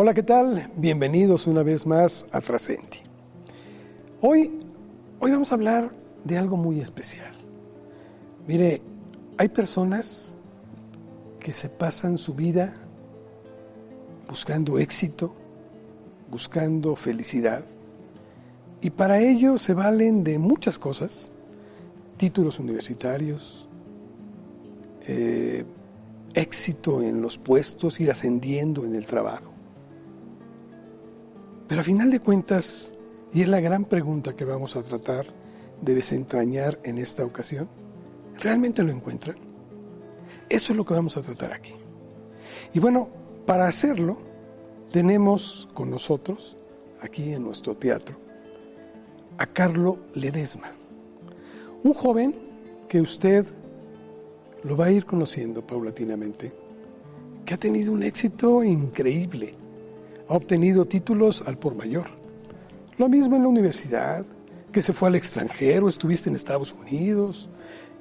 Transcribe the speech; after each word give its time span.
Hola, 0.00 0.14
¿qué 0.14 0.22
tal? 0.22 0.70
Bienvenidos 0.76 1.48
una 1.48 1.64
vez 1.64 1.84
más 1.84 2.28
a 2.30 2.40
Trascendi. 2.40 2.98
Hoy, 4.20 4.64
hoy 5.18 5.32
vamos 5.32 5.50
a 5.50 5.56
hablar 5.56 5.90
de 6.22 6.38
algo 6.38 6.56
muy 6.56 6.78
especial. 6.80 7.32
Mire, 8.46 8.80
hay 9.38 9.48
personas 9.48 10.36
que 11.40 11.52
se 11.52 11.68
pasan 11.68 12.16
su 12.16 12.34
vida 12.34 12.72
buscando 14.28 14.78
éxito, 14.78 15.34
buscando 16.30 16.94
felicidad, 16.94 17.64
y 18.80 18.90
para 18.90 19.18
ello 19.18 19.58
se 19.58 19.74
valen 19.74 20.22
de 20.22 20.38
muchas 20.38 20.78
cosas, 20.78 21.32
títulos 22.16 22.60
universitarios, 22.60 23.68
eh, 25.08 25.64
éxito 26.34 27.02
en 27.02 27.20
los 27.20 27.36
puestos, 27.36 27.98
ir 27.98 28.12
ascendiendo 28.12 28.84
en 28.84 28.94
el 28.94 29.04
trabajo. 29.04 29.57
Pero 31.68 31.82
a 31.82 31.84
final 31.84 32.10
de 32.10 32.20
cuentas, 32.20 32.94
y 33.32 33.42
es 33.42 33.48
la 33.48 33.60
gran 33.60 33.84
pregunta 33.84 34.34
que 34.34 34.46
vamos 34.46 34.74
a 34.74 34.82
tratar 34.82 35.26
de 35.82 35.94
desentrañar 35.94 36.80
en 36.82 36.96
esta 36.96 37.24
ocasión, 37.24 37.68
¿realmente 38.40 38.82
lo 38.82 38.90
encuentran? 38.90 39.36
Eso 40.48 40.72
es 40.72 40.76
lo 40.76 40.86
que 40.86 40.94
vamos 40.94 41.18
a 41.18 41.22
tratar 41.22 41.52
aquí. 41.52 41.74
Y 42.72 42.80
bueno, 42.80 43.10
para 43.46 43.68
hacerlo, 43.68 44.16
tenemos 44.90 45.68
con 45.74 45.90
nosotros, 45.90 46.56
aquí 47.00 47.34
en 47.34 47.44
nuestro 47.44 47.76
teatro, 47.76 48.16
a 49.36 49.46
Carlo 49.46 50.00
Ledesma, 50.14 50.72
un 51.82 51.92
joven 51.92 52.34
que 52.88 53.02
usted 53.02 53.44
lo 54.64 54.74
va 54.74 54.86
a 54.86 54.90
ir 54.90 55.04
conociendo 55.04 55.66
paulatinamente, 55.66 56.52
que 57.44 57.54
ha 57.54 57.58
tenido 57.58 57.92
un 57.92 58.02
éxito 58.02 58.64
increíble, 58.64 59.54
ha 60.28 60.34
obtenido 60.34 60.84
títulos 60.84 61.42
al 61.46 61.58
por 61.58 61.74
mayor. 61.74 62.06
Lo 62.98 63.08
mismo 63.08 63.36
en 63.36 63.42
la 63.42 63.48
universidad, 63.48 64.26
que 64.72 64.82
se 64.82 64.92
fue 64.92 65.08
al 65.08 65.14
extranjero, 65.14 65.88
estuviste 65.88 66.28
en 66.28 66.36
Estados 66.36 66.72
Unidos, 66.72 67.48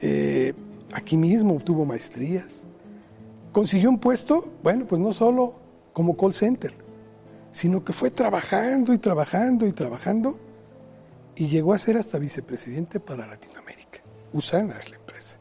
eh, 0.02 0.54
aquí 0.92 1.18
mismo 1.18 1.56
obtuvo 1.56 1.86
maestrías. 1.86 2.64
Consiguió 3.52 3.90
un 3.90 4.00
puesto, 4.00 4.54
bueno, 4.64 4.86
pues 4.86 5.00
no 5.02 5.12
solo 5.12 5.60
como 5.94 6.18
call 6.18 6.34
center, 6.34 6.74
sino 7.52 7.84
que 7.84 7.94
fue 7.94 8.12
trabajando 8.12 8.94
y 8.94 8.98
trabajando 8.98 9.66
y 9.66 9.72
trabajando 9.72 10.38
y 11.36 11.48
llegó 11.48 11.74
a 11.74 11.78
ser 11.78 11.98
hasta 11.98 12.20
vicepresidente 12.20 13.00
para 13.00 13.28
Latinoamérica. 13.28 14.02
Usana 14.34 14.78
es 14.80 14.90
la 14.90 14.98
empresa. 14.98 15.40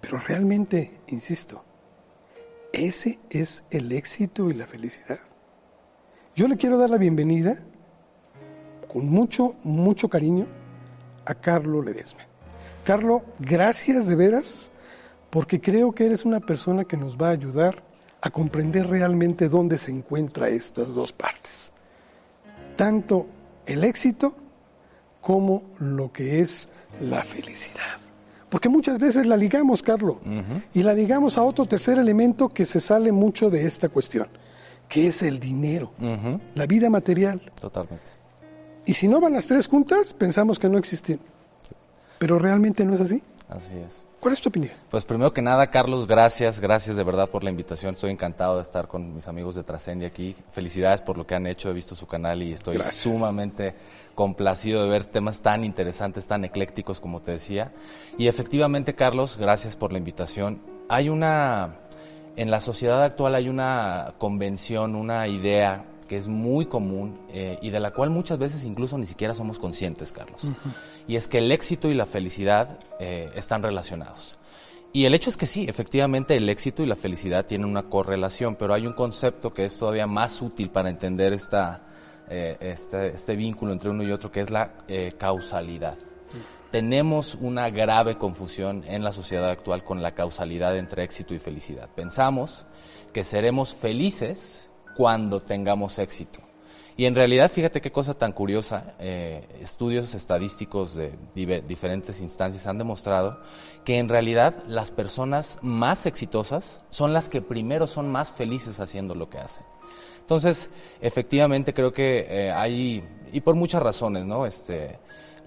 Pero 0.00 0.18
realmente, 0.18 1.00
insisto, 1.06 1.64
ese 2.72 3.20
es 3.30 3.64
el 3.70 3.92
éxito 3.92 4.50
y 4.50 4.54
la 4.54 4.66
felicidad. 4.66 5.18
Yo 6.36 6.48
le 6.48 6.58
quiero 6.58 6.76
dar 6.76 6.90
la 6.90 6.98
bienvenida 6.98 7.56
con 8.92 9.08
mucho, 9.08 9.56
mucho 9.62 10.10
cariño 10.10 10.46
a 11.24 11.34
Carlo 11.34 11.80
Ledesma. 11.80 12.26
Carlo, 12.84 13.24
gracias 13.38 14.06
de 14.06 14.16
veras, 14.16 14.70
porque 15.30 15.62
creo 15.62 15.92
que 15.92 16.04
eres 16.04 16.26
una 16.26 16.40
persona 16.40 16.84
que 16.84 16.98
nos 16.98 17.16
va 17.16 17.28
a 17.28 17.32
ayudar 17.32 17.82
a 18.20 18.28
comprender 18.28 18.86
realmente 18.86 19.48
dónde 19.48 19.78
se 19.78 19.92
encuentran 19.92 20.52
estas 20.52 20.92
dos 20.92 21.10
partes. 21.10 21.72
Tanto 22.76 23.28
el 23.64 23.82
éxito 23.82 24.36
como 25.22 25.62
lo 25.78 26.12
que 26.12 26.40
es 26.40 26.68
la 27.00 27.24
felicidad. 27.24 27.96
Porque 28.50 28.68
muchas 28.68 28.98
veces 28.98 29.24
la 29.24 29.38
ligamos, 29.38 29.82
Carlo, 29.82 30.20
y 30.74 30.82
la 30.82 30.92
ligamos 30.92 31.38
a 31.38 31.42
otro 31.44 31.64
tercer 31.64 31.98
elemento 31.98 32.50
que 32.50 32.66
se 32.66 32.78
sale 32.78 33.10
mucho 33.10 33.48
de 33.48 33.64
esta 33.64 33.88
cuestión, 33.88 34.28
que 34.88 35.08
es 35.08 35.22
el 35.22 35.40
dinero, 35.40 35.92
la 36.54 36.66
vida 36.66 36.90
material. 36.90 37.40
Totalmente. 37.60 38.04
Y 38.84 38.92
si 38.92 39.08
no 39.08 39.20
van 39.20 39.32
las 39.32 39.46
tres 39.46 39.66
juntas, 39.66 40.14
pensamos 40.14 40.58
que 40.58 40.68
no 40.68 40.78
existen. 40.78 41.20
Pero 42.18 42.38
realmente 42.38 42.84
no 42.84 42.94
es 42.94 43.00
así. 43.00 43.22
Así 43.48 43.76
es. 43.76 44.06
¿Cuál 44.20 44.32
es 44.32 44.40
tu 44.40 44.48
opinión? 44.48 44.72
Pues 44.90 45.04
primero 45.04 45.32
que 45.32 45.42
nada, 45.42 45.70
Carlos, 45.70 46.06
gracias, 46.06 46.58
gracias 46.58 46.96
de 46.96 47.04
verdad 47.04 47.28
por 47.28 47.44
la 47.44 47.50
invitación. 47.50 47.94
Estoy 47.94 48.10
encantado 48.10 48.56
de 48.56 48.62
estar 48.62 48.88
con 48.88 49.14
mis 49.14 49.28
amigos 49.28 49.54
de 49.54 49.62
Trascendi 49.62 50.04
aquí. 50.04 50.34
Felicidades 50.50 51.02
por 51.02 51.18
lo 51.18 51.26
que 51.26 51.34
han 51.34 51.46
hecho, 51.46 51.70
he 51.70 51.72
visto 51.72 51.94
su 51.94 52.06
canal 52.06 52.42
y 52.42 52.52
estoy 52.52 52.78
sumamente 52.90 53.74
complacido 54.14 54.82
de 54.82 54.88
ver 54.88 55.04
temas 55.04 55.42
tan 55.42 55.64
interesantes, 55.64 56.26
tan 56.26 56.44
eclécticos 56.44 56.98
como 56.98 57.20
te 57.20 57.32
decía. 57.32 57.72
Y 58.18 58.26
efectivamente, 58.26 58.94
Carlos, 58.94 59.36
gracias 59.36 59.76
por 59.76 59.92
la 59.92 59.98
invitación. 59.98 60.60
Hay 60.88 61.08
una, 61.08 61.76
en 62.36 62.50
la 62.50 62.60
sociedad 62.60 63.02
actual 63.02 63.34
hay 63.34 63.48
una 63.48 64.12
convención, 64.18 64.94
una 64.94 65.26
idea 65.26 65.84
que 66.06 66.16
es 66.16 66.28
muy 66.28 66.66
común 66.66 67.18
eh, 67.30 67.58
y 67.62 67.70
de 67.70 67.80
la 67.80 67.92
cual 67.92 68.10
muchas 68.10 68.38
veces 68.38 68.64
incluso 68.64 68.96
ni 68.98 69.06
siquiera 69.06 69.34
somos 69.34 69.58
conscientes, 69.58 70.12
Carlos. 70.12 70.42
Y 71.08 71.16
es 71.16 71.26
que 71.26 71.38
el 71.38 71.50
éxito 71.50 71.90
y 71.90 71.94
la 71.94 72.06
felicidad 72.06 72.78
eh, 73.00 73.30
están 73.34 73.62
relacionados. 73.62 74.38
Y 74.92 75.04
el 75.04 75.14
hecho 75.14 75.30
es 75.30 75.36
que 75.36 75.46
sí, 75.46 75.66
efectivamente 75.68 76.36
el 76.36 76.48
éxito 76.48 76.82
y 76.82 76.86
la 76.86 76.96
felicidad 76.96 77.44
tienen 77.44 77.68
una 77.68 77.84
correlación, 77.84 78.54
pero 78.54 78.72
hay 78.72 78.86
un 78.86 78.92
concepto 78.92 79.52
que 79.52 79.64
es 79.64 79.76
todavía 79.78 80.06
más 80.06 80.40
útil 80.40 80.70
para 80.70 80.88
entender 80.88 81.32
esta, 81.32 81.82
eh, 82.30 82.56
este, 82.60 83.08
este, 83.08 83.36
vínculo 83.36 83.72
entre 83.72 83.90
uno 83.90 84.04
y 84.04 84.12
otro, 84.12 84.30
que 84.30 84.40
es 84.40 84.50
la 84.50 84.72
causalidad. 85.18 85.96
Tenemos 86.70 87.36
una 87.40 87.70
grave 87.70 88.18
confusión 88.18 88.84
en 88.86 89.04
la 89.04 89.12
sociedad 89.12 89.48
actual 89.50 89.84
con 89.84 90.02
la 90.02 90.14
causalidad 90.14 90.76
entre 90.76 91.04
éxito 91.04 91.34
y 91.34 91.38
felicidad. 91.38 91.88
Pensamos 91.94 92.66
que 93.12 93.24
seremos 93.24 93.74
felices 93.74 94.70
cuando 94.96 95.40
tengamos 95.40 95.98
éxito. 95.98 96.40
Y 96.98 97.04
en 97.04 97.14
realidad, 97.14 97.50
fíjate 97.50 97.82
qué 97.82 97.92
cosa 97.92 98.14
tan 98.14 98.32
curiosa, 98.32 98.94
eh, 98.98 99.46
estudios 99.60 100.14
estadísticos 100.14 100.94
de 100.94 101.12
diferentes 101.34 102.22
instancias 102.22 102.66
han 102.66 102.78
demostrado 102.78 103.38
que 103.84 103.98
en 103.98 104.08
realidad 104.08 104.64
las 104.66 104.90
personas 104.90 105.58
más 105.60 106.06
exitosas 106.06 106.80
son 106.88 107.12
las 107.12 107.28
que 107.28 107.42
primero 107.42 107.86
son 107.86 108.10
más 108.10 108.32
felices 108.32 108.80
haciendo 108.80 109.14
lo 109.14 109.28
que 109.28 109.38
hacen. 109.38 109.66
Entonces, 110.20 110.70
efectivamente 111.02 111.74
creo 111.74 111.92
que 111.92 112.26
eh, 112.28 112.50
hay, 112.50 113.04
y 113.30 113.42
por 113.42 113.56
muchas 113.56 113.82
razones, 113.82 114.24
¿no? 114.24 114.46
Este, 114.46 114.98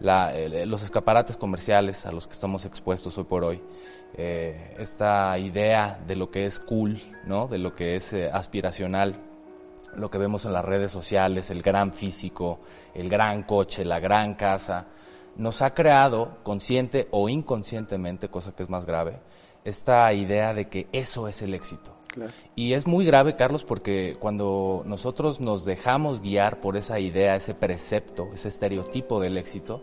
los 0.01 0.83
escaparates 0.83 1.37
comerciales 1.37 2.05
a 2.05 2.11
los 2.11 2.27
que 2.27 2.33
estamos 2.33 2.65
expuestos 2.65 3.17
hoy 3.17 3.23
por 3.25 3.43
hoy, 3.43 3.61
eh, 4.15 4.75
esta 4.79 5.37
idea 5.37 5.99
de 6.07 6.15
lo 6.15 6.31
que 6.31 6.45
es 6.45 6.59
cool, 6.59 6.99
¿no? 7.25 7.47
De 7.47 7.57
lo 7.57 7.75
que 7.75 7.95
es 7.95 8.13
aspiracional, 8.13 9.15
lo 9.95 10.09
que 10.09 10.17
vemos 10.17 10.45
en 10.45 10.53
las 10.53 10.65
redes 10.65 10.91
sociales, 10.91 11.49
el 11.51 11.61
gran 11.61 11.93
físico, 11.93 12.59
el 12.93 13.09
gran 13.09 13.43
coche, 13.43 13.85
la 13.85 13.99
gran 13.99 14.35
casa, 14.35 14.87
nos 15.35 15.61
ha 15.61 15.73
creado, 15.73 16.37
consciente 16.43 17.07
o 17.11 17.29
inconscientemente, 17.29 18.29
cosa 18.29 18.53
que 18.53 18.63
es 18.63 18.69
más 18.69 18.85
grave, 18.85 19.19
esta 19.63 20.11
idea 20.13 20.53
de 20.53 20.67
que 20.67 20.87
eso 20.91 21.27
es 21.27 21.41
el 21.41 21.53
éxito. 21.53 21.98
Y 22.55 22.73
es 22.73 22.87
muy 22.87 23.05
grave, 23.05 23.35
Carlos, 23.35 23.63
porque 23.63 24.17
cuando 24.19 24.83
nosotros 24.85 25.39
nos 25.39 25.65
dejamos 25.65 26.21
guiar 26.21 26.59
por 26.59 26.75
esa 26.75 26.99
idea, 26.99 27.35
ese 27.35 27.53
precepto, 27.53 28.29
ese 28.33 28.47
estereotipo 28.47 29.19
del 29.19 29.37
éxito, 29.37 29.81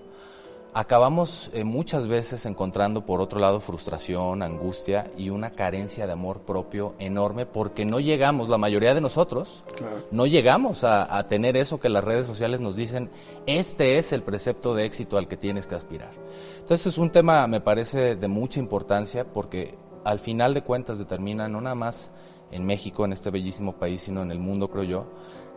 acabamos 0.76 1.50
eh, 1.54 1.64
muchas 1.64 2.06
veces 2.06 2.44
encontrando 2.44 3.06
por 3.06 3.22
otro 3.22 3.40
lado 3.40 3.60
frustración, 3.60 4.42
angustia 4.42 5.10
y 5.16 5.30
una 5.30 5.48
carencia 5.48 6.04
de 6.06 6.12
amor 6.12 6.40
propio 6.40 6.94
enorme 6.98 7.46
porque 7.46 7.86
no 7.86 7.98
llegamos, 7.98 8.50
la 8.50 8.58
mayoría 8.58 8.92
de 8.92 9.00
nosotros, 9.00 9.64
no 10.10 10.26
llegamos 10.26 10.84
a, 10.84 11.26
tener 11.28 11.56
eso 11.56 11.80
que 11.80 11.88
las 11.88 12.04
redes 12.04 12.26
sociales 12.26 12.60
nos 12.60 12.76
dicen, 12.76 13.08
este 13.46 13.96
es 13.96 14.12
el 14.12 14.22
precepto 14.22 14.74
de 14.74 14.84
éxito 14.84 15.16
al 15.16 15.28
que 15.28 15.38
tienes 15.38 15.66
que 15.66 15.76
aspirar. 15.76 16.10
Entonces 16.58 16.88
es 16.88 16.98
un 16.98 17.10
tema, 17.10 17.46
me 17.46 17.62
parece, 17.62 18.14
de 18.14 18.28
mucha 18.28 18.60
importancia 18.60 19.24
porque 19.24 19.78
al 20.06 20.20
final 20.20 20.54
de 20.54 20.62
cuentas 20.62 20.98
determina 20.98 21.48
no 21.48 21.60
nada 21.60 21.74
más 21.74 22.12
en 22.52 22.64
México, 22.64 23.04
en 23.04 23.12
este 23.12 23.30
bellísimo 23.30 23.72
país, 23.72 24.02
sino 24.02 24.22
en 24.22 24.30
el 24.30 24.38
mundo, 24.38 24.70
creo 24.70 24.84
yo, 24.84 25.06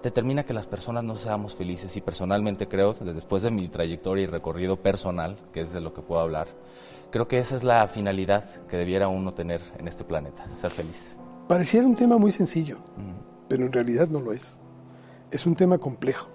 determina 0.02 0.44
que 0.44 0.56
las 0.56 0.66
personas 0.66 1.04
no 1.04 1.14
seamos 1.14 1.56
felices 1.56 1.96
y 1.96 2.02
personalmente 2.02 2.68
creo, 2.68 2.94
después 2.94 3.44
de 3.44 3.52
mi 3.52 3.68
trayectoria 3.68 4.24
y 4.24 4.26
recorrido 4.26 4.82
personal, 4.82 5.38
que 5.54 5.62
es 5.62 5.72
de 5.72 5.82
lo 5.82 5.94
que 5.94 6.02
puedo 6.02 6.22
hablar, 6.22 6.48
creo 7.12 7.28
que 7.28 7.38
esa 7.38 7.56
es 7.56 7.64
la 7.64 7.88
finalidad 7.88 8.44
que 8.66 8.78
debiera 8.78 9.08
uno 9.08 9.36
tener 9.36 9.62
en 9.78 9.88
este 9.88 10.04
planeta, 10.04 10.50
ser 10.50 10.72
feliz. 10.72 11.16
Pareciera 11.48 11.86
un 11.86 11.96
tema 11.96 12.18
muy 12.18 12.32
sencillo, 12.32 12.80
pero 13.48 13.66
en 13.66 13.72
realidad 13.72 14.08
no 14.08 14.20
lo 14.20 14.34
es. 14.34 14.60
Es 15.30 15.46
un 15.46 15.54
tema 15.54 15.78
complejo, 15.78 16.32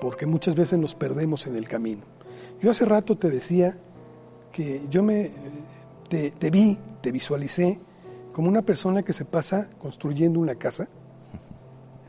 porque 0.00 0.26
muchas 0.26 0.54
veces 0.54 0.78
nos 0.78 0.94
perdemos 0.94 1.48
en 1.48 1.56
el 1.56 1.66
camino. 1.66 2.02
Yo 2.60 2.70
hace 2.70 2.84
rato 2.84 3.16
te 3.18 3.30
decía 3.30 3.78
que 4.52 4.86
yo 4.88 5.02
me 5.02 5.32
te, 6.08 6.30
te 6.30 6.50
vi, 6.50 6.78
te 7.00 7.12
visualicé 7.12 7.80
como 8.32 8.48
una 8.48 8.62
persona 8.62 9.02
que 9.02 9.12
se 9.12 9.24
pasa 9.24 9.70
construyendo 9.78 10.40
una 10.40 10.56
casa 10.56 10.88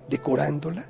decorándola. 0.09 0.85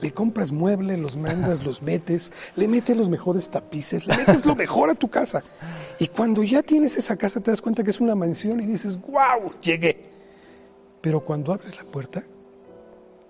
Le 0.00 0.12
compras 0.12 0.52
muebles, 0.52 0.98
los 0.98 1.16
mandas, 1.16 1.64
los 1.64 1.82
metes, 1.82 2.32
le 2.56 2.68
metes 2.68 2.96
los 2.96 3.08
mejores 3.08 3.50
tapices, 3.50 4.06
le 4.06 4.16
metes 4.16 4.44
lo 4.44 4.54
mejor 4.54 4.90
a 4.90 4.94
tu 4.94 5.08
casa. 5.08 5.42
Y 5.98 6.08
cuando 6.08 6.42
ya 6.42 6.62
tienes 6.62 6.96
esa 6.96 7.16
casa 7.16 7.40
te 7.40 7.50
das 7.50 7.62
cuenta 7.62 7.82
que 7.82 7.90
es 7.90 8.00
una 8.00 8.14
mansión 8.14 8.60
y 8.60 8.66
dices, 8.66 9.00
wow, 9.00 9.52
llegué. 9.60 10.10
Pero 11.00 11.20
cuando 11.20 11.52
abres 11.52 11.76
la 11.76 11.84
puerta, 11.84 12.22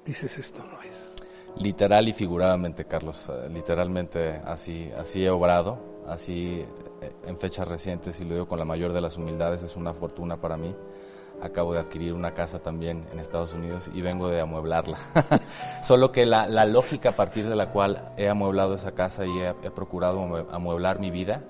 dices 0.04 0.38
esto 0.38 0.62
no 0.62 0.82
es. 0.82 1.14
Literal 1.56 2.08
y 2.08 2.12
figuradamente, 2.12 2.84
Carlos, 2.84 3.30
eh, 3.32 3.48
literalmente 3.52 4.40
así, 4.44 4.90
así 4.96 5.24
he 5.24 5.30
obrado, 5.30 6.02
así 6.08 6.64
en 7.26 7.38
fechas 7.38 7.66
recientes, 7.66 8.20
y 8.20 8.24
lo 8.24 8.34
digo 8.34 8.48
con 8.48 8.58
la 8.58 8.64
mayor 8.64 8.92
de 8.92 9.00
las 9.00 9.16
humildades, 9.16 9.62
es 9.62 9.76
una 9.76 9.94
fortuna 9.94 10.36
para 10.40 10.56
mí. 10.56 10.74
Acabo 11.42 11.72
de 11.72 11.80
adquirir 11.80 12.14
una 12.14 12.32
casa 12.32 12.60
también 12.60 13.04
en 13.12 13.18
Estados 13.18 13.52
Unidos 13.52 13.90
y 13.92 14.00
vengo 14.00 14.28
de 14.28 14.40
amueblarla. 14.40 14.98
Solo 15.82 16.12
que 16.12 16.24
la, 16.26 16.46
lógica 16.64 17.10
a 17.10 17.12
partir 17.12 17.48
de 17.48 17.56
la 17.56 17.70
cual 17.70 18.12
he 18.16 18.28
amueblado 18.28 18.74
esa 18.74 18.92
casa 18.92 19.26
y 19.26 19.40
he, 19.40 19.70
procurado 19.70 20.46
amueblar 20.50 21.00
mi 21.00 21.10
vida 21.10 21.42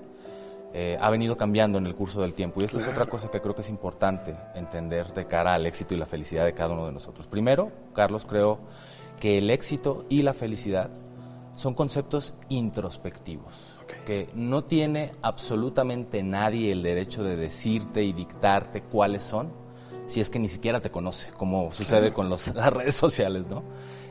eh, 0.77 0.97
ha 0.99 1.09
venido 1.09 1.37
cambiando 1.37 1.77
en 1.77 1.85
el 1.85 1.95
curso 1.95 2.21
del 2.21 2.33
tiempo. 2.33 2.59
Y 2.59 2.65
esta 2.65 2.79
es 2.79 2.87
otra 2.89 3.05
cosa 3.05 3.31
que 3.31 3.39
creo 3.39 3.55
que 3.55 3.61
es 3.61 3.69
importante 3.69 4.35
entender 4.55 5.13
de 5.13 5.25
cara 5.25 5.53
al 5.53 5.65
éxito 5.65 5.93
y 5.93 5.97
la 5.97 6.05
felicidad 6.05 6.43
de 6.43 6.53
cada 6.53 6.73
uno 6.73 6.85
de 6.85 6.91
nosotros. 6.91 7.27
Primero, 7.27 7.71
Carlos, 7.93 8.25
creo 8.25 8.59
que 9.17 9.37
el 9.37 9.49
éxito 9.51 10.03
y 10.09 10.23
la 10.23 10.33
felicidad 10.33 10.89
son 11.55 11.73
conceptos 11.73 12.33
introspectivos, 12.49 13.55
que 14.05 14.29
no 14.35 14.63
tiene 14.63 15.13
absolutamente 15.21 16.21
nadie 16.23 16.71
el 16.71 16.83
derecho 16.83 17.23
de 17.23 17.35
decirte 17.35 18.03
y 18.03 18.13
dictarte 18.13 18.81
cuáles 18.81 19.23
son, 19.23 19.49
si 20.05 20.19
es 20.21 20.29
que 20.29 20.39
ni 20.39 20.47
siquiera 20.47 20.81
te 20.81 20.91
conoce, 20.91 21.31
como 21.31 21.71
sucede 21.71 22.13
con 22.13 22.29
las 22.29 22.73
redes 22.73 22.95
sociales, 22.95 23.47
¿no? 23.47 23.63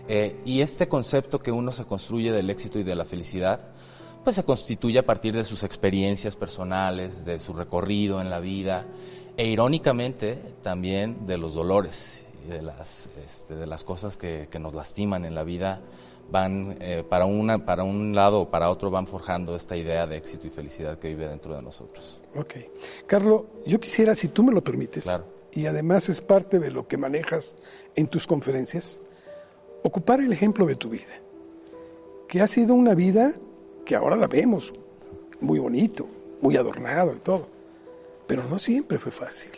Eh, 0.09 0.41
y 0.45 0.61
este 0.61 0.89
concepto 0.89 1.41
que 1.41 1.51
uno 1.51 1.73
se 1.73 1.85
construye 1.85 2.31
del 2.31 2.51
éxito 2.51 2.79
y 2.79 2.83
de 2.83 2.95
la 2.95 3.05
felicidad, 3.05 3.61
pues 4.23 4.37
se 4.37 4.45
constituye 4.45 4.99
a 4.99 5.07
partir 5.07 5.35
de 5.35 5.45
sus 5.45 5.63
experiencias 5.63 6.37
personales, 6.37 7.25
de 7.25 7.39
su 7.39 7.53
recorrido 7.53 8.21
en 8.21 8.31
la 8.31 8.41
vida, 8.41 8.87
e 9.37 9.47
irónicamente 9.47 10.37
también 10.63 11.27
de 11.27 11.39
los 11.39 11.55
dolores 11.55 12.25
de 12.49 12.63
las, 12.63 13.09
este, 13.27 13.55
de 13.55 13.67
las 13.67 13.85
cosas 13.85 14.17
que, 14.17 14.49
nos 14.61 14.75
lastiman 14.75 15.25
en 15.25 15.35
la 15.35 15.45
vida 15.45 15.81
van 16.31 16.77
eh, 16.81 17.05
para, 17.09 17.27
una, 17.27 17.65
para 17.65 17.85
un 17.85 18.15
lado 18.15 18.43
o 18.43 18.51
para 18.51 18.71
otro 18.71 18.91
van 18.91 19.07
forjando 19.07 19.55
esta 19.55 19.77
idea 19.77 20.07
de 20.07 20.17
éxito 20.17 20.47
y 20.47 20.51
felicidad 20.51 20.99
que 20.99 21.09
vive 21.09 21.29
dentro 21.29 21.55
de 21.55 21.63
nosotros. 21.63 22.21
Ok. 22.35 22.55
Carlos, 23.07 23.45
yo 23.67 23.79
quisiera, 23.79 24.15
si 24.15 24.29
tú 24.29 24.43
me 24.43 24.53
lo 24.53 24.63
permites, 24.63 25.09
y 25.53 25.67
además 25.67 26.09
es 26.09 26.21
parte 26.21 26.59
de 26.59 26.71
lo 26.71 26.89
que 26.89 26.97
manejas 26.97 27.57
en 27.95 28.07
tus 28.09 28.27
conferencias, 28.27 29.01
ocupar 29.83 30.21
el 30.21 30.33
ejemplo 30.33 30.67
de 30.67 30.75
tu 30.75 30.89
vida, 30.89 31.21
que 32.29 32.41
ha 32.41 32.47
sido 32.47 32.75
una 32.75 32.95
vida 32.95 33.33
que 33.85 33.95
ahora 33.95 34.17
la 34.17 34.27
vemos 34.27 34.73
muy 35.41 35.59
bonito, 35.59 36.09
muy 36.41 36.57
adornado 36.57 37.15
y 37.15 37.19
todo, 37.21 37.49
pero 38.27 38.45
no 38.45 38.59
siempre 38.59 38.99
fue 38.99 39.13
fácil. 39.13 39.51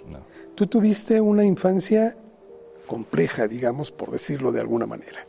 Tú 0.55 0.67
tuviste 0.67 1.21
una 1.21 1.45
infancia 1.45 2.17
compleja, 2.87 3.47
digamos, 3.49 3.91
por 3.91 4.11
decirlo 4.11 4.53
de 4.53 4.61
alguna 4.61 4.87
manera. 4.87 5.27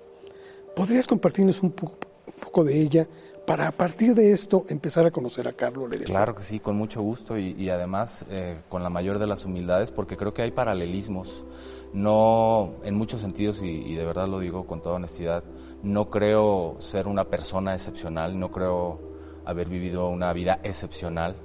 ¿Podrías 0.78 1.08
compartirnos 1.08 1.64
un 1.64 1.72
poco, 1.72 2.64
de 2.64 2.80
ella 2.80 3.08
para 3.48 3.68
a 3.68 3.72
partir 3.72 4.14
de 4.14 4.32
esto 4.32 4.64
empezar 4.70 5.08
a 5.08 5.12
conocer 5.12 5.48
a 5.48 5.54
Carlos 5.54 5.90
Ledesma? 5.90 6.14
Claro 6.14 6.36
que 6.36 6.44
sí, 6.44 6.60
con 6.60 6.76
mucho 6.76 7.02
gusto 7.02 7.36
y, 7.36 7.68
además 7.70 8.26
eh, 8.30 8.62
con 8.70 8.84
la 8.84 8.90
mayor 8.90 9.18
de 9.18 9.26
las 9.26 9.44
humildades, 9.44 9.90
porque 9.90 10.16
creo 10.16 10.36
que 10.36 10.44
hay 10.44 10.52
paralelismos. 10.52 11.46
No, 11.94 12.76
en 12.84 12.94
muchos 12.94 13.22
sentidos, 13.22 13.64
y, 13.64 13.96
de 13.96 14.06
verdad 14.06 14.28
lo 14.28 14.38
digo 14.38 14.68
con 14.68 14.84
toda 14.84 14.98
honestidad, 14.98 15.44
no 15.82 16.12
creo 16.12 16.76
ser 16.78 17.08
una 17.08 17.24
persona 17.28 17.74
excepcional, 17.74 18.38
no 18.38 18.52
creo 18.52 19.00
haber 19.46 19.70
vivido 19.70 20.08
una 20.10 20.32
vida 20.32 20.60
excepcional. 20.62 21.38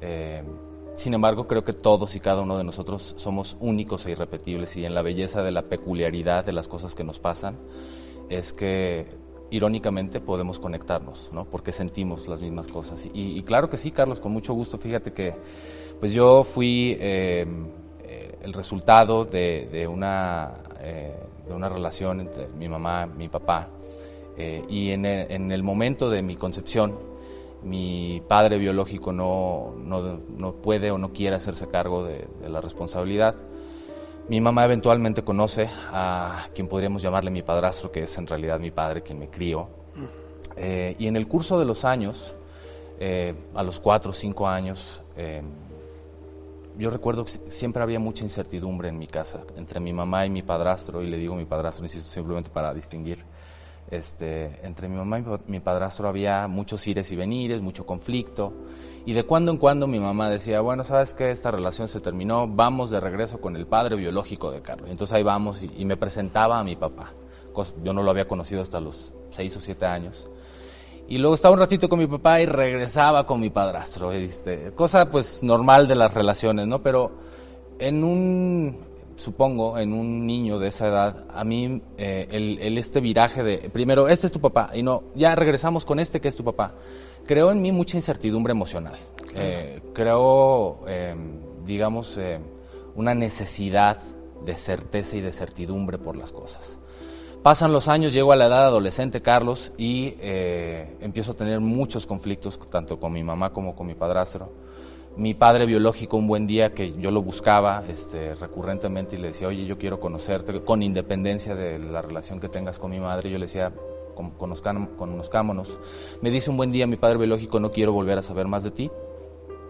Eh, 0.00 0.44
sin 0.94 1.14
embargo, 1.14 1.48
creo 1.48 1.64
que 1.64 1.72
todos 1.72 2.14
y 2.14 2.20
cada 2.20 2.42
uno 2.42 2.56
de 2.56 2.62
nosotros 2.62 3.14
somos 3.16 3.56
únicos 3.58 4.06
e 4.06 4.12
irrepetibles 4.12 4.76
y 4.76 4.84
en 4.84 4.94
la 4.94 5.02
belleza 5.02 5.42
de 5.42 5.50
la 5.50 5.62
peculiaridad 5.62 6.44
de 6.44 6.52
las 6.52 6.68
cosas 6.68 6.94
que 6.94 7.02
nos 7.02 7.18
pasan 7.18 7.56
es 8.28 8.52
que 8.52 9.06
irónicamente 9.50 10.20
podemos 10.20 10.58
conectarnos, 10.58 11.30
¿no? 11.32 11.44
Porque 11.44 11.72
sentimos 11.72 12.28
las 12.28 12.40
mismas 12.40 12.68
cosas. 12.68 13.08
Y, 13.12 13.42
claro 13.42 13.70
que 13.70 13.76
sí, 13.76 13.90
Carlos, 13.90 14.20
con 14.20 14.32
mucho 14.32 14.52
gusto. 14.54 14.78
Fíjate 14.78 15.12
que 15.12 15.34
pues 16.00 16.12
yo 16.12 16.44
fui 16.44 16.96
em, 17.00 17.66
eh, 18.04 18.36
el 18.42 18.52
resultado 18.52 19.24
de, 19.24 19.88
una, 19.90 20.54
eh, 20.80 21.16
de 21.48 21.54
una 21.54 21.68
relación 21.68 22.20
entre 22.20 22.48
mi 22.48 22.68
mamá 22.68 23.06
mi 23.06 23.28
papá. 23.28 23.68
Eh, 24.36 24.64
y 24.68 24.90
en 24.90 25.04
el 25.04 25.62
momento 25.64 26.08
de 26.10 26.22
mi 26.22 26.36
concepción, 26.36 27.08
mi 27.62 28.22
padre 28.26 28.58
biológico 28.58 29.12
no, 29.12 29.74
no, 29.76 30.52
puede 30.54 30.90
o 30.90 30.98
no 30.98 31.12
quiere 31.12 31.36
hacerse 31.36 31.68
cargo 31.68 32.04
de, 32.04 32.26
la 32.48 32.60
responsabilidad. 32.60 33.34
Mi 34.28 34.42
mamá 34.42 34.66
eventualmente 34.66 35.24
conoce 35.24 35.70
a 35.90 36.48
quien 36.54 36.68
podríamos 36.68 37.00
llamarle 37.00 37.30
mi 37.30 37.42
padrastro, 37.42 37.90
que 37.90 38.02
es 38.02 38.18
en 38.18 38.26
realidad 38.26 38.60
mi 38.60 38.70
padre 38.70 39.02
quien 39.02 39.18
me 39.18 39.28
crió. 39.28 39.68
Eh, 40.54 40.94
y 40.98 41.06
en 41.06 41.16
el 41.16 41.26
curso 41.26 41.58
de 41.58 41.64
los 41.64 41.86
años, 41.86 42.36
eh, 43.00 43.34
a 43.54 43.62
los 43.62 43.80
cuatro 43.80 44.10
o 44.10 44.14
cinco 44.14 44.46
años, 44.46 45.02
eh, 45.16 45.40
yo 46.76 46.90
recuerdo 46.90 47.24
que 47.24 47.30
siempre 47.50 47.82
había 47.82 47.98
mucha 47.98 48.22
incertidumbre 48.22 48.90
en 48.90 48.98
mi 48.98 49.06
casa 49.06 49.44
entre 49.56 49.80
mi 49.80 49.94
mamá 49.94 50.26
y 50.26 50.30
mi 50.30 50.42
padrastro, 50.42 51.02
y 51.02 51.06
le 51.06 51.16
digo 51.16 51.34
mi 51.34 51.46
padrastro, 51.46 51.86
insisto, 51.86 52.10
simplemente 52.10 52.50
para 52.50 52.74
distinguir 52.74 53.24
este, 53.90 54.60
entre 54.62 54.88
mi 54.88 54.96
mamá 54.96 55.18
y 55.18 55.24
mi 55.46 55.60
padrastro 55.60 56.08
había 56.08 56.46
muchos 56.48 56.86
ires 56.86 57.10
y 57.12 57.16
venires, 57.16 57.60
mucho 57.60 57.86
conflicto. 57.86 58.52
Y 59.06 59.14
de 59.14 59.24
cuando 59.24 59.50
en 59.50 59.56
cuando 59.56 59.86
mi 59.86 59.98
mamá 59.98 60.28
decía, 60.28 60.60
bueno, 60.60 60.84
sabes 60.84 61.14
que 61.14 61.30
esta 61.30 61.50
relación 61.50 61.88
se 61.88 62.00
terminó, 62.00 62.46
vamos 62.46 62.90
de 62.90 63.00
regreso 63.00 63.40
con 63.40 63.56
el 63.56 63.66
padre 63.66 63.96
biológico 63.96 64.50
de 64.50 64.60
Carlos. 64.60 64.90
entonces 64.90 65.14
ahí 65.14 65.22
vamos 65.22 65.62
y, 65.62 65.84
me 65.84 65.96
presentaba 65.96 66.58
a 66.58 66.64
mi 66.64 66.76
papá. 66.76 67.12
yo 67.82 67.92
no 67.92 68.02
lo 68.02 68.10
había 68.10 68.28
conocido 68.28 68.60
hasta 68.60 68.80
los 68.80 69.14
seis 69.30 69.56
o 69.56 69.60
siete 69.60 69.86
años. 69.86 70.28
Y 71.08 71.16
luego 71.16 71.36
estaba 71.36 71.54
un 71.54 71.60
ratito 71.60 71.88
con 71.88 71.98
mi 71.98 72.06
papá 72.06 72.42
y 72.42 72.44
regresaba 72.46 73.26
con 73.26 73.40
mi 73.40 73.48
padrastro. 73.48 74.12
Este, 74.12 74.72
cosa 74.72 75.10
pues 75.10 75.42
normal 75.42 75.88
de 75.88 75.94
las 75.94 76.12
relaciones, 76.12 76.66
¿no? 76.66 76.82
Pero 76.82 77.12
en 77.78 78.04
un, 78.04 78.76
supongo, 79.18 79.78
en 79.78 79.92
un 79.92 80.26
niño 80.26 80.58
de 80.58 80.68
esa 80.68 80.88
edad, 80.88 81.24
a 81.34 81.44
mí 81.44 81.82
eh, 81.98 82.28
el, 82.30 82.78
este 82.78 83.00
viraje 83.00 83.42
de, 83.42 83.58
primero, 83.70 84.08
este 84.08 84.26
es 84.26 84.32
tu 84.32 84.40
papá, 84.40 84.70
y 84.72 84.82
no, 84.82 85.04
ya 85.14 85.34
regresamos 85.34 85.84
con 85.84 85.98
este 85.98 86.20
que 86.20 86.28
es 86.28 86.36
tu 86.36 86.44
papá, 86.44 86.74
creó 87.26 87.50
en 87.50 87.60
mí 87.60 87.72
mucha 87.72 87.96
incertidumbre 87.96 88.52
emocional. 88.52 88.96
Eh, 89.34 89.82
creó, 89.92 90.86
em, 90.86 91.40
digamos, 91.64 92.16
eh, 92.16 92.38
una 92.94 93.14
necesidad 93.14 93.98
de 94.44 94.54
certeza 94.54 95.16
y 95.16 95.20
de 95.20 95.32
certidumbre 95.32 95.98
por 95.98 96.16
las 96.16 96.32
cosas. 96.32 96.78
Pasan 97.42 97.72
los 97.72 97.88
años, 97.88 98.12
llego 98.12 98.32
a 98.32 98.36
la 98.36 98.46
edad 98.46 98.64
adolescente, 98.64 99.20
Carlos, 99.20 99.72
y 99.78 100.16
empiezo 100.20 101.32
a 101.32 101.36
tener 101.36 101.60
muchos 101.60 102.04
conflictos, 102.04 102.58
tanto 102.58 102.98
con 102.98 103.12
mi 103.12 103.22
mamá 103.22 103.52
como 103.52 103.76
con 103.76 103.86
mi 103.86 103.94
padrastro 103.94 104.50
mi 105.18 105.34
padre 105.34 105.66
biológico 105.66 106.16
un 106.16 106.28
buen 106.28 106.46
día 106.46 106.72
que 106.72 106.92
yo 106.92 107.10
lo 107.10 107.22
buscaba 107.22 107.82
este, 107.88 108.36
recurrentemente 108.36 109.16
y 109.16 109.18
le 109.18 109.28
decía, 109.28 109.48
oye, 109.48 109.66
yo 109.66 109.76
quiero 109.76 109.98
conocerte, 109.98 110.60
con 110.60 110.80
independencia 110.80 111.56
de 111.56 111.80
la 111.80 112.02
relación 112.02 112.38
que 112.38 112.48
tengas 112.48 112.78
con 112.78 112.92
mi 112.92 113.00
madre, 113.00 113.28
yo 113.28 113.36
le 113.36 113.46
decía, 113.46 113.72
conozcámonos. 114.38 115.80
Me 116.22 116.30
dice 116.30 116.50
un 116.50 116.56
buen 116.56 116.70
día 116.70 116.86
mi 116.86 116.96
padre 116.96 117.18
biológico, 117.18 117.58
no 117.58 117.72
quiero 117.72 117.92
volver 117.92 118.18
a 118.18 118.22
saber 118.22 118.46
más 118.46 118.62
de 118.62 118.70
ti, 118.70 118.90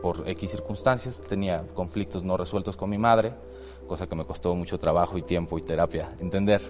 por 0.03 0.29
X 0.29 0.51
circunstancias, 0.51 1.23
tenía 1.27 1.67
conflictos 1.75 2.23
no 2.23 2.37
resueltos 2.37 2.77
con 2.77 2.91
mi 2.91 2.99
madre, 2.99 3.33
cosa 3.87 4.07
que 4.07 4.15
me 4.15 4.27
costó 4.27 4.55
mucho 4.55 4.79
trabajo 4.79 5.17
y 5.17 5.23
tiempo 5.23 5.57
y 5.57 5.63
terapia 5.63 6.11
entender. 6.21 6.61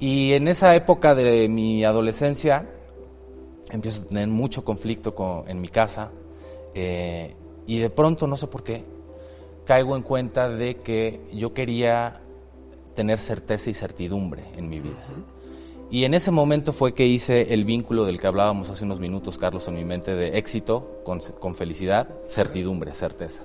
Y 0.00 0.32
en 0.32 0.48
esa 0.48 0.74
época 0.74 1.14
de 1.14 1.48
mi 1.48 1.84
adolescencia 1.84 2.68
empiezo 3.70 4.02
a 4.02 4.06
tener 4.06 4.26
mucho 4.26 4.64
conflicto 4.64 5.14
con, 5.14 5.48
en 5.48 5.60
mi 5.60 5.68
casa. 5.68 6.10
Eh, 6.74 7.36
y 7.66 7.78
de 7.78 7.90
pronto, 7.90 8.26
no 8.26 8.36
sé 8.36 8.46
por 8.46 8.62
qué, 8.62 8.84
caigo 9.64 9.96
en 9.96 10.02
cuenta 10.02 10.48
de 10.48 10.76
que 10.76 11.20
yo 11.32 11.54
quería 11.54 12.20
tener 12.94 13.18
certeza 13.18 13.70
y 13.70 13.74
certidumbre 13.74 14.44
en 14.56 14.68
mi 14.68 14.80
vida. 14.80 15.02
Y 15.90 16.04
en 16.04 16.14
ese 16.14 16.30
momento 16.30 16.72
fue 16.72 16.94
que 16.94 17.06
hice 17.06 17.52
el 17.54 17.64
vínculo 17.64 18.04
del 18.04 18.18
que 18.18 18.26
hablábamos 18.26 18.70
hace 18.70 18.84
unos 18.84 19.00
minutos, 19.00 19.38
Carlos, 19.38 19.68
en 19.68 19.74
mi 19.74 19.84
mente 19.84 20.14
de 20.14 20.38
éxito 20.38 21.02
con, 21.04 21.54
felicidad, 21.54 22.08
certidumbre, 22.26 22.94
certeza. 22.94 23.44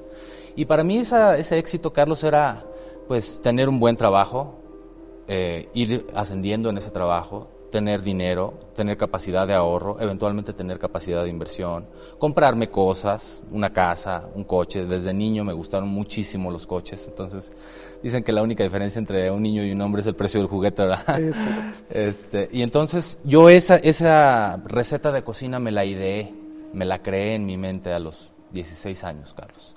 Y 0.56 0.66
para 0.66 0.84
mí 0.84 0.98
ese 0.98 1.58
éxito, 1.58 1.94
Carlos, 1.94 2.24
era 2.24 2.66
pues 3.08 3.42
tener 3.42 3.70
un 3.70 3.80
buen 3.80 3.96
trabajo, 3.96 4.56
eh, 5.28 5.70
ir 5.74 6.08
ascendiendo 6.16 6.70
en 6.70 6.78
ese 6.78 6.92
trabajo, 6.92 7.48
tener 7.70 8.02
dinero, 8.02 8.54
tener 8.76 8.98
capacidad 8.98 9.48
de 9.48 9.54
ahorro, 9.54 10.00
eventualmente 10.00 10.54
tener 10.54 10.80
capacidad 10.80 11.24
de 11.24 11.30
inversión, 11.30 11.86
comprarme 12.18 12.70
cosas, 12.70 13.42
una 13.52 13.72
casa, 13.72 14.26
un 14.36 14.44
coche. 14.44 14.86
Desde 14.86 15.14
niño 15.14 15.44
me 15.44 15.54
gustaron 15.54 15.90
muchísimo 15.90 16.52
los 16.52 16.66
coches, 16.66 17.08
entonces 17.08 17.52
dicen 18.02 18.24
que 18.24 18.32
la 18.32 18.42
única 18.42 18.64
diferencia 18.64 19.00
entre 19.00 19.30
un 19.32 19.44
niño 19.44 19.64
y 19.64 19.72
un 19.72 19.82
hombre 19.82 20.02
es 20.02 20.08
el 20.08 20.16
precio 20.16 20.40
del 20.40 20.50
juguete, 20.50 20.84
¿verdad? 20.84 21.20
este, 21.90 22.50
y 22.52 22.62
entonces 22.62 23.20
yo 23.24 23.50
esa, 23.50 23.78
esa 23.78 24.58
receta 24.66 25.12
de 25.12 25.24
cocina 25.24 25.60
me 25.60 25.72
la 25.72 25.86
ideé, 25.86 26.34
me 26.74 26.86
la 26.86 27.02
creé 27.02 27.36
en 27.36 27.46
mi 27.46 27.58
mente 27.58 27.94
a 27.94 28.00
los 28.00 28.32
16 28.52 29.04
años, 29.04 29.34
Carlos. 29.34 29.76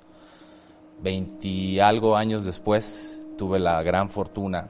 Veinti 1.03 1.81
algo 1.81 2.17
años 2.17 2.45
después 2.45 3.21
tuve 3.37 3.59
la 3.59 3.83
gran 3.83 4.09
fortuna 4.09 4.69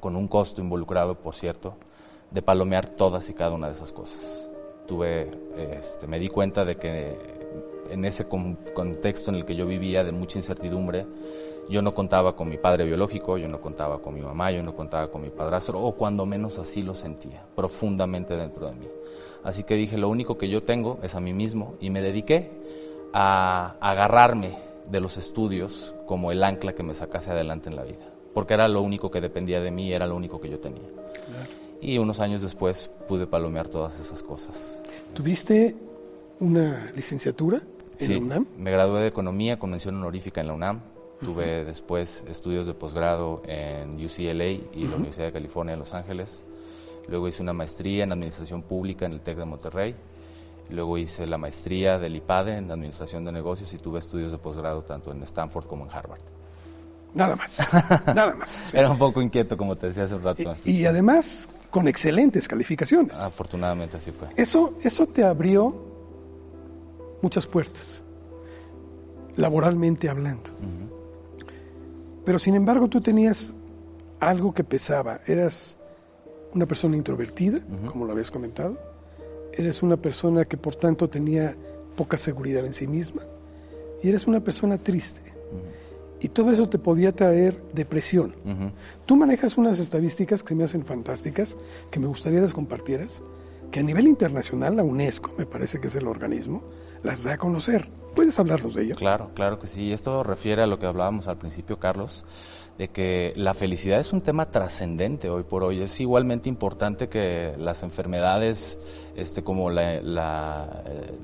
con 0.00 0.14
un 0.16 0.28
costo 0.28 0.60
involucrado, 0.60 1.14
por 1.14 1.34
cierto, 1.34 1.76
de 2.30 2.42
palomear 2.42 2.88
todas 2.88 3.28
y 3.30 3.34
cada 3.34 3.52
una 3.52 3.66
de 3.66 3.72
esas 3.72 3.92
cosas. 3.92 4.48
Tuve, 4.86 5.30
este, 5.56 6.06
me 6.06 6.18
di 6.18 6.28
cuenta 6.28 6.64
de 6.64 6.76
que 6.76 7.16
en 7.90 8.04
ese 8.04 8.26
contexto 8.28 9.30
en 9.30 9.36
el 9.36 9.44
que 9.44 9.54
yo 9.54 9.66
vivía 9.66 10.04
de 10.04 10.12
mucha 10.12 10.38
incertidumbre, 10.38 11.06
yo 11.68 11.82
no 11.82 11.92
contaba 11.92 12.36
con 12.36 12.48
mi 12.48 12.58
padre 12.58 12.84
biológico, 12.84 13.38
yo 13.38 13.48
no 13.48 13.60
contaba 13.60 14.00
con 14.00 14.14
mi 14.14 14.20
mamá, 14.20 14.50
yo 14.52 14.62
no 14.62 14.74
contaba 14.74 15.10
con 15.10 15.22
mi 15.22 15.30
padrastro, 15.30 15.80
o 15.80 15.92
cuando 15.92 16.24
menos 16.24 16.58
así 16.58 16.82
lo 16.82 16.94
sentía, 16.94 17.44
profundamente 17.54 18.36
dentro 18.36 18.66
de 18.66 18.74
mí. 18.74 18.86
Así 19.42 19.64
que 19.64 19.74
dije, 19.74 19.98
lo 19.98 20.08
único 20.08 20.38
que 20.38 20.48
yo 20.48 20.62
tengo 20.62 20.98
es 21.02 21.14
a 21.14 21.20
mí 21.20 21.32
mismo 21.32 21.74
y 21.80 21.90
me 21.90 22.02
dediqué 22.02 22.50
a 23.12 23.76
agarrarme 23.80 24.56
de 24.88 25.00
los 25.00 25.16
estudios 25.16 25.94
como 26.06 26.30
el 26.30 26.42
ancla 26.44 26.72
que 26.72 26.82
me 26.82 26.94
sacase 26.94 27.32
adelante 27.32 27.68
en 27.68 27.76
la 27.76 27.82
vida, 27.82 28.04
porque 28.34 28.54
era 28.54 28.68
lo 28.68 28.82
único 28.82 29.10
que 29.10 29.20
dependía 29.20 29.60
de 29.60 29.70
mí, 29.70 29.92
era 29.92 30.06
lo 30.06 30.14
único 30.14 30.40
que 30.40 30.48
yo 30.48 30.60
tenía. 30.60 30.88
Y 31.80 31.98
unos 31.98 32.20
años 32.20 32.42
después 32.42 32.90
pude 33.08 33.26
palomear 33.26 33.68
todas 33.68 34.00
esas 34.00 34.22
cosas. 34.22 34.82
¿Tuviste 35.14 35.76
una 36.40 36.90
licenciatura 36.94 37.60
en 37.98 38.12
la 38.12 38.18
UNAM? 38.18 38.46
Me 38.58 38.70
gradué 38.70 39.00
de 39.00 39.08
Economía 39.08 39.58
con 39.58 39.70
mención 39.70 39.96
honorífica 39.96 40.40
en 40.40 40.46
la 40.48 40.54
UNAM. 40.54 40.80
Tuve 41.20 41.64
después 41.64 42.24
estudios 42.28 42.66
de 42.66 42.74
posgrado 42.74 43.42
en 43.46 43.94
UCLA 44.04 44.50
y 44.74 44.86
la 44.86 44.96
Universidad 44.96 45.26
de 45.26 45.32
California 45.32 45.72
en 45.72 45.80
Los 45.80 45.94
Ángeles. 45.94 46.42
Luego 47.08 47.28
hice 47.28 47.42
una 47.42 47.52
maestría 47.52 48.04
en 48.04 48.12
Administración 48.12 48.62
Pública 48.62 49.06
en 49.06 49.12
el 49.12 49.20
TEC 49.20 49.38
de 49.38 49.44
Monterrey. 49.44 49.94
Luego 50.68 50.98
hice 50.98 51.26
la 51.26 51.38
maestría 51.38 51.98
del 51.98 52.16
IPADE 52.16 52.58
en 52.58 52.70
Administración 52.70 53.24
de 53.24 53.32
Negocios 53.32 53.72
y 53.72 53.78
tuve 53.78 54.00
estudios 54.00 54.32
de 54.32 54.38
posgrado 54.38 54.82
tanto 54.82 55.12
en 55.12 55.22
Stanford 55.22 55.66
como 55.66 55.84
en 55.84 55.90
Harvard. 55.90 56.20
Nada 57.14 57.36
más, 57.36 57.66
nada 58.06 58.34
más. 58.34 58.74
Era 58.74 58.90
un 58.90 58.98
poco 58.98 59.22
inquieto, 59.22 59.56
como 59.56 59.76
te 59.76 59.86
decía 59.86 60.04
hace 60.04 60.16
un 60.16 60.22
rato. 60.22 60.54
Y, 60.64 60.84
además 60.84 61.48
con 61.76 61.88
excelentes 61.88 62.48
calificaciones. 62.48 63.20
Afortunadamente 63.20 63.98
así 63.98 64.10
fue. 64.10 64.28
Eso, 64.34 64.78
eso 64.82 65.06
te 65.06 65.22
abrió 65.22 65.78
muchas 67.20 67.46
puertas, 67.46 68.02
laboralmente 69.36 70.08
hablando. 70.08 70.48
Pero 72.24 72.38
sin 72.38 72.54
embargo 72.54 72.88
tú 72.88 73.02
tenías 73.02 73.56
algo 74.20 74.54
que 74.54 74.64
pesaba. 74.64 75.20
Eras 75.26 75.76
una 76.54 76.64
persona 76.64 76.96
introvertida, 76.96 77.60
como 77.88 78.06
lo 78.06 78.12
habías 78.12 78.30
comentado. 78.30 78.78
Eres 79.52 79.82
una 79.82 79.98
persona 79.98 80.46
que 80.46 80.56
por 80.56 80.76
tanto 80.76 81.10
tenía 81.10 81.54
poca 81.94 82.16
seguridad 82.16 82.64
en 82.64 82.72
sí 82.72 82.86
misma. 82.86 83.20
Y 84.02 84.08
eres 84.08 84.26
una 84.26 84.40
persona 84.40 84.78
triste. 84.78 85.35
Y 86.20 86.28
todo 86.28 86.50
eso 86.50 86.68
te 86.68 86.78
podía 86.78 87.12
traer 87.12 87.54
depresión. 87.72 88.34
Tú 89.04 89.16
manejas 89.16 89.58
unas 89.58 89.78
estadísticas 89.78 90.42
que 90.42 90.48
se 90.48 90.54
me 90.54 90.64
hacen 90.64 90.84
fantásticas, 90.84 91.58
que 91.90 92.00
me 92.00 92.06
gustaría 92.06 92.40
las 92.40 92.54
compartieras, 92.54 93.22
que 93.70 93.80
a 93.80 93.82
nivel 93.82 94.06
internacional 94.06 94.76
la 94.76 94.82
UNESCO, 94.82 95.32
me 95.36 95.46
parece 95.46 95.80
que 95.80 95.88
es 95.88 95.94
el 95.94 96.06
organismo, 96.06 96.64
las 97.02 97.24
da 97.24 97.34
a 97.34 97.38
conocer. 97.38 97.90
¿Puedes 98.14 98.38
hablarnos 98.38 98.74
de 98.74 98.84
ello? 98.84 98.96
Claro, 98.96 99.30
claro 99.34 99.58
que 99.58 99.66
sí. 99.66 99.92
Esto 99.92 100.22
refiere 100.22 100.62
a 100.62 100.66
lo 100.66 100.78
que 100.78 100.86
hablábamos 100.86 101.28
al 101.28 101.36
principio, 101.36 101.78
Carlos, 101.78 102.24
de 102.78 102.88
que 102.88 103.32
la 103.36 103.54
felicidad 103.54 103.98
es 103.98 104.12
un 104.12 104.20
tema 104.20 104.50
trascendente 104.50 105.30
hoy 105.30 105.44
por 105.44 105.64
hoy. 105.64 105.80
Es 105.80 105.98
igualmente 106.00 106.48
importante 106.48 107.08
que 107.08 107.54
las 107.58 107.82
enfermedades 107.82 108.78
este, 109.14 109.42
como 109.42 109.70
la, 109.70 109.94
eh, 109.94 110.02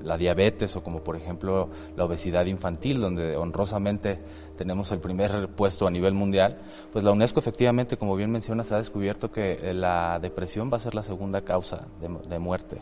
la, 0.02 0.16
diabetes 0.16 0.76
o 0.76 0.82
como 0.82 1.04
por 1.04 1.16
ejemplo 1.16 1.68
la 1.96 2.04
obesidad 2.04 2.46
infantil, 2.46 3.00
donde 3.00 3.36
honrosamente 3.36 4.18
tenemos 4.56 4.90
el 4.92 5.00
primer 5.00 5.48
puesto 5.48 5.86
a 5.86 5.90
nivel 5.90 6.14
mundial, 6.14 6.58
pues 6.90 7.04
la 7.04 7.12
UNESCO 7.12 7.40
efectivamente, 7.40 7.96
como 7.98 8.16
bien 8.16 8.30
mencionas, 8.30 8.72
ha 8.72 8.78
descubierto 8.78 9.30
que 9.30 9.52
eh, 9.52 9.74
la 9.74 10.18
depresión 10.20 10.70
va 10.72 10.76
a 10.76 10.80
ser 10.80 10.94
la 10.94 11.02
segunda 11.02 11.42
causa 11.42 11.86
de, 12.00 12.08
de 12.28 12.38
muerte 12.38 12.78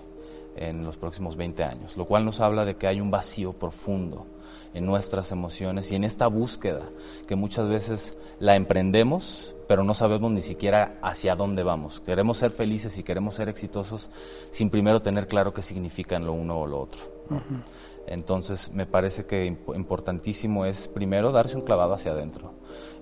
en 0.57 0.85
los 0.85 0.97
próximos 0.97 1.37
20 1.37 1.65
años, 1.65 1.97
lo 1.97 2.05
cual 2.05 2.25
nos 2.25 2.41
habla 2.41 2.65
de 2.65 2.77
que 2.77 2.87
hay 2.87 3.01
un 3.01 3.11
vacío 3.11 3.53
profundo 3.53 4.27
en 4.75 4.87
nuestras 4.87 5.33
emociones 5.33 5.91
y 5.91 5.97
en 5.97 6.05
esta 6.05 6.27
búsqueda 6.27 6.83
que 7.27 7.37
muchas 7.37 7.69
veces 7.69 8.17
la 8.39 8.57
emprendemos, 8.57 9.55
pero 9.67 9.85
no 9.85 9.95
sabemos 9.95 10.31
ni 10.31 10.43
siquiera 10.43 10.99
hacia 11.03 11.37
dónde 11.37 11.63
vamos. 11.63 12.01
Queremos 12.01 12.39
ser 12.39 12.51
felices 12.51 12.99
y 12.99 13.03
queremos 13.03 13.35
ser 13.35 13.49
exitosos 13.49 14.11
sin 14.51 14.71
primero 14.71 15.01
tener 15.01 15.27
claro 15.27 15.53
qué 15.53 15.63
significan 15.63 16.25
lo 16.25 16.33
uno 16.33 16.59
o 16.59 16.67
lo 16.67 16.81
otro. 16.81 17.01
Entonces 18.07 18.73
me 18.73 18.87
parece 18.87 19.27
que 19.27 19.47
importantísimo 19.47 20.65
es 20.65 20.89
primero 20.89 21.33
darse 21.33 21.57
un 21.57 21.63
clavado 21.63 21.95
hacia 21.95 22.13
adentro. 22.13 22.55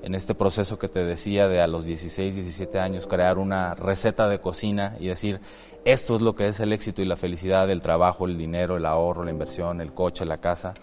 En 0.03 0.15
este 0.15 0.35
proceso 0.35 0.79
que 0.79 0.89
te 0.89 1.05
decía 1.05 1.49
de 1.49 1.61
a 1.61 1.67
los 1.67 1.85
16, 1.85 2.35
17 2.35 2.79
años 2.79 3.07
crear 3.07 3.39
una 3.39 3.75
receta 3.75 4.29
de 4.29 4.41
cocina 4.41 4.97
y 5.01 5.09
decir, 5.09 5.41
esto 5.85 6.15
es 6.15 6.21
lo 6.21 6.35
que 6.35 6.49
es 6.49 6.61
el 6.61 6.73
éxito 6.73 7.01
y 7.01 7.07
la 7.07 7.17
felicidad, 7.17 7.71
el 7.71 7.81
trabajo, 7.81 8.27
el 8.27 8.37
dinero, 8.37 8.77
el 8.77 8.87
ahorro, 8.87 9.25
la 9.25 9.31
inversión, 9.31 9.81
el 9.81 9.95
coche, 9.95 10.25
la 10.25 10.39
casa 10.39 10.75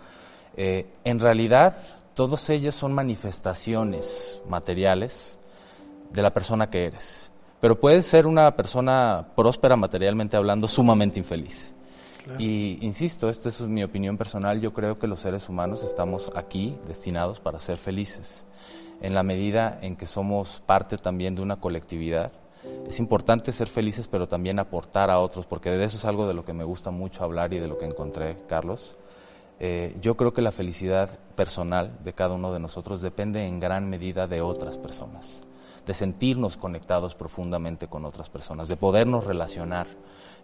eh, 0.57 0.87
en 1.03 1.19
realidad, 1.19 1.75
todos 2.13 2.49
ellos 2.49 2.75
son 2.75 2.93
manifestaciones 2.93 4.41
materiales 4.47 5.37
de 6.11 6.21
la 6.21 6.33
persona 6.33 6.69
que 6.69 6.85
eres. 6.85 7.31
Pero 7.59 7.79
puedes 7.79 8.05
ser 8.05 8.27
una 8.27 8.55
persona 8.55 9.27
próspera 9.35 9.75
materialmente 9.75 10.37
hablando, 10.37 10.67
sumamente 10.67 11.19
infeliz. 11.19 11.73
Y 12.39 12.79
insisto, 12.81 13.29
esta 13.29 13.49
es 13.49 13.61
mi 13.61 13.83
opinión 13.83 14.17
personal, 14.17 14.59
yo 14.59 14.73
creo 14.73 14.97
que 14.97 15.05
los 15.05 15.19
seres 15.19 15.47
humanos 15.47 15.83
estamos 15.83 16.31
aquí 16.35 16.75
destinados 16.87 17.39
para 17.39 17.59
ser 17.59 17.77
felices. 17.77 18.47
En 19.01 19.13
la 19.13 19.21
medida 19.21 19.77
en 19.81 19.95
que 19.95 20.07
somos 20.07 20.61
parte 20.65 20.97
también 20.97 21.35
de 21.35 21.43
una 21.43 21.57
colectividad, 21.57 22.31
es 22.87 22.99
importante 22.99 23.51
ser 23.51 23.67
felices, 23.67 24.07
pero 24.07 24.27
también 24.27 24.57
aportar 24.57 25.11
a 25.11 25.19
otros, 25.19 25.45
porque 25.45 25.69
de 25.69 25.83
eso 25.83 25.97
es 25.97 26.05
algo 26.05 26.27
de 26.27 26.33
lo 26.33 26.43
que 26.45 26.53
me 26.53 26.63
gusta 26.63 26.89
mucho 26.89 27.23
hablar 27.23 27.53
y 27.53 27.59
de 27.59 27.67
lo 27.67 27.77
que 27.77 27.85
encontré, 27.85 28.37
Carlos. 28.47 28.95
Eh, 29.59 29.95
yo 30.01 30.17
creo 30.17 30.33
que 30.33 30.41
la 30.41 30.51
felicidad 30.51 31.17
personal 31.35 31.97
de 32.03 32.13
cada 32.13 32.35
uno 32.35 32.51
de 32.51 32.59
nosotros 32.59 33.01
depende 33.01 33.45
en 33.45 33.59
gran 33.59 33.89
medida 33.89 34.27
de 34.27 34.41
otras 34.41 34.77
personas, 34.77 35.41
de 35.85 35.93
sentirnos 35.93 36.57
conectados 36.57 37.15
profundamente 37.15 37.87
con 37.87 38.05
otras 38.05 38.29
personas, 38.29 38.67
de 38.67 38.75
podernos 38.75 39.25
relacionar 39.25 39.87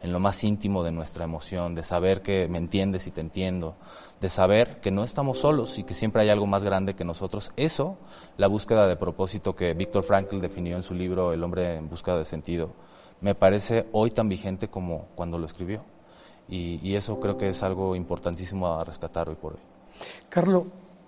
en 0.02 0.14
lo 0.14 0.20
más 0.20 0.44
íntimo 0.44 0.84
de 0.84 0.92
nuestra 0.92 1.26
emoción, 1.26 1.76
de 1.76 1.84
saber 1.84 2.22
que 2.22 2.48
me 2.48 2.58
entiendes 2.58 3.06
y 3.08 3.12
te 3.12 3.22
entiendo, 3.22 3.76
de 4.20 4.30
saber 4.30 4.80
que 4.80 4.92
no 4.92 5.04
estamos 5.04 5.40
solos 5.40 5.78
y 5.78 5.84
que 5.84 5.94
siempre 5.94 6.22
hay 6.22 6.30
algo 6.30 6.48
más 6.48 6.64
grande 6.64 6.96
que 6.96 7.04
nosotros. 7.04 7.52
Eso, 7.56 7.98
la 8.38 8.48
búsqueda 8.48 8.88
de 8.88 8.96
propósito 8.96 9.56
que 9.56 9.74
Víctor 9.74 10.04
Frankl 10.04 10.40
definió 10.40 10.76
en 10.76 10.84
su 10.84 10.96
libro 10.96 11.34
El 11.34 11.44
hombre 11.44 11.76
en 11.76 11.90
busca 11.90 12.16
de 12.16 12.26
sentido, 12.26 12.72
me 13.20 13.36
parece 13.36 13.88
hoy 13.92 14.10
tan 14.10 14.30
vigente 14.30 14.70
como 14.70 15.10
cuando 15.16 15.38
lo 15.38 15.46
escribió. 15.46 15.84
Y, 16.50 16.96
eso 16.96 17.20
creo 17.20 17.38
que 17.38 17.50
es 17.50 17.64
algo 17.64 17.96
importantísimo 17.96 18.68
a 18.68 18.84
rescatar 18.84 19.30
hoy 19.30 19.36
por 19.36 19.54
hoy. 19.54 19.60
Carlos, 20.30 20.66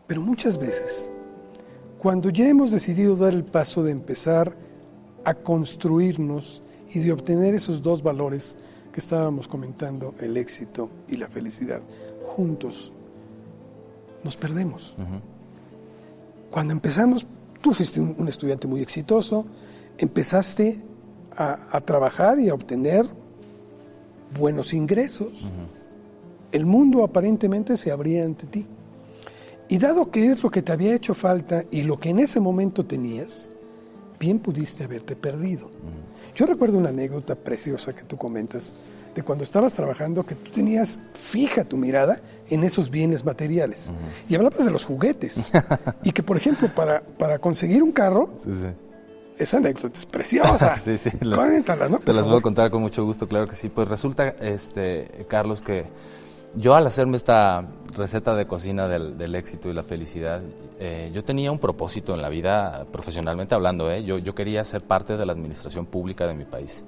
pero 0.07 0.21
muchas 0.21 0.57
veces, 0.57 1.11
cuando 1.99 2.29
ya 2.29 2.47
hemos 2.47 2.71
decidido 2.71 3.15
dar 3.15 3.33
el 3.33 3.43
paso 3.43 3.83
de 3.83 3.91
empezar 3.91 4.55
a 5.25 5.33
construirnos 5.33 6.63
y 6.93 6.99
de 6.99 7.11
obtener 7.11 7.55
esos 7.55 7.81
dos 7.81 8.01
valores 8.01 8.57
que 8.93 9.01
estábamos 9.01 9.47
comentando, 9.47 10.13
el 10.19 10.37
éxito 10.37 10.89
y 11.09 11.17
la 11.17 11.27
felicidad, 11.27 11.81
juntos, 12.23 12.93
nos 14.23 14.37
perdemos. 14.37 14.95
Cuando 16.51 16.71
empezamos, 16.71 17.27
tú 17.61 17.73
fuiste 17.73 17.99
un, 17.99 18.27
estudiante 18.29 18.67
muy 18.67 18.81
exitoso, 18.81 19.45
empezaste 19.97 20.81
a 21.35 21.81
trabajar 21.81 22.39
y 22.39 22.47
a 22.47 22.53
obtener 22.53 23.05
buenos 24.37 24.73
ingresos. 24.73 25.47
El 26.51 26.65
mundo 26.65 27.03
aparentemente 27.03 27.77
se 27.77 27.91
abría 27.91 28.23
ante 28.23 28.47
ti. 28.47 28.67
Y 29.69 29.77
dado 29.77 30.11
que 30.11 30.27
es 30.27 30.43
lo 30.43 30.51
que 30.51 30.61
te 30.61 30.71
había 30.71 30.93
hecho 30.93 31.13
falta 31.13 31.63
y 31.71 31.81
lo 31.81 31.99
que 31.99 32.09
en 32.09 32.19
ese 32.19 32.39
momento 32.39 32.85
tenías, 32.85 33.49
bien 34.19 34.39
pudiste 34.39 34.83
haberte 34.83 35.15
perdido. 35.15 35.71
Yo 36.35 36.45
recuerdo 36.45 36.77
una 36.77 36.89
anécdota 36.89 37.35
preciosa 37.35 37.93
que 37.93 38.03
tú 38.03 38.17
comentas 38.17 38.73
de 39.15 39.21
cuando 39.21 39.43
estabas 39.43 39.73
trabajando 39.73 40.25
que 40.25 40.35
tú 40.35 40.51
tenías 40.51 40.99
fija 41.13 41.63
tu 41.63 41.77
mirada 41.77 42.19
en 42.49 42.63
esos 42.63 42.89
bienes 42.89 43.23
materiales. 43.23 43.91
Y 44.27 44.35
hablabas 44.35 44.65
de 44.65 44.71
los 44.71 44.85
juguetes. 44.85 45.51
y 46.03 46.11
que, 46.11 46.23
por 46.23 46.37
ejemplo, 46.37 46.69
para, 46.73 47.01
para 47.01 47.39
conseguir 47.39 47.83
un 47.83 47.91
carro, 47.91 48.33
esa 49.37 49.57
anécdota 49.57 49.97
es 49.97 50.05
preciosa. 50.05 50.75
sí, 50.77 50.97
sí. 50.97 51.09
¿no? 51.89 51.99
Te 51.99 52.13
las 52.13 52.27
voy 52.27 52.37
a 52.37 52.41
contar 52.41 52.71
con 52.71 52.81
mucho 52.81 53.03
gusto, 53.05 53.27
claro 53.27 53.47
que 53.47 53.55
sí. 53.55 53.69
Pues 53.69 53.87
resulta, 53.87 54.27
este, 54.27 55.25
Carlos, 55.27 55.61
que 55.61 55.85
yo 56.55 56.75
al 56.75 56.85
hacerme 56.85 57.17
esta 57.17 57.65
receta 57.95 58.35
de 58.35 58.45
cocina 58.45 58.87
del, 58.87 59.35
éxito 59.35 59.69
y 59.69 59.73
la 59.73 59.83
felicidad, 59.83 60.41
eh, 60.79 61.11
yo 61.13 61.23
tenía 61.23 61.51
un 61.51 61.59
propósito 61.59 62.13
en 62.13 62.21
la 62.21 62.29
vida, 62.29 62.85
profesionalmente 62.91 63.55
hablando. 63.55 63.89
¿eh? 63.91 64.03
Yo, 64.03 64.17
yo 64.17 64.35
quería 64.35 64.63
ser 64.63 64.81
parte 64.81 65.17
de 65.17 65.25
la 65.25 65.33
administración 65.33 65.85
pública 65.85 66.27
de 66.27 66.33
mi 66.33 66.45
país. 66.45 66.83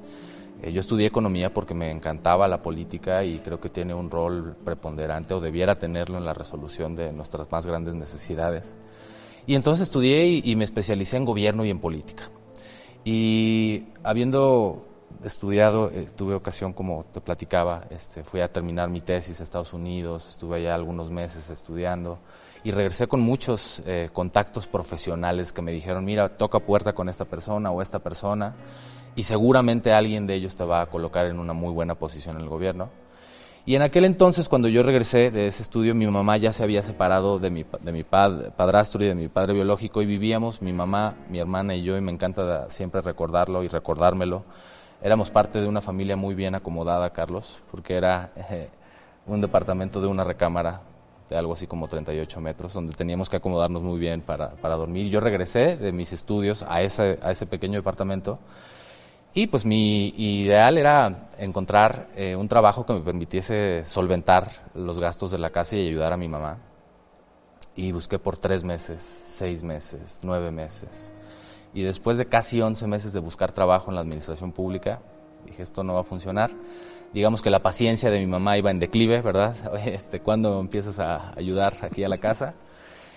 Eh, 0.61 0.71
yo 0.71 0.79
estudié 0.79 1.07
economía 1.07 1.53
porque 1.53 1.73
me 1.73 1.91
encantaba 1.91 2.47
la 2.47 2.61
política 2.61 3.23
y 3.23 3.39
creo 3.39 3.59
que 3.59 3.69
tiene 3.69 3.93
un 3.93 4.09
rol 4.09 4.55
preponderante 4.63 5.33
o 5.33 5.39
debiera 5.39 5.75
tenerlo 5.75 6.17
en 6.17 6.25
la 6.25 6.33
resolución 6.33 6.95
de 6.95 7.11
nuestras 7.11 7.51
más 7.51 7.65
grandes 7.65 7.95
necesidades. 7.95 8.77
Y 9.47 9.55
entonces 9.55 9.83
estudié 9.83 10.25
y, 10.43 10.55
me 10.55 10.63
especialicé 10.63 11.17
en 11.17 11.25
gobierno 11.25 11.65
y 11.65 11.69
en 11.69 11.79
política. 11.79 12.31
Y 13.05 13.85
habiendo 14.03 14.83
estudiado, 15.23 15.91
eh, 15.93 16.07
tuve 16.15 16.33
ocasión, 16.33 16.73
como 16.73 17.05
te 17.13 17.21
platicaba, 17.21 17.83
este, 17.91 18.23
fui 18.23 18.41
a 18.41 18.51
terminar 18.51 18.89
mi 18.89 18.99
tesis 18.99 19.39
a 19.39 19.43
Estados 19.43 19.73
Unidos, 19.73 20.27
estuve 20.27 20.57
allá 20.57 20.73
algunos 20.73 21.11
meses 21.11 21.51
estudiando 21.51 22.17
y 22.63 22.71
regresé 22.71 23.05
con 23.07 23.21
muchos 23.21 23.83
eh, 23.85 24.09
contactos 24.11 24.65
profesionales 24.65 25.53
que 25.53 25.61
me 25.61 25.71
dijeron, 25.71 26.03
mira, 26.03 26.29
toca 26.29 26.59
puerta 26.59 26.93
con 26.93 27.07
esta 27.07 27.25
persona 27.25 27.69
o 27.69 27.83
esta 27.83 27.99
persona 27.99 28.55
y 29.15 29.21
seguramente 29.21 29.93
alguien 29.93 30.25
de 30.25 30.33
ellos 30.33 30.55
te 30.55 30.63
va 30.63 30.81
a 30.81 30.87
colocar 30.87 31.27
en 31.27 31.37
una 31.37 31.53
muy 31.53 31.71
buena 31.71 31.93
posición 31.93 32.37
en 32.37 32.41
el 32.41 32.49
gobierno. 32.49 32.89
Y 33.67 33.73
en 33.75 33.81
aquel 33.81 34.05
entonces, 34.05 34.47
cuando 34.47 34.67
yo 34.67 34.83
regresé 34.83 35.31
de 35.31 35.47
ese 35.47 35.63
estudio, 35.63 35.95
mi 35.95 36.05
mamá 36.05 36.37
ya 36.37 36.53
se 36.53 36.63
había 36.63 36.83
separado 36.83 37.39
de 37.39 37.49
mi, 37.49 37.65
de 37.81 37.91
mi 37.91 38.03
padrastro 38.03 39.03
y 39.03 39.07
de 39.07 39.15
mi 39.15 39.27
padre 39.27 39.55
biológico 39.55 40.03
y 40.03 40.05
vivíamos, 40.05 40.61
mi 40.61 40.71
mamá, 40.71 41.15
mi 41.29 41.39
hermana 41.39 41.73
y 41.73 41.81
yo, 41.81 41.97
y 41.97 42.01
me 42.01 42.11
encanta 42.11 42.69
siempre 42.69 43.01
recordarlo 43.01 43.63
y 43.63 43.67
recordármelo, 43.67 44.43
éramos 45.01 45.31
parte 45.31 45.61
de 45.61 45.67
una 45.67 45.81
familia 45.81 46.15
muy 46.15 46.35
bien 46.35 46.53
acomodada, 46.53 47.09
Carlos, 47.09 47.63
porque 47.71 47.95
era 47.95 48.31
eh, 48.51 48.69
un 49.25 49.41
departamento 49.41 49.99
de 49.99 50.07
una 50.07 50.23
recámara 50.23 50.81
de 51.27 51.35
algo 51.35 51.53
así 51.53 51.65
como 51.65 51.87
38 51.87 52.39
metros, 52.41 52.71
donde 52.71 52.93
teníamos 52.93 53.29
que 53.29 53.37
acomodarnos 53.37 53.81
muy 53.81 53.97
bien 53.97 54.21
para, 54.21 54.51
para 54.51 54.75
dormir. 54.75 55.09
Yo 55.09 55.19
regresé 55.19 55.75
de 55.75 55.91
mis 55.91 56.13
estudios 56.13 56.63
a 56.69 56.83
ese, 56.83 57.17
a 57.23 57.31
ese 57.31 57.47
pequeño 57.47 57.79
departamento 57.79 58.37
y 59.37 59.47
pues 59.47 59.65
mi 59.65 60.13
ideal 60.15 60.77
era 60.77 61.27
encontrar 61.37 62.07
eh, 62.15 62.37
un 62.37 62.47
trabajo 62.47 62.85
que 62.85 62.93
me 62.93 63.01
permitiese 63.01 63.83
solventar 63.83 64.49
los 64.73 64.97
gastos 64.97 65.29
de 65.29 65.37
la 65.37 65.49
casa 65.49 65.75
y 65.75 65.85
ayudar 65.87 66.13
a 66.13 66.17
mi 66.17 66.29
mamá. 66.29 66.57
Y 67.75 67.91
busqué 67.91 68.17
por 68.17 68.37
tres 68.37 68.63
meses, 68.63 69.23
seis 69.27 69.61
meses, 69.61 70.21
nueve 70.23 70.51
meses. 70.51 71.11
Y 71.73 71.83
después 71.83 72.17
de 72.17 72.25
casi 72.25 72.61
11 72.61 72.87
meses 72.87 73.11
de 73.11 73.19
buscar 73.19 73.51
trabajo 73.51 73.91
en 73.91 73.95
la 73.95 74.01
administración 74.01 74.53
pública, 74.53 75.01
dije, 75.45 75.63
esto 75.63 75.83
no 75.83 75.95
va 75.95 75.99
a 75.99 76.03
funcionar. 76.05 76.51
Digamos 77.13 77.41
que 77.41 77.49
la 77.49 77.61
paciencia 77.61 78.09
de 78.09 78.19
mi 78.19 78.27
mamá 78.27 78.57
iba 78.57 78.71
en 78.71 78.79
declive, 78.79 79.21
¿verdad? 79.21 79.53
Este, 79.85 80.21
¿Cuándo 80.21 80.61
empiezas 80.61 80.97
a 80.99 81.37
ayudar 81.37 81.73
aquí 81.81 82.05
a 82.05 82.09
la 82.09 82.17
casa? 82.17 82.53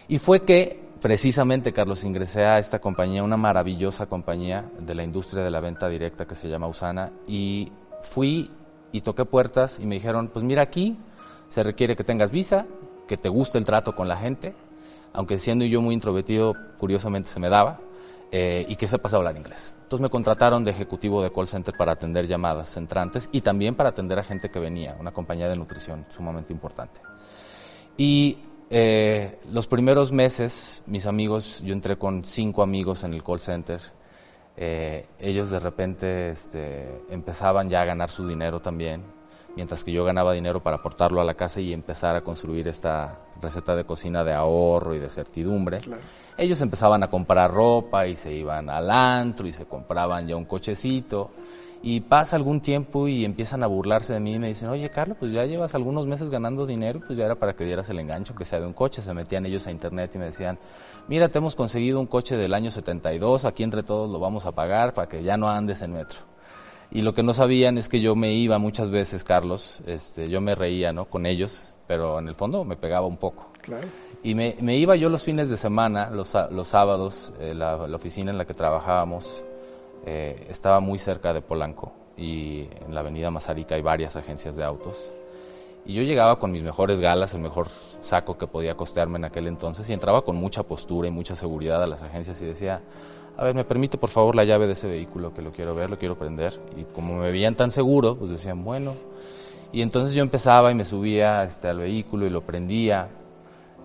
Y 0.08 0.18
fue 0.18 0.42
que, 0.42 0.87
precisamente, 1.00 1.72
Carlos, 1.72 2.04
ingresé 2.04 2.44
a 2.44 2.58
esta 2.58 2.80
compañía, 2.80 3.22
una 3.22 3.36
maravillosa 3.36 4.06
compañía 4.06 4.70
de 4.80 4.94
la 4.94 5.02
industria 5.02 5.42
de 5.42 5.50
la 5.50 5.60
venta 5.60 5.88
directa 5.88 6.26
que 6.26 6.34
se 6.34 6.48
llama 6.48 6.68
Usana, 6.68 7.12
y 7.26 7.70
fui 8.02 8.50
y 8.92 9.00
toqué 9.02 9.24
puertas 9.24 9.80
y 9.80 9.86
me 9.86 9.96
dijeron, 9.96 10.28
pues 10.28 10.44
mira 10.44 10.62
aquí, 10.62 10.98
se 11.48 11.62
requiere 11.62 11.96
que 11.96 12.04
tengas 12.04 12.30
visa, 12.30 12.66
que 13.06 13.16
te 13.16 13.28
guste 13.28 13.58
el 13.58 13.64
trato 13.64 13.94
con 13.94 14.08
la 14.08 14.16
gente, 14.16 14.54
aunque 15.12 15.38
siendo 15.38 15.64
yo 15.64 15.80
muy 15.80 15.94
introvertido, 15.94 16.54
curiosamente 16.78 17.28
se 17.28 17.40
me 17.40 17.48
daba, 17.48 17.80
eh, 18.30 18.66
y 18.68 18.76
que 18.76 18.86
sepas 18.86 19.14
hablar 19.14 19.36
inglés. 19.36 19.72
Entonces 19.82 20.02
me 20.02 20.10
contrataron 20.10 20.62
de 20.62 20.70
ejecutivo 20.70 21.22
de 21.22 21.32
call 21.32 21.48
center 21.48 21.74
para 21.74 21.92
atender 21.92 22.26
llamadas 22.26 22.76
entrantes 22.76 23.30
y 23.32 23.40
también 23.40 23.74
para 23.74 23.88
atender 23.88 24.18
a 24.18 24.22
gente 24.22 24.50
que 24.50 24.58
venía, 24.58 24.96
una 25.00 25.12
compañía 25.12 25.48
de 25.48 25.56
nutrición 25.56 26.04
sumamente 26.10 26.52
importante. 26.52 27.00
Y 27.96 28.36
eh, 28.70 29.38
los 29.50 29.66
primeros 29.66 30.12
meses, 30.12 30.82
mis 30.86 31.06
amigos, 31.06 31.62
yo 31.64 31.72
entré 31.72 31.96
con 31.96 32.24
cinco 32.24 32.62
amigos 32.62 33.04
en 33.04 33.14
el 33.14 33.22
call 33.22 33.40
center, 33.40 33.80
eh, 34.56 35.06
ellos 35.20 35.50
de 35.50 35.60
repente 35.60 36.30
este, 36.30 37.02
empezaban 37.10 37.70
ya 37.70 37.82
a 37.82 37.84
ganar 37.84 38.10
su 38.10 38.26
dinero 38.26 38.60
también, 38.60 39.02
mientras 39.54 39.84
que 39.84 39.92
yo 39.92 40.04
ganaba 40.04 40.32
dinero 40.32 40.62
para 40.62 40.76
aportarlo 40.76 41.20
a 41.20 41.24
la 41.24 41.34
casa 41.34 41.60
y 41.60 41.72
empezar 41.72 42.16
a 42.16 42.22
construir 42.22 42.66
esta 42.68 43.20
receta 43.40 43.76
de 43.76 43.84
cocina 43.84 44.24
de 44.24 44.32
ahorro 44.32 44.94
y 44.94 44.98
de 44.98 45.08
certidumbre. 45.08 45.80
Ellos 46.36 46.60
empezaban 46.60 47.02
a 47.02 47.08
comprar 47.08 47.52
ropa 47.52 48.06
y 48.06 48.16
se 48.16 48.32
iban 48.32 48.68
al 48.68 48.90
antro 48.90 49.46
y 49.46 49.52
se 49.52 49.66
compraban 49.66 50.26
ya 50.26 50.36
un 50.36 50.44
cochecito. 50.44 51.30
Y 51.80 52.00
pasa 52.00 52.36
algún 52.36 52.60
tiempo 52.60 53.06
y 53.06 53.24
empiezan 53.24 53.62
a 53.62 53.68
burlarse 53.68 54.12
de 54.12 54.20
mí 54.20 54.34
y 54.34 54.38
me 54.38 54.48
dicen, 54.48 54.68
oye 54.68 54.88
Carlos, 54.88 55.16
pues 55.20 55.30
ya 55.30 55.44
llevas 55.44 55.74
algunos 55.74 56.06
meses 56.06 56.28
ganando 56.28 56.66
dinero, 56.66 57.00
pues 57.06 57.16
ya 57.16 57.24
era 57.24 57.36
para 57.36 57.54
que 57.54 57.64
dieras 57.64 57.88
el 57.90 58.00
engancho, 58.00 58.34
que 58.34 58.44
sea 58.44 58.60
de 58.60 58.66
un 58.66 58.72
coche. 58.72 59.00
Se 59.00 59.14
metían 59.14 59.46
ellos 59.46 59.66
a 59.66 59.70
internet 59.70 60.10
y 60.14 60.18
me 60.18 60.24
decían, 60.24 60.58
mira, 61.06 61.28
te 61.28 61.38
hemos 61.38 61.54
conseguido 61.54 62.00
un 62.00 62.06
coche 62.06 62.36
del 62.36 62.52
año 62.54 62.70
72, 62.70 63.44
aquí 63.44 63.62
entre 63.62 63.82
todos 63.84 64.10
lo 64.10 64.18
vamos 64.18 64.44
a 64.46 64.52
pagar 64.52 64.92
para 64.92 65.08
que 65.08 65.22
ya 65.22 65.36
no 65.36 65.48
andes 65.48 65.82
en 65.82 65.92
metro. 65.92 66.20
Y 66.90 67.02
lo 67.02 67.12
que 67.12 67.22
no 67.22 67.34
sabían 67.34 67.76
es 67.76 67.88
que 67.88 68.00
yo 68.00 68.16
me 68.16 68.32
iba 68.32 68.58
muchas 68.58 68.90
veces, 68.90 69.22
Carlos, 69.22 69.82
este, 69.86 70.30
yo 70.30 70.40
me 70.40 70.54
reía 70.54 70.92
¿no? 70.92 71.04
con 71.04 71.26
ellos, 71.26 71.74
pero 71.86 72.18
en 72.18 72.28
el 72.28 72.34
fondo 72.34 72.64
me 72.64 72.76
pegaba 72.76 73.06
un 73.06 73.18
poco. 73.18 73.52
Claro. 73.60 73.86
Y 74.22 74.34
me, 74.34 74.56
me 74.60 74.76
iba 74.78 74.96
yo 74.96 75.10
los 75.10 75.22
fines 75.22 75.50
de 75.50 75.58
semana, 75.58 76.10
los, 76.10 76.34
los 76.50 76.66
sábados, 76.66 77.32
eh, 77.40 77.54
la, 77.54 77.86
la, 77.86 77.96
oficina 77.96 78.30
en 78.30 78.38
la 78.38 78.46
que 78.46 78.54
trabajábamos 78.54 79.44
eh, 80.10 80.46
estaba 80.48 80.80
muy 80.80 80.98
cerca 80.98 81.34
de 81.34 81.42
Polanco 81.42 81.92
y 82.16 82.66
en 82.86 82.94
la 82.94 83.00
avenida 83.00 83.30
Mazarica 83.30 83.74
hay 83.74 83.82
varias 83.82 84.16
agencias 84.16 84.56
de 84.56 84.64
autos. 84.64 85.12
Y 85.84 85.92
yo 85.92 86.02
llegaba 86.02 86.38
con 86.38 86.50
mis 86.50 86.62
mejores 86.62 87.00
galas, 87.00 87.34
el 87.34 87.40
mejor 87.40 87.68
saco 88.00 88.38
que 88.38 88.46
podía 88.46 88.74
costearme 88.74 89.18
en 89.18 89.26
aquel 89.26 89.46
entonces 89.46 89.88
y 89.90 89.92
entraba 89.92 90.22
con 90.22 90.36
mucha 90.36 90.62
postura 90.62 91.08
y 91.08 91.10
mucha 91.10 91.34
seguridad 91.34 91.82
a 91.82 91.86
las 91.86 92.02
agencias 92.02 92.40
y 92.40 92.46
decía, 92.46 92.80
a 93.36 93.44
ver, 93.44 93.54
¿me 93.54 93.64
permite 93.64 93.98
por 93.98 94.08
favor 94.08 94.34
la 94.34 94.44
llave 94.44 94.66
de 94.66 94.72
ese 94.72 94.88
vehículo 94.88 95.34
que 95.34 95.42
lo 95.42 95.52
quiero 95.52 95.74
ver, 95.74 95.90
lo 95.90 95.98
quiero 95.98 96.18
prender? 96.18 96.58
Y 96.74 96.84
como 96.94 97.18
me 97.18 97.30
veían 97.30 97.54
tan 97.54 97.70
seguro, 97.70 98.16
pues 98.16 98.30
decían, 98.30 98.64
bueno. 98.64 98.94
Y 99.72 99.82
entonces 99.82 100.14
yo 100.14 100.22
empezaba 100.22 100.70
y 100.70 100.74
me 100.74 100.84
subía 100.84 101.44
este, 101.44 101.68
al 101.68 101.78
vehículo 101.78 102.24
y 102.24 102.30
lo 102.30 102.40
prendía. 102.40 103.08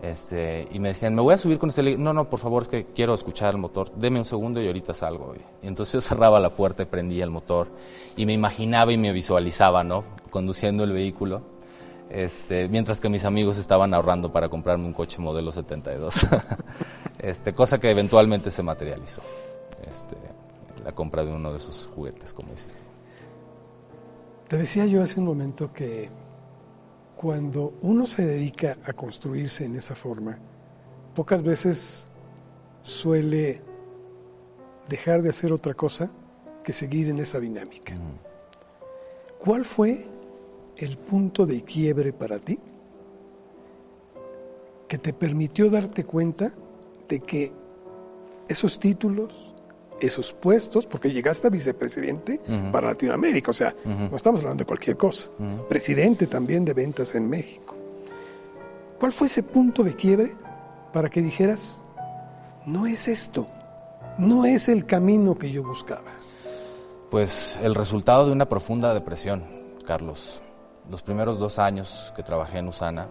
Este, 0.04 0.68
y 0.70 0.80
me 0.80 0.89
decían, 0.89 1.16
me 1.16 1.22
voy 1.22 1.34
a 1.34 1.38
subir 1.38 1.58
con 1.58 1.70
este... 1.70 1.98
No, 1.98 2.12
no, 2.12 2.30
por 2.30 2.38
favor, 2.38 2.63
es 2.63 2.68
que 2.68 2.88
quiero 2.88 3.13
escuchar 3.13 3.54
el 3.54 3.58
motor. 3.62 3.89
Deme 3.96 4.20
un 4.20 4.26
segundo 4.26 4.62
y 4.62 4.68
ahorita 4.68 4.94
salgo. 4.94 5.34
Y 5.62 5.68
entonces 5.68 5.94
yo 5.94 6.02
cerraba 6.10 6.42
la 6.42 6.54
puerta 6.54 6.84
y 6.84 6.86
prendía 6.88 7.24
el 7.24 7.30
motor. 7.30 7.70
Y 8.18 8.26
me 8.26 8.34
imaginaba 8.34 8.92
y 8.92 8.98
me 8.98 9.13
visualizaba, 9.13 9.86
¿no? 9.86 10.04
Conduciendo 10.30 10.84
el 10.84 10.92
vehículo. 10.92 11.42
Este, 12.10 12.68
mientras 12.68 13.00
que 13.00 13.08
mis 13.08 13.24
amigos 13.24 13.58
estaban 13.58 13.94
ahorrando 13.94 14.34
para 14.34 14.50
comprarme 14.50 14.86
un 14.86 14.94
coche 14.94 15.20
modelo 15.20 15.54
72. 15.54 16.28
este, 17.20 17.54
cosa 17.54 17.78
que 17.78 17.89
eventualmente 17.89 18.52
se 18.52 18.62
materializó. 18.62 19.22
Este, 19.89 20.18
la 20.84 20.92
compra 20.92 21.24
de 21.24 21.32
uno 21.32 21.52
de 21.52 21.60
esos 21.60 21.89
juguetes, 21.96 22.34
como 22.34 22.52
dices. 22.52 22.76
Te 24.50 24.58
decía 24.58 24.86
yo 24.86 25.02
hace 25.02 25.22
un 25.22 25.26
momento 25.26 25.72
que 25.72 26.10
cuando 27.24 27.74
uno 27.82 28.06
se 28.06 28.26
dedica 28.26 28.78
a 28.84 28.92
construirse 28.92 29.64
en 29.64 29.76
esa 29.76 29.96
forma, 29.96 30.38
pocas 31.16 31.42
veces 31.42 32.10
suele 32.82 33.62
dejar 34.90 35.22
de 35.22 35.30
hacer 35.30 35.54
otra 35.54 35.74
cosa 35.74 36.12
que 36.66 36.74
seguir 36.74 37.08
en 37.08 37.20
esa 37.20 37.40
dinámica. 37.40 37.96
¿Cuál 39.40 39.64
fue 39.64 40.06
el 40.76 40.98
punto 40.98 41.46
de 41.46 41.64
quiebre 41.64 42.12
para 42.12 42.40
ti 42.40 42.60
que 44.90 44.98
te 44.98 45.14
permitió 45.14 45.70
darte 45.70 46.04
cuenta 46.04 46.52
de 47.08 47.22
que 47.22 47.54
esos 48.50 48.78
títulos, 48.80 49.53
esos 50.06 50.34
puestos, 50.34 50.86
porque 50.86 51.12
llegaste 51.12 51.48
a 51.48 51.50
vicepresidente 51.50 52.42
para 52.72 52.89
Latinoamérica, 52.89 53.52
o 53.52 53.54
sea, 53.54 53.74
no 53.86 54.16
estamos 54.16 54.42
hablando 54.42 54.62
de 54.62 54.66
cualquier 54.66 54.98
cosa, 54.98 55.30
presidente 55.70 56.28
también 56.28 56.66
de 56.66 56.74
ventas 56.74 57.16
en 57.16 57.30
México. 57.30 57.76
¿Cuál 59.00 59.12
fue 59.12 59.28
ese 59.28 59.44
punto 59.44 59.84
de 59.84 59.96
quiebre 59.96 60.32
para 60.92 61.10
que 61.10 61.22
dijeras, 61.22 61.84
no 62.66 62.86
es 62.86 63.08
esto, 63.08 63.48
no 64.18 64.46
es 64.46 64.70
el 64.70 64.86
camino 64.86 65.36
que 65.36 65.52
yo 65.52 65.63
buscaba? 65.63 66.12
Pues 67.10 67.60
el 67.62 67.76
resultado 67.76 68.26
de 68.26 68.32
una 68.32 68.50
profunda 68.50 68.94
depresión, 68.94 69.44
Carlos. 69.86 70.42
Los 70.89 71.02
primeros 71.02 71.39
dos 71.39 71.60
años 71.60 72.12
que 72.16 72.24
trabajé 72.24 72.58
en 72.58 72.68
Usana, 72.68 73.08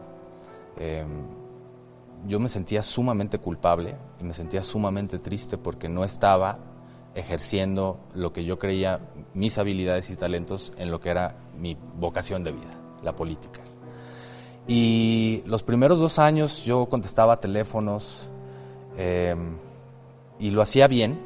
em, 0.76 1.08
yo 2.26 2.38
me 2.38 2.48
sentía 2.48 2.82
sumamente 2.82 3.38
culpable 3.38 3.96
y 4.20 4.24
me 4.24 4.32
sentía 4.32 4.62
sumamente 4.62 5.18
triste 5.18 5.58
porque 5.58 5.88
no 5.88 6.04
estaba 6.04 6.58
ejerciendo 7.14 8.00
lo 8.14 8.32
que 8.32 8.44
yo 8.44 8.58
creía 8.58 9.00
mis 9.34 9.58
habilidades 9.58 10.10
y 10.10 10.16
talentos 10.16 10.72
en 10.76 10.90
lo 10.90 11.00
que 11.00 11.10
era 11.10 11.36
mi 11.58 11.76
vocación 11.96 12.44
de 12.44 12.52
vida, 12.52 12.70
la 13.02 13.14
política. 13.14 13.60
Y 14.66 15.42
los 15.46 15.62
primeros 15.62 15.98
dos 15.98 16.18
años 16.18 16.64
yo 16.64 16.86
contestaba 16.86 17.40
teléfonos 17.40 18.28
em, 18.96 19.56
y 20.38 20.50
lo 20.50 20.62
hacía 20.62 20.86
bien, 20.86 21.18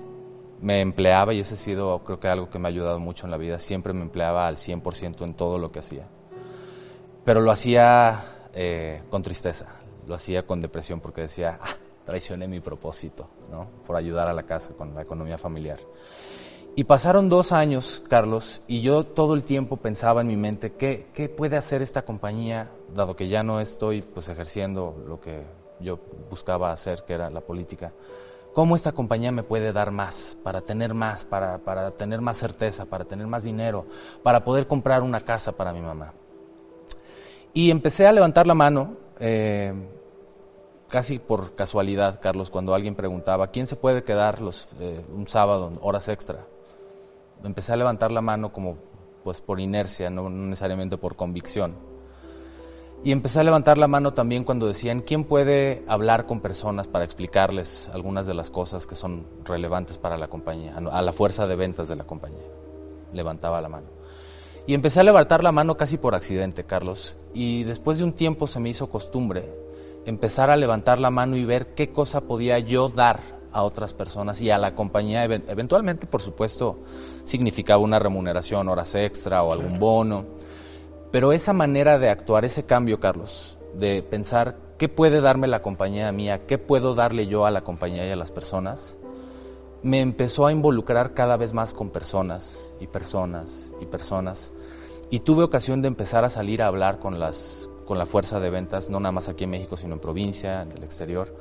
me 0.60 0.80
empleaba 0.80 1.34
y 1.34 1.40
ese 1.40 1.54
ha 1.54 1.58
sido 1.58 1.98
creo 2.04 2.18
que 2.18 2.28
algo 2.28 2.48
que 2.48 2.58
me 2.58 2.68
ha 2.68 2.70
ayudado 2.70 2.98
mucho 2.98 3.26
en 3.26 3.30
la 3.30 3.36
vida, 3.36 3.58
siempre 3.58 3.92
me 3.92 4.02
empleaba 4.02 4.46
al 4.46 4.56
100% 4.56 5.24
en 5.24 5.34
todo 5.34 5.58
lo 5.58 5.70
que 5.70 5.80
hacía 5.80 6.08
pero 7.26 7.40
lo 7.40 7.50
hacía 7.50 8.24
eh, 8.54 9.02
con 9.10 9.20
tristeza, 9.20 9.66
lo 10.06 10.14
hacía 10.14 10.46
con 10.46 10.60
depresión 10.60 11.00
porque 11.00 11.22
decía, 11.22 11.58
ah, 11.60 11.74
traicioné 12.06 12.48
mi 12.48 12.60
propósito, 12.60 13.28
¿no? 13.50 13.66
Por 13.86 13.96
ayudar 13.96 14.28
a 14.28 14.32
la 14.32 14.44
casa 14.44 14.72
con 14.72 14.94
la 14.94 15.02
economía 15.02 15.36
familiar. 15.36 15.78
Y 16.76 16.84
pasaron 16.84 17.28
dos 17.28 17.52
años, 17.52 18.02
Carlos, 18.08 18.62
y 18.66 18.80
yo 18.80 19.04
todo 19.04 19.34
el 19.34 19.44
tiempo 19.44 19.78
pensaba 19.78 20.20
en 20.20 20.28
mi 20.28 20.36
mente, 20.36 20.72
¿qué, 20.74 21.08
qué 21.12 21.28
puede 21.28 21.56
hacer 21.56 21.82
esta 21.82 22.02
compañía, 22.02 22.70
dado 22.94 23.16
que 23.16 23.28
ya 23.28 23.42
no 23.42 23.60
estoy 23.60 24.02
pues, 24.02 24.28
ejerciendo 24.28 25.02
lo 25.06 25.20
que 25.20 25.42
yo 25.80 25.98
buscaba 26.30 26.70
hacer, 26.70 27.02
que 27.06 27.14
era 27.14 27.28
la 27.28 27.40
política? 27.40 27.92
¿Cómo 28.52 28.76
esta 28.76 28.92
compañía 28.92 29.32
me 29.32 29.42
puede 29.42 29.72
dar 29.72 29.90
más, 29.90 30.36
para 30.42 30.60
tener 30.60 30.94
más, 30.94 31.24
para, 31.24 31.58
para 31.58 31.90
tener 31.90 32.20
más 32.20 32.36
certeza, 32.36 32.86
para 32.86 33.04
tener 33.04 33.26
más 33.26 33.42
dinero, 33.44 33.86
para 34.22 34.44
poder 34.44 34.66
comprar 34.66 35.02
una 35.02 35.20
casa 35.20 35.52
para 35.52 35.72
mi 35.72 35.80
mamá? 35.80 36.12
Y 37.52 37.70
empecé 37.70 38.06
a 38.06 38.12
levantar 38.12 38.46
la 38.46 38.54
mano, 38.54 38.96
eh, 39.18 39.72
casi 40.88 41.18
por 41.18 41.54
casualidad, 41.54 42.20
Carlos, 42.20 42.50
cuando 42.50 42.74
alguien 42.74 42.94
preguntaba, 42.94 43.48
¿quién 43.48 43.66
se 43.66 43.76
puede 43.76 44.02
quedar 44.02 44.40
los, 44.40 44.68
eh, 44.80 45.04
un 45.14 45.28
sábado, 45.28 45.72
horas 45.80 46.08
extra? 46.08 46.46
Empecé 47.44 47.72
a 47.72 47.76
levantar 47.76 48.12
la 48.12 48.20
mano 48.20 48.52
como 48.52 48.76
pues 49.24 49.40
por 49.40 49.60
inercia, 49.60 50.08
no 50.08 50.30
necesariamente 50.30 50.96
por 50.96 51.16
convicción. 51.16 51.74
Y 53.04 53.12
empecé 53.12 53.40
a 53.40 53.42
levantar 53.42 53.76
la 53.76 53.88
mano 53.88 54.14
también 54.14 54.44
cuando 54.44 54.66
decían, 54.66 55.00
¿quién 55.00 55.24
puede 55.24 55.84
hablar 55.86 56.26
con 56.26 56.40
personas 56.40 56.86
para 56.86 57.04
explicarles 57.04 57.90
algunas 57.92 58.26
de 58.26 58.34
las 58.34 58.50
cosas 58.50 58.86
que 58.86 58.94
son 58.94 59.26
relevantes 59.44 59.98
para 59.98 60.16
la 60.16 60.28
compañía, 60.28 60.76
a 60.76 61.02
la 61.02 61.12
fuerza 61.12 61.46
de 61.46 61.56
ventas 61.56 61.88
de 61.88 61.96
la 61.96 62.04
compañía? 62.04 62.46
Levantaba 63.12 63.60
la 63.60 63.68
mano. 63.68 63.86
Y 64.66 64.74
empecé 64.74 65.00
a 65.00 65.04
levantar 65.04 65.44
la 65.44 65.52
mano 65.52 65.76
casi 65.76 65.98
por 65.98 66.14
accidente, 66.14 66.64
Carlos. 66.64 67.16
Y 67.34 67.64
después 67.64 67.98
de 67.98 68.04
un 68.04 68.12
tiempo 68.12 68.46
se 68.46 68.58
me 68.58 68.70
hizo 68.70 68.88
costumbre 68.88 69.65
empezar 70.06 70.50
a 70.50 70.56
levantar 70.56 70.98
la 70.98 71.10
mano 71.10 71.36
y 71.36 71.44
ver 71.44 71.74
qué 71.74 71.92
cosa 71.92 72.22
podía 72.22 72.58
yo 72.58 72.88
dar 72.88 73.20
a 73.52 73.62
otras 73.62 73.92
personas 73.92 74.40
y 74.40 74.50
a 74.50 74.58
la 74.58 74.74
compañía. 74.74 75.24
Eventualmente, 75.24 76.06
por 76.06 76.22
supuesto, 76.22 76.78
significaba 77.24 77.82
una 77.82 77.98
remuneración, 77.98 78.68
horas 78.68 78.94
extra 78.94 79.42
o 79.42 79.52
algún 79.52 79.78
bono 79.78 80.24
pero 81.16 81.32
esa 81.32 81.54
manera 81.54 81.98
de 81.98 82.10
actuar, 82.10 82.44
ese 82.44 82.64
cambio, 82.64 83.00
Carlos, 83.00 83.56
de 83.74 84.02
pensar 84.02 84.56
qué 84.76 84.88
puede 84.88 85.22
darme 85.22 85.46
la 85.46 85.62
compañía 85.62 86.12
mía, 86.12 86.46
qué 86.46 86.58
puedo 86.58 86.94
darle 86.94 87.26
yo 87.26 87.46
a 87.46 87.50
la 87.50 87.62
compañía 87.62 88.06
y 88.06 88.10
a 88.10 88.16
las 88.16 88.30
personas, 88.30 88.98
me 89.82 90.02
empezó 90.02 90.46
a 90.46 90.52
involucrar 90.52 91.14
cada 91.14 91.38
vez 91.38 91.54
más 91.54 91.72
con 91.72 91.88
personas 91.88 92.72
y 92.80 92.86
personas 92.86 93.72
y 93.80 93.86
personas. 93.86 94.52
Y 95.08 95.20
tuve 95.20 95.44
ocasión 95.44 95.80
de 95.80 95.88
empezar 95.88 96.24
a 96.24 96.28
salir 96.28 96.60
a 96.60 96.66
hablar 96.66 96.98
con, 96.98 97.20
las, 97.20 97.68
con 97.86 97.98
la 97.98 98.04
fuerza 98.04 98.40
de 98.40 98.50
ventas, 98.50 98.90
no 98.90 99.00
nada 99.00 99.12
más 99.12 99.28
aquí 99.28 99.44
en 99.44 99.50
México, 99.50 99.76
sino 99.76 99.94
en 99.94 100.00
provincia, 100.00 100.62
en 100.62 100.72
el 100.72 100.84
exterior. 100.84 101.34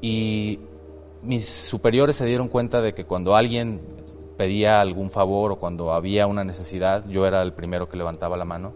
Y 0.00 0.60
mis 1.22 1.48
superiores 1.48 2.16
se 2.16 2.26
dieron 2.26 2.48
cuenta 2.48 2.80
de 2.80 2.94
que 2.94 3.04
cuando 3.04 3.34
alguien 3.34 3.80
pedía 4.36 4.80
algún 4.80 5.10
favor 5.10 5.52
o 5.52 5.56
cuando 5.56 5.92
había 5.92 6.26
una 6.26 6.44
necesidad, 6.44 7.06
yo 7.08 7.26
era 7.26 7.42
el 7.42 7.52
primero 7.52 7.88
que 7.88 7.96
levantaba 7.96 8.36
la 8.36 8.44
mano 8.44 8.72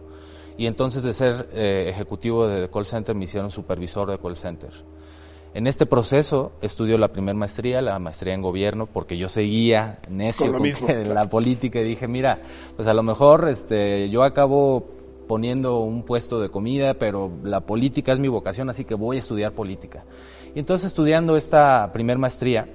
y 0.57 0.67
entonces 0.67 1.03
de 1.03 1.13
ser 1.13 1.49
eh, 1.53 1.87
ejecutivo 1.89 2.47
de 2.47 2.69
call 2.69 2.85
center 2.85 3.15
me 3.15 3.25
hicieron 3.25 3.49
supervisor 3.49 4.09
de 4.09 4.19
call 4.19 4.35
center. 4.35 4.71
En 5.53 5.67
este 5.67 5.85
proceso 5.85 6.51
estudió 6.61 6.97
la 6.97 7.07
primera 7.07 7.37
maestría, 7.37 7.81
la 7.81 7.97
maestría 7.97 8.33
en 8.33 8.41
gobierno, 8.41 8.87
porque 8.87 9.17
yo 9.17 9.29
seguía 9.29 9.99
necio 10.09 10.51
con, 10.51 10.63
la 11.07 11.29
política 11.29 11.79
y 11.79 11.85
dije, 11.85 12.07
mira, 12.07 12.41
pues 12.75 12.87
a 12.89 12.93
lo 12.93 13.03
mejor 13.03 13.47
este, 13.47 14.09
yo 14.09 14.23
acabo 14.23 14.85
poniendo 15.27 15.79
un 15.79 16.03
puesto 16.03 16.39
de 16.39 16.49
comida, 16.49 16.93
pero 16.95 17.31
la 17.43 17.61
política 17.61 18.11
es 18.13 18.19
mi 18.19 18.27
vocación, 18.27 18.69
así 18.69 18.85
que 18.85 18.95
voy 18.95 19.17
a 19.17 19.19
estudiar 19.19 19.53
política. 19.53 20.05
Y 20.53 20.59
entonces 20.59 20.87
estudiando 20.87 21.37
esta 21.37 21.91
primera 21.93 22.19
maestría, 22.19 22.67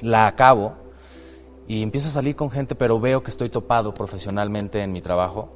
la 0.00 0.26
acabo 0.26 0.74
y 1.66 1.82
empiezo 1.82 2.08
a 2.08 2.12
salir 2.12 2.36
con 2.36 2.50
gente, 2.50 2.74
pero 2.74 2.98
veo 3.00 3.22
que 3.22 3.30
estoy 3.30 3.48
topado 3.48 3.94
profesionalmente 3.94 4.82
en 4.82 4.92
mi 4.92 5.00
trabajo 5.00 5.50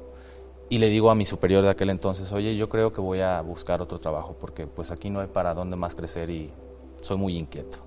y 0.69 0.77
le 0.79 0.89
digo 0.89 1.09
a 1.09 1.15
mi 1.15 1.25
superior 1.25 1.63
de 1.63 1.69
aquel 1.69 1.89
entonces, 1.89 2.31
oye, 2.31 2.55
yo 2.55 2.67
creo 2.69 2.91
que 2.91 3.01
voy 3.01 3.21
a 3.21 3.41
buscar 3.41 3.81
otro 3.81 3.99
trabajo 3.99 4.35
porque 4.39 4.67
pues 4.67 4.91
aquí 4.91 5.09
no 5.09 5.21
hay 5.21 5.27
para 5.27 5.53
dónde 5.53 5.75
más 5.75 5.95
crecer 5.95 6.29
y 6.29 6.51
soy 7.01 7.17
muy 7.17 7.37
inquieto. 7.37 7.79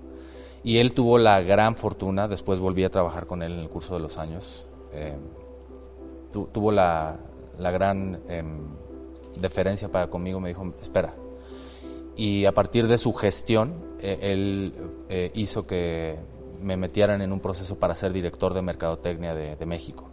Y 0.63 0.77
él 0.77 0.93
tuvo 0.93 1.17
la 1.17 1.41
gran 1.41 1.75
fortuna, 1.75 2.27
después 2.27 2.59
volví 2.59 2.83
a 2.83 2.89
trabajar 2.89 3.25
con 3.25 3.41
él 3.41 3.53
en 3.53 3.59
el 3.59 3.69
curso 3.69 3.95
de 3.95 4.01
los 4.01 4.17
años, 4.17 4.65
eh, 4.93 5.15
tuvo 6.31 6.71
la, 6.71 7.17
la 7.57 7.71
gran 7.71 8.21
em, 8.27 8.59
deferencia 9.35 9.89
para 9.89 10.09
conmigo, 10.09 10.39
me 10.39 10.49
dijo, 10.49 10.73
espera. 10.81 11.13
Y 12.15 12.45
a 12.45 12.53
partir 12.53 12.87
de 12.87 12.97
su 12.97 13.13
gestión, 13.13 13.73
eh, 13.99 14.17
él 14.21 14.73
eh, 15.09 15.31
hizo 15.33 15.65
que 15.65 16.17
me 16.61 16.77
metieran 16.77 17.21
en 17.21 17.31
un 17.31 17.39
proceso 17.39 17.79
para 17.79 17.95
ser 17.95 18.13
director 18.13 18.53
de 18.53 18.61
Mercadotecnia 18.61 19.33
de, 19.33 19.55
de 19.55 19.65
México. 19.65 20.09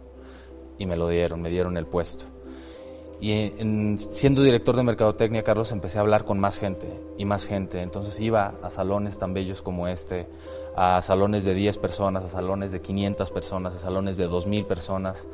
Y 0.77 0.85
me 0.85 0.95
lo 0.95 1.07
dieron, 1.09 1.41
me 1.41 1.49
dieron 1.49 1.77
el 1.77 1.85
puesto. 1.85 2.25
Y 3.21 3.51
siendo 3.97 4.43
director 4.43 4.77
de 4.77 4.83
Mercadotecnia, 4.83 5.43
Carlos, 5.43 5.73
empecé 5.73 5.97
a 5.97 6.01
hablar 6.01 6.23
con 6.23 6.39
más 6.39 6.57
gente 6.57 6.87
y 7.17 7.25
más 7.25 7.45
gente. 7.45 7.81
Entonces 7.81 8.17
iba 8.21 8.55
a 8.63 8.69
salones 8.69 9.17
tan 9.17 9.33
bellos 9.33 9.61
como 9.61 9.89
este, 9.89 10.27
a 10.75 11.01
salones 11.01 11.43
de 11.43 11.53
10 11.53 11.79
personas, 11.79 12.23
a 12.23 12.29
salones 12.29 12.71
de 12.71 12.81
500 12.81 13.31
personas, 13.31 13.75
a 13.75 13.77
salones 13.77 14.15
de 14.15 14.29
2.000 14.29 14.65
personas. 14.65 15.27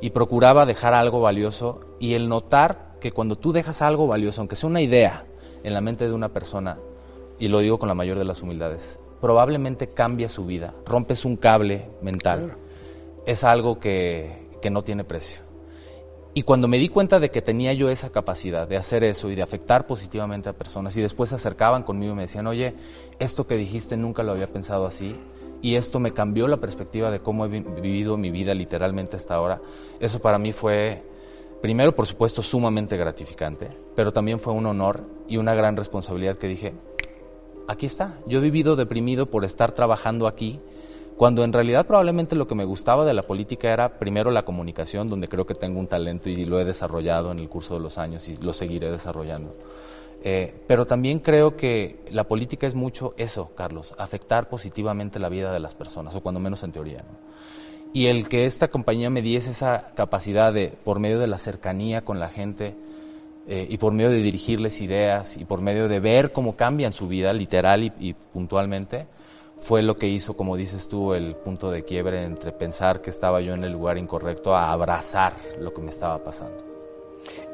Y 0.00 0.10
procuraba 0.10 0.66
dejar 0.66 0.94
algo 0.94 1.20
valioso 1.20 1.80
y 1.98 2.14
el 2.14 2.28
notar 2.28 2.96
que 3.00 3.12
cuando 3.12 3.36
tú 3.36 3.52
dejas 3.52 3.82
algo 3.82 4.06
valioso, 4.06 4.40
aunque 4.40 4.56
sea 4.56 4.68
una 4.68 4.80
idea 4.80 5.26
en 5.62 5.74
la 5.74 5.80
mente 5.80 6.06
de 6.06 6.14
una 6.14 6.28
persona, 6.28 6.78
y 7.38 7.48
lo 7.48 7.58
digo 7.60 7.78
con 7.78 7.88
la 7.88 7.94
mayor 7.94 8.18
de 8.18 8.24
las 8.24 8.42
humildades, 8.42 8.98
probablemente 9.20 9.88
cambia 9.88 10.28
su 10.28 10.46
vida, 10.46 10.74
rompes 10.86 11.24
un 11.24 11.36
cable 11.36 11.90
mental. 12.02 12.56
Es 13.26 13.44
algo 13.44 13.78
que, 13.78 14.48
que 14.62 14.70
no 14.70 14.82
tiene 14.82 15.04
precio. 15.04 15.42
Y 16.34 16.42
cuando 16.42 16.68
me 16.68 16.76
di 16.76 16.90
cuenta 16.90 17.18
de 17.18 17.30
que 17.30 17.40
tenía 17.40 17.72
yo 17.72 17.88
esa 17.88 18.10
capacidad 18.10 18.68
de 18.68 18.76
hacer 18.76 19.04
eso 19.04 19.30
y 19.30 19.34
de 19.34 19.42
afectar 19.42 19.86
positivamente 19.86 20.50
a 20.50 20.52
personas 20.52 20.94
y 20.96 21.00
después 21.00 21.30
se 21.30 21.36
acercaban 21.36 21.82
conmigo 21.82 22.12
y 22.12 22.16
me 22.16 22.22
decían, 22.22 22.46
oye, 22.46 22.74
esto 23.18 23.46
que 23.46 23.56
dijiste 23.56 23.96
nunca 23.96 24.22
lo 24.22 24.32
había 24.32 24.46
pensado 24.46 24.84
así 24.84 25.16
y 25.66 25.74
esto 25.74 25.98
me 25.98 26.12
cambió 26.12 26.46
la 26.46 26.58
perspectiva 26.58 27.10
de 27.10 27.18
cómo 27.18 27.44
he 27.44 27.48
vivido 27.48 28.16
mi 28.16 28.30
vida 28.30 28.54
literalmente 28.54 29.16
hasta 29.16 29.34
ahora, 29.34 29.60
eso 29.98 30.20
para 30.20 30.38
mí 30.38 30.52
fue, 30.52 31.02
primero 31.60 31.92
por 31.92 32.06
supuesto, 32.06 32.40
sumamente 32.40 32.96
gratificante, 32.96 33.70
pero 33.96 34.12
también 34.12 34.38
fue 34.38 34.52
un 34.52 34.64
honor 34.66 35.02
y 35.26 35.38
una 35.38 35.56
gran 35.56 35.76
responsabilidad 35.76 36.36
que 36.36 36.46
dije, 36.46 36.72
aquí 37.66 37.86
está, 37.86 38.16
yo 38.28 38.38
he 38.38 38.42
vivido 38.42 38.76
deprimido 38.76 39.26
por 39.26 39.44
estar 39.44 39.72
trabajando 39.72 40.28
aquí 40.28 40.60
cuando 41.16 41.42
en 41.42 41.52
realidad 41.52 41.84
probablemente 41.84 42.36
lo 42.36 42.46
que 42.46 42.54
me 42.54 42.64
gustaba 42.64 43.04
de 43.04 43.14
la 43.14 43.22
política 43.22 43.72
era 43.72 43.98
primero 43.98 44.30
la 44.30 44.44
comunicación, 44.44 45.08
donde 45.08 45.28
creo 45.28 45.46
que 45.46 45.54
tengo 45.54 45.80
un 45.80 45.88
talento 45.88 46.30
y 46.30 46.44
lo 46.44 46.60
he 46.60 46.64
desarrollado 46.64 47.32
en 47.32 47.40
el 47.40 47.48
curso 47.48 47.74
de 47.74 47.80
los 47.80 47.98
años 47.98 48.28
y 48.28 48.36
lo 48.36 48.52
seguiré 48.52 48.88
desarrollando. 48.92 49.56
Eh, 50.28 50.52
pero 50.66 50.86
también 50.86 51.20
creo 51.20 51.56
que 51.56 52.00
la 52.10 52.24
política 52.24 52.66
es 52.66 52.74
mucho 52.74 53.14
eso, 53.16 53.52
Carlos, 53.54 53.94
afectar 53.96 54.48
positivamente 54.48 55.20
la 55.20 55.28
vida 55.28 55.52
de 55.52 55.60
las 55.60 55.76
personas, 55.76 56.16
o 56.16 56.20
cuando 56.20 56.40
menos 56.40 56.64
en 56.64 56.72
teoría. 56.72 57.04
Y 57.92 58.06
el 58.06 58.28
que 58.28 58.44
esta 58.44 58.66
compañía 58.66 59.08
me 59.08 59.22
diese 59.22 59.52
esa 59.52 59.86
capacidad 59.94 60.52
de, 60.52 60.72
por 60.82 60.98
medio 60.98 61.20
de 61.20 61.28
la 61.28 61.38
cercanía 61.38 62.04
con 62.04 62.18
la 62.18 62.28
gente, 62.28 62.74
eh, 63.46 63.68
y 63.70 63.78
por 63.78 63.92
medio 63.92 64.10
de 64.10 64.16
dirigirles 64.16 64.80
ideas, 64.80 65.36
y 65.36 65.44
por 65.44 65.60
medio 65.60 65.86
de 65.86 66.00
ver 66.00 66.32
cómo 66.32 66.56
cambian 66.56 66.92
su 66.92 67.06
vida 67.06 67.32
literal 67.32 67.84
y 67.84 68.14
puntualmente, 68.32 69.06
fue 69.58 69.84
lo 69.84 69.94
que 69.94 70.08
hizo, 70.08 70.36
como 70.36 70.56
dices 70.56 70.88
tú, 70.88 71.14
el 71.14 71.36
punto 71.36 71.70
de 71.70 71.84
quiebre 71.84 72.24
entre 72.24 72.50
pensar 72.50 73.00
que 73.00 73.10
estaba 73.10 73.40
yo 73.42 73.54
en 73.54 73.62
el 73.62 73.70
lugar 73.70 73.96
incorrecto 73.96 74.56
a 74.56 74.72
abrazar 74.72 75.34
lo 75.60 75.72
que 75.72 75.82
me 75.82 75.90
estaba 75.90 76.18
pasando. 76.18 76.64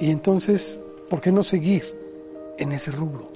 Y 0.00 0.10
entonces, 0.10 0.80
¿por 1.10 1.20
qué 1.20 1.30
no 1.32 1.42
seguir 1.42 2.01
en 2.58 2.72
ese 2.72 2.90
rubro? 2.90 3.30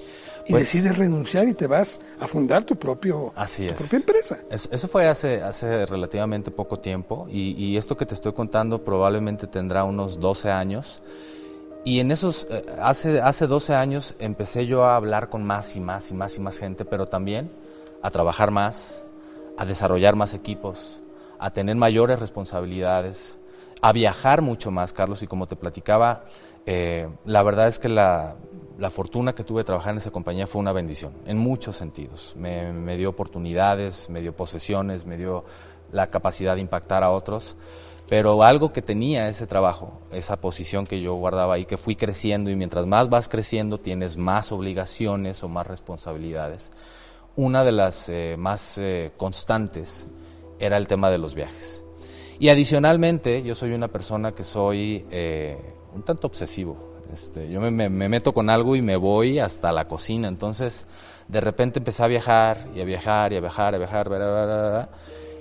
Y 0.45 0.51
pues 0.51 0.63
decides 0.63 0.97
renunciar 0.97 1.47
y 1.49 1.53
te 1.53 1.67
vas 1.67 1.99
a 2.21 2.27
fundar 2.27 2.63
tu, 2.63 2.77
propio, 2.77 3.33
así 3.35 3.67
propia 3.67 3.97
empresa. 3.97 4.39
Eso, 4.49 4.87
fue 4.87 5.07
hace, 5.07 5.41
hace 5.41 5.85
relativamente 5.85 6.51
poco 6.51 6.79
tiempo 6.79 7.27
y, 7.29 7.51
y, 7.61 7.75
esto 7.75 7.97
que 7.97 8.05
te 8.05 8.13
estoy 8.13 8.31
contando 8.31 8.81
probablemente 8.81 9.45
tendrá 9.47 9.83
unos 9.83 10.21
12 10.21 10.49
años. 10.49 11.01
Y 11.83 11.99
en 11.99 12.11
esos, 12.11 12.47
eh, 12.49 12.65
hace, 12.81 13.19
hace 13.19 13.47
12 13.47 13.75
años 13.75 14.15
empecé 14.19 14.65
yo 14.65 14.85
a 14.85 14.95
hablar 14.95 15.29
con 15.29 15.43
más 15.43 15.75
y 15.75 15.81
más 15.81 16.11
y 16.11 16.13
más 16.13 16.37
y 16.37 16.39
más 16.39 16.59
gente, 16.59 16.85
pero 16.85 17.07
también 17.07 17.51
a 18.01 18.09
trabajar 18.09 18.51
más, 18.51 19.03
a 19.57 19.65
desarrollar 19.65 20.15
más 20.15 20.33
equipos, 20.33 21.01
a 21.39 21.51
tener 21.51 21.75
mayores 21.75 22.19
responsabilidades, 22.19 23.37
a 23.81 23.91
viajar 23.91 24.41
mucho 24.41 24.71
más, 24.71 24.93
Carlos, 24.93 25.21
y 25.23 25.27
como 25.27 25.47
te 25.47 25.55
platicaba, 25.55 26.25
eh, 26.65 27.07
la 27.25 27.43
verdad 27.43 27.67
es 27.67 27.79
que 27.79 27.89
la, 27.89 28.35
fortuna 28.89 29.33
que 29.33 29.43
tuve 29.43 29.61
de 29.61 29.65
trabajar 29.65 29.91
en 29.91 29.97
esa 29.97 30.11
compañía 30.11 30.47
fue 30.47 30.59
una 30.59 30.71
bendición, 30.71 31.13
en 31.25 31.37
muchos 31.37 31.75
sentidos. 31.75 32.35
Me, 32.37 32.71
me, 32.73 32.97
dio 32.97 33.09
oportunidades, 33.09 34.09
me 34.09 34.21
dio 34.21 34.35
posesiones, 34.35 35.05
me 35.05 35.17
dio 35.17 35.45
la 35.91 36.07
capacidad 36.09 36.55
de 36.55 36.61
impactar 36.61 37.03
a 37.03 37.11
otros, 37.11 37.55
pero 38.09 38.43
algo 38.43 38.71
que 38.71 38.81
tenía 38.81 39.27
ese 39.27 39.47
trabajo, 39.47 40.01
esa 40.11 40.39
posición 40.39 40.85
que 40.85 41.01
yo 41.01 41.15
guardaba 41.15 41.55
ahí, 41.55 41.65
que 41.65 41.77
fui 41.77 41.95
creciendo 41.95 42.49
y 42.49 42.55
mientras 42.55 42.85
más 42.85 43.09
vas 43.09 43.27
creciendo 43.29 43.77
tienes 43.77 44.17
más 44.17 44.51
obligaciones 44.51 45.43
o 45.43 45.49
más 45.49 45.67
responsabilidades 45.67 46.71
una 47.37 47.63
de 47.63 47.71
las 47.71 48.09
eh, 48.09 48.35
más 48.37 48.77
eh, 48.79 49.13
constantes 49.15 50.07
era 50.59 50.75
el 50.75 50.87
tema 50.87 51.09
de 51.09 51.19
los 51.19 51.35
viajes. 51.35 51.83
Y 52.39 52.49
adicionalmente, 52.49 53.41
yo 53.43 53.55
soy 53.55 53.73
una 53.73 53.87
persona 53.87 54.33
que 54.33 54.43
soy 54.43 55.05
eh, 55.09 55.57
un 55.95 56.03
tanto 56.03 56.27
obsesivo. 56.27 56.77
Este, 57.11 57.49
yo 57.49 57.59
me, 57.61 57.89
meto 57.89 58.33
con 58.33 58.49
algo 58.49 58.75
y 58.75 58.81
me 58.81 58.95
voy 58.95 59.39
hasta 59.39 59.71
la 59.71 59.85
cocina. 59.85 60.27
Entonces, 60.27 60.85
de 61.27 61.41
repente 61.41 61.79
empecé 61.79 62.03
a 62.03 62.07
viajar 62.07 62.67
y 62.75 62.81
a 62.81 62.85
viajar 62.85 63.33
y 63.33 63.37
a 63.37 63.39
viajar, 63.39 63.75
a 63.75 63.77
viajar, 63.77 64.89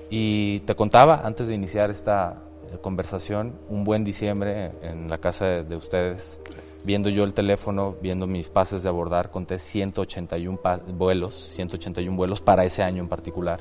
y 0.08 0.60
te 0.60 0.74
contaba 0.74 1.22
antes 1.24 1.48
de 1.48 1.54
iniciar 1.54 1.90
esta 1.90 2.42
conversación, 2.80 3.58
un 3.68 3.84
buen 3.84 4.04
diciembre 4.04 4.72
en 4.82 5.08
la 5.08 5.18
casa 5.18 5.62
de, 5.62 5.76
ustedes, 5.76 6.40
viendo 6.84 7.08
yo 7.08 7.24
el 7.24 7.34
teléfono, 7.34 7.96
viendo 8.00 8.26
mis 8.26 8.48
pases 8.48 8.82
de 8.82 8.88
abordar, 8.88 9.30
conté 9.30 9.58
181 9.58 10.58
vuelos, 10.94 11.34
181 11.34 12.16
vuelos 12.16 12.40
para 12.40 12.64
ese 12.64 12.82
año 12.82 13.02
en 13.02 13.08
particular. 13.08 13.60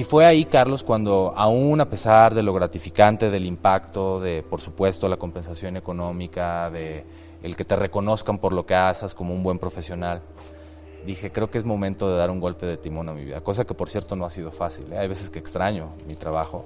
Y 0.00 0.04
fue 0.04 0.24
ahí, 0.24 0.46
Carlos, 0.46 0.82
cuando 0.82 1.34
aún 1.36 1.78
a 1.78 1.90
pesar 1.90 2.34
de 2.34 2.42
lo 2.42 2.54
gratificante 2.54 3.28
del 3.28 3.44
impacto, 3.44 4.18
de 4.18 4.42
por 4.42 4.58
supuesto 4.58 5.06
la 5.10 5.18
compensación 5.18 5.76
económica, 5.76 6.70
de 6.70 7.04
el 7.42 7.54
que 7.54 7.66
te 7.66 7.76
reconozcan 7.76 8.38
por 8.38 8.54
lo 8.54 8.64
que 8.64 8.74
haces 8.74 9.14
como 9.14 9.34
un 9.34 9.42
buen 9.42 9.58
profesional, 9.58 10.22
dije, 11.04 11.30
creo 11.30 11.50
que 11.50 11.58
es 11.58 11.66
momento 11.66 12.10
de 12.10 12.16
dar 12.16 12.30
un 12.30 12.40
golpe 12.40 12.64
de 12.64 12.78
timón 12.78 13.10
a 13.10 13.12
mi 13.12 13.26
vida, 13.26 13.42
cosa 13.42 13.66
que 13.66 13.74
por 13.74 13.90
cierto 13.90 14.16
no 14.16 14.24
ha 14.24 14.30
sido 14.30 14.50
fácil. 14.50 14.90
¿eh? 14.90 14.96
Hay 14.96 15.06
veces 15.06 15.28
que 15.28 15.38
extraño 15.38 15.90
mi 16.08 16.14
trabajo, 16.14 16.64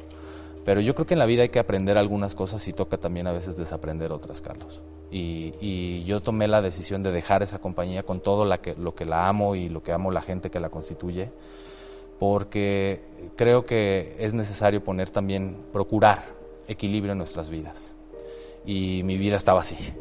pero 0.65 0.81
yo 0.81 0.95
creo 0.95 1.09
que 1.09 1.15
en 1.15 1.19
la 1.19 1.27
vida 1.27 1.43
hay 1.43 1.49
que 1.49 1.59
aprender 1.59 1.99
algunas 1.99 2.37
cosas 2.37 2.69
y 2.69 2.73
toca 2.73 2.99
también 2.99 3.27
a 3.27 3.33
veces 3.33 3.57
desaprender 3.57 4.13
otras, 4.13 4.41
Carlos. 4.43 4.81
Y, 5.11 6.05
yo 6.05 6.21
tomé 6.21 6.47
la 6.47 6.63
decisión 6.63 7.03
de 7.03 7.11
dejar 7.11 7.43
esa 7.43 7.59
compañía 7.59 8.05
con 8.05 8.21
todo 8.21 8.45
la 8.45 8.59
que, 8.59 8.75
lo 8.75 8.95
que 8.95 9.05
la 9.05 9.27
amo 9.27 9.57
y 9.57 9.69
lo 9.69 9.83
que 9.83 9.91
amo 9.91 10.13
la 10.13 10.23
gente 10.23 10.51
que 10.51 10.61
la 10.61 10.69
constituye, 10.69 11.31
porque 12.19 13.03
creo 13.37 13.65
que 13.65 14.17
es 14.19 14.35
necesario 14.35 14.83
poner 14.83 15.11
también, 15.11 15.57
procurar 15.73 16.23
equilibrio 16.69 17.13
en 17.13 17.19
nuestras 17.19 17.51
vidas. 17.51 17.95
Y 18.65 19.03
mi 19.05 19.19
vida 19.19 19.37
estaba 19.37 19.61
así, 19.61 19.93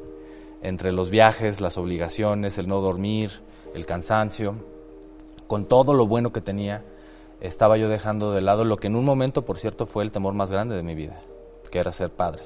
entre 0.61 0.91
los 0.91 1.09
viajes, 1.09 1.59
las 1.59 1.77
obligaciones, 1.77 2.57
el 2.57 2.67
no 2.67 2.79
dormir, 2.79 3.41
el 3.73 3.85
cansancio, 3.85 4.55
con 5.47 5.65
todo 5.65 5.93
lo 5.93 6.07
bueno 6.07 6.31
que 6.31 6.41
tenía 6.41 6.83
estaba 7.41 7.75
yo 7.75 7.89
dejando 7.89 8.31
de 8.31 8.41
lado 8.41 8.63
lo 8.63 8.77
que 8.77 8.87
en 8.87 8.95
un 8.95 9.03
momento, 9.03 9.43
por 9.43 9.57
cierto, 9.57 9.85
fue 9.85 10.03
el 10.03 10.13
temor 10.13 10.33
más 10.33 10.49
grande 10.49 10.75
de 10.75 10.83
mi 10.83 10.95
vida, 10.95 11.21
que 11.69 11.79
era 11.79 11.91
ser 11.91 12.09
padre. 12.09 12.43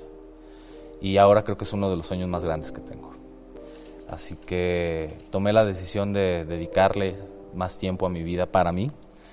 Y 0.99 1.17
ahora 1.17 1.43
creo 1.43 1.55
que 1.55 1.65
es 1.65 1.73
uno 1.73 1.91
de 1.91 1.97
los 1.97 2.07
sueños 2.07 2.27
más 2.27 2.43
grandes 2.43 2.71
que 2.71 2.81
tengo. 2.81 3.11
Así 4.09 4.35
que 4.37 5.13
tomé 5.29 5.53
la 5.53 5.65
decisión 5.65 6.13
de 6.13 6.45
dedicarle 6.45 7.15
más 7.53 7.77
tiempo 7.77 8.07
a 8.07 8.09
mi 8.09 8.23
vida 8.23 8.47
para 8.47 8.71
mí 8.71 8.91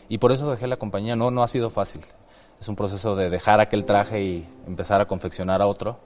y 0.08 0.18
por 0.18 0.32
eso 0.32 0.50
dejé 0.50 0.66
la 0.66 0.76
compañía. 0.76 1.16
No, 1.16 1.30
no 1.30 1.42
ha 1.42 1.48
sido 1.48 1.70
fácil. 1.70 2.02
Es 2.60 2.68
un 2.68 2.76
proceso 2.76 3.16
de 3.16 3.30
dejar 3.30 3.60
aquel 3.60 3.84
traje 3.84 4.22
y 4.22 4.48
empezar 4.66 5.00
a 5.00 5.06
confeccionar 5.06 5.60
a 5.60 5.66
otro, 5.66 5.98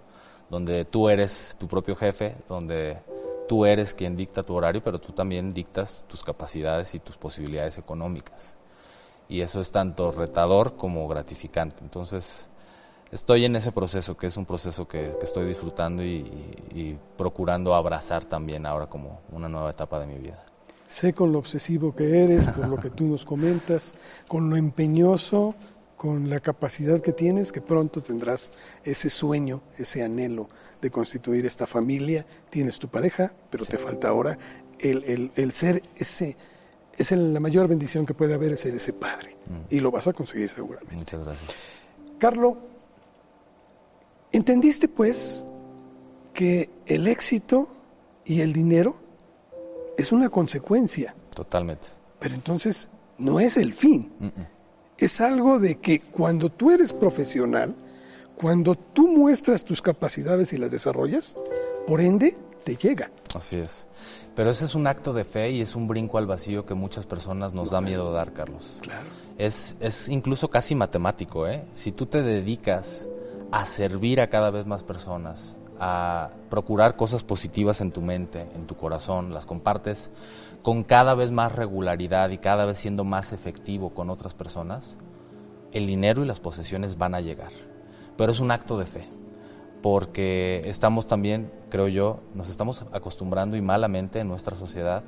donde 0.51 0.85
tú 0.85 1.09
eres 1.09 1.57
tu 1.59 1.69
propio 1.69 1.95
jefe, 1.95 2.37
donde 2.49 2.99
tú 3.49 3.65
eres 3.67 3.95
quien 3.95 4.17
dicta 4.17 4.43
tu 4.43 4.55
horario, 4.55 4.83
pero 4.83 4.99
tú 4.99 5.13
también 5.13 5.51
dictas 5.51 6.05
tus 6.09 6.23
capacidades 6.23 6.95
y 6.95 7.01
tus 7.01 7.17
posibilidades 7.17 7.79
económicas 7.79 8.59
y 9.29 9.43
eso 9.43 9.61
es 9.61 9.71
tanto 9.71 10.11
retador 10.11 10.77
como 10.77 11.07
gratificante. 11.07 11.77
Entonces, 11.83 12.49
estoy 13.13 13.45
en 13.45 13.57
ese 13.57 13.73
proceso, 13.73 14.17
que 14.17 14.27
es 14.27 14.37
un 14.37 14.47
proceso 14.47 14.89
que, 14.89 15.15
estoy 15.23 15.47
disfrutando 15.47 16.03
y, 16.03 16.99
procurando 17.17 17.75
abrazar 17.75 18.25
también 18.25 18.65
ahora 18.65 18.87
como 18.87 19.21
una 19.31 19.49
nueva 19.49 19.71
etapa 19.71 20.01
de 20.01 20.07
mi 20.07 20.19
vida. 20.19 20.45
Sé 20.89 21.13
con 21.13 21.33
lo 21.33 21.39
obsesivo 21.39 21.95
que 21.95 22.25
eres, 22.25 22.47
por 22.47 22.67
lo 22.67 22.79
que 22.79 22.89
tú 22.89 23.07
nos 23.07 23.27
comentas, 23.27 23.95
con 24.27 24.49
lo 24.49 24.57
empeñoso, 24.57 25.55
con 25.99 26.31
la 26.31 26.41
capacidad 26.41 27.01
que 27.01 27.13
tienes, 27.13 27.53
que 27.53 27.61
pronto 27.61 28.01
tendrás 28.01 28.53
ese 28.85 29.11
sueño, 29.11 29.63
ese 29.77 30.03
anhelo 30.03 30.49
de 30.81 30.91
constituir 30.91 31.45
esta 31.45 31.67
familia. 31.67 32.25
Tienes 32.49 32.79
tu 32.79 32.89
pareja, 32.89 33.35
pero 33.51 33.67
te 33.67 33.77
falta 33.77 34.09
ahora 34.09 34.39
el, 34.79 35.05
el, 35.05 35.31
el 35.37 35.53
ser 35.53 35.83
ese 35.97 36.39
es 36.97 37.13
la 37.13 37.39
mayor 37.39 37.69
bendición 37.69 38.07
que 38.07 38.15
puede 38.15 38.33
haber 38.33 38.57
ser 38.57 38.75
ese 38.75 38.95
padre. 38.95 39.37
Mm. 39.47 39.75
Y 39.75 39.81
lo 39.81 39.91
vas 39.91 40.09
a 40.09 40.15
conseguir 40.15 40.49
seguramente. 40.49 40.97
Muchas 40.97 41.25
gracias. 41.25 41.55
Carlos, 42.19 42.57
¿entendiste 44.33 44.89
pues 44.89 45.47
que 46.33 46.71
el 46.87 47.07
éxito 47.07 47.69
y 48.25 48.41
el 48.41 48.53
dinero 48.53 48.97
es 49.99 50.13
una 50.13 50.31
consecuencia? 50.31 51.15
Totalmente. 51.35 51.89
Pero 52.19 52.35
entonces 52.35 52.89
no 53.19 53.41
es 53.41 53.57
el 53.59 53.75
fin. 53.75 54.11
Es 54.97 55.21
algo 55.21 55.59
de 55.59 55.77
que 55.77 56.01
cuando 56.01 56.49
tú 56.51 56.71
eres 56.71 56.93
profesional, 56.93 57.75
cuando 58.37 58.77
tú 58.77 59.09
muestras 59.09 59.65
tus 59.65 59.83
capacidades 59.83 60.53
y 60.53 60.59
las 60.59 60.71
desarrollas, 60.71 61.37
por 61.87 62.01
ende, 62.01 62.37
te 62.65 62.77
llega. 62.77 63.11
Así 63.35 63.57
es. 63.57 63.89
Pero 64.37 64.51
ese 64.51 64.65
es 64.65 64.77
un 64.77 64.87
acto 64.87 65.13
de 65.13 65.25
fe 65.25 65.51
y 65.51 65.61
es 65.61 65.75
un 65.75 65.89
brinco 65.89 66.17
al 66.19 66.27
vacío 66.27 66.65
que 66.65 66.75
muchas 66.75 67.05
personas 67.05 67.53
nos 67.53 67.73
da 67.73 67.81
miedo 67.81 68.13
dar, 68.13 68.33
Carlos. 68.33 68.79
Claro. 68.83 69.09
Es, 69.37 69.77
es 69.81 70.09
incluso 70.09 70.49
casi 70.49 70.77
matemático, 70.77 71.49
¿eh? 71.49 71.65
Si 71.73 71.91
tú 71.91 72.07
te 72.07 72.23
dedicas 72.23 73.09
a 73.51 73.67
servir 73.67 74.21
a 74.21 74.31
cada 74.31 74.51
vez 74.51 74.67
más 74.67 74.85
personas, 74.85 75.57
a 75.81 76.31
procurar 76.51 76.97
cosas 76.97 77.23
positivas 77.23 77.81
en 77.81 77.93
tu 77.93 78.01
mente, 78.01 78.47
en 78.55 78.67
tu 78.67 78.77
corazón, 78.77 79.33
las 79.33 79.47
compartes 79.47 80.11
con 80.63 80.83
cada 80.83 81.15
vez 81.15 81.31
más 81.31 81.53
regularidad 81.55 82.31
y 82.31 82.39
cada 82.39 82.65
vez 82.65 82.79
siendo 82.79 83.05
más 83.05 83.33
efectivo 83.33 83.91
con 83.91 84.11
otras 84.11 84.35
personas, 84.35 84.99
el 85.73 85.87
dinero 85.87 86.23
y 86.23 86.27
las 86.27 86.41
posesiones 86.41 86.99
van 86.99 87.15
a 87.15 87.21
llegar. 87.21 87.53
Pero 88.17 88.33
es 88.33 88.41
un 88.41 88.51
acto 88.51 88.79
de 88.79 88.87
fe 88.87 89.09
porque 89.83 90.63
estamos 90.67 91.07
también, 91.07 91.53
creo 91.69 91.89
yo, 91.89 92.21
nos 92.35 92.49
estamos 92.49 92.85
acostumbrando 92.93 93.57
y 93.57 93.63
malamente 93.63 94.21
en 94.21 94.29
nuestra 94.29 94.57
sociedad 94.57 95.05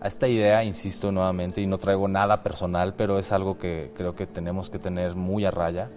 a 0.00 0.06
esta 0.08 0.28
idea, 0.28 0.62
insisto 0.64 1.10
nuevamente, 1.10 1.60
y 1.60 1.66
no 1.66 1.78
traigo 1.78 2.06
nada 2.08 2.42
personal, 2.42 2.94
pero 2.94 3.18
es 3.18 3.32
algo 3.32 3.56
que 3.56 3.92
creo 3.94 4.14
que 4.14 4.26
tenemos 4.26 4.68
que 4.68 4.78
tener 4.78 5.14
muy 5.14 5.44
a 5.44 5.50
raya, 5.50 5.90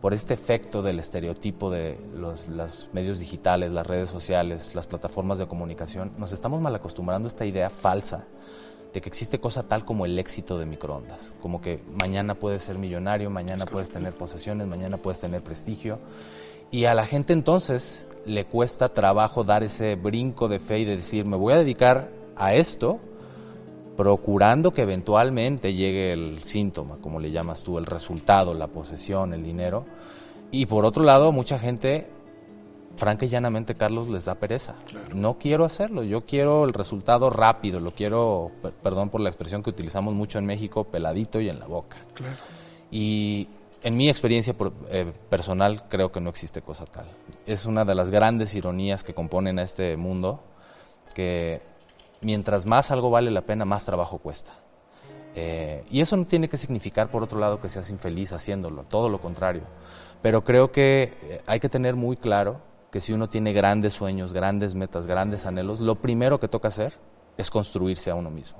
por 0.00 0.14
este 0.14 0.34
efecto 0.34 0.82
del 0.82 0.98
estereotipo 0.98 1.70
de 1.70 1.98
los, 2.14 2.46
medios 2.92 3.18
digitales, 3.18 3.72
las 3.72 3.86
redes 3.86 4.08
sociales, 4.08 4.74
las 4.74 4.86
plataformas 4.86 5.38
de 5.38 5.46
comunicación, 5.46 6.12
nos 6.18 6.32
estamos 6.32 6.60
mal 6.60 6.74
acostumbrando 6.74 7.26
a 7.26 7.30
esta 7.30 7.44
idea 7.44 7.68
falsa 7.68 8.26
de 8.92 9.00
que 9.00 9.08
existe 9.08 9.38
cosa 9.38 9.64
tal 9.64 9.84
como 9.84 10.06
el 10.06 10.18
éxito 10.18 10.58
de 10.58 10.66
microondas, 10.66 11.34
como 11.42 11.60
que 11.60 11.82
mañana 12.00 12.34
puedes 12.34 12.62
ser 12.62 12.78
millonario, 12.78 13.28
mañana 13.28 13.66
puedes 13.66 13.90
tener 13.90 14.14
posesiones, 14.14 14.66
mañana 14.66 14.96
puedes 14.96 15.20
tener 15.20 15.42
prestigio. 15.42 15.98
Y 16.70 16.84
a 16.84 16.94
la 16.94 17.04
gente 17.04 17.32
entonces 17.32 18.06
le 18.24 18.44
cuesta 18.44 18.88
trabajo 18.90 19.42
dar 19.44 19.62
ese 19.62 19.96
brinco 19.96 20.48
de 20.48 20.58
fe 20.58 20.80
y 20.80 20.84
de 20.84 20.96
decir, 20.96 21.24
me 21.26 21.36
voy 21.36 21.54
a 21.54 21.58
dedicar 21.58 22.10
a 22.36 22.54
esto, 22.54 23.00
procurando 23.98 24.72
que 24.72 24.82
eventualmente 24.82 25.74
llegue 25.74 26.12
el 26.12 26.44
síntoma, 26.44 26.98
como 27.00 27.18
le 27.18 27.32
llamas 27.32 27.64
tú, 27.64 27.78
el 27.78 27.84
resultado, 27.84 28.54
la 28.54 28.68
posesión, 28.68 29.34
el 29.34 29.42
dinero. 29.42 29.86
Y 30.52 30.66
por 30.66 30.84
otro 30.84 31.02
lado, 31.02 31.32
mucha 31.32 31.58
gente, 31.58 32.06
franca 32.96 33.26
y 33.26 33.28
llanamente, 33.28 33.74
Carlos, 33.74 34.08
les 34.08 34.26
da 34.26 34.36
pereza. 34.36 34.76
No 35.12 35.36
quiero 35.36 35.64
hacerlo, 35.64 36.04
yo 36.04 36.20
quiero 36.20 36.64
el 36.64 36.74
resultado 36.74 37.28
rápido, 37.28 37.80
lo 37.80 37.90
quiero, 37.92 38.52
perdón 38.84 39.10
por 39.10 39.20
la 39.20 39.30
expresión 39.30 39.64
que 39.64 39.70
utilizamos 39.70 40.14
mucho 40.14 40.38
en 40.38 40.46
México, 40.46 40.84
peladito 40.84 41.40
y 41.40 41.48
en 41.48 41.58
la 41.58 41.66
boca. 41.66 41.96
Y 42.92 43.48
en 43.82 43.96
mi 43.96 44.08
experiencia 44.08 44.54
eh, 44.90 45.12
personal 45.28 45.88
creo 45.88 46.12
que 46.12 46.20
no 46.20 46.30
existe 46.30 46.62
cosa 46.62 46.84
tal. 46.86 47.06
Es 47.46 47.66
una 47.66 47.84
de 47.84 47.96
las 47.96 48.10
grandes 48.10 48.54
ironías 48.54 49.02
que 49.02 49.12
componen 49.12 49.58
a 49.58 49.64
este 49.64 49.96
mundo, 49.96 50.38
que 51.14 51.67
mientras 52.20 52.66
más 52.66 52.90
algo 52.90 53.10
vale 53.10 53.30
la 53.30 53.42
pena, 53.42 53.64
más 53.64 53.84
trabajo 53.84 54.18
cuesta. 54.18 54.52
Eh, 55.34 55.84
y 55.90 56.00
eso 56.00 56.16
no 56.16 56.24
tiene 56.24 56.48
que 56.48 56.56
significar, 56.56 57.10
por 57.10 57.22
otro 57.22 57.38
lado, 57.38 57.60
que 57.60 57.68
seas 57.68 57.90
infeliz 57.90 58.32
haciéndolo, 58.32 58.84
todo 58.84 59.08
lo 59.08 59.20
contrario. 59.20 59.62
Pero 60.22 60.42
creo 60.42 60.72
que 60.72 61.14
eh, 61.22 61.42
hay 61.46 61.60
que 61.60 61.68
tener 61.68 61.94
muy 61.94 62.16
claro 62.16 62.60
que 62.90 63.00
si 63.00 63.12
uno 63.12 63.28
tiene 63.28 63.52
grandes 63.52 63.92
sueños, 63.92 64.32
grandes 64.32 64.74
metas, 64.74 65.06
grandes 65.06 65.46
anhelos, 65.46 65.80
lo 65.80 65.96
primero 65.96 66.40
que 66.40 66.48
toca 66.48 66.68
hacer 66.68 66.94
es 67.36 67.50
construirse 67.50 68.10
a 68.10 68.14
uno 68.14 68.30
mismo. 68.30 68.58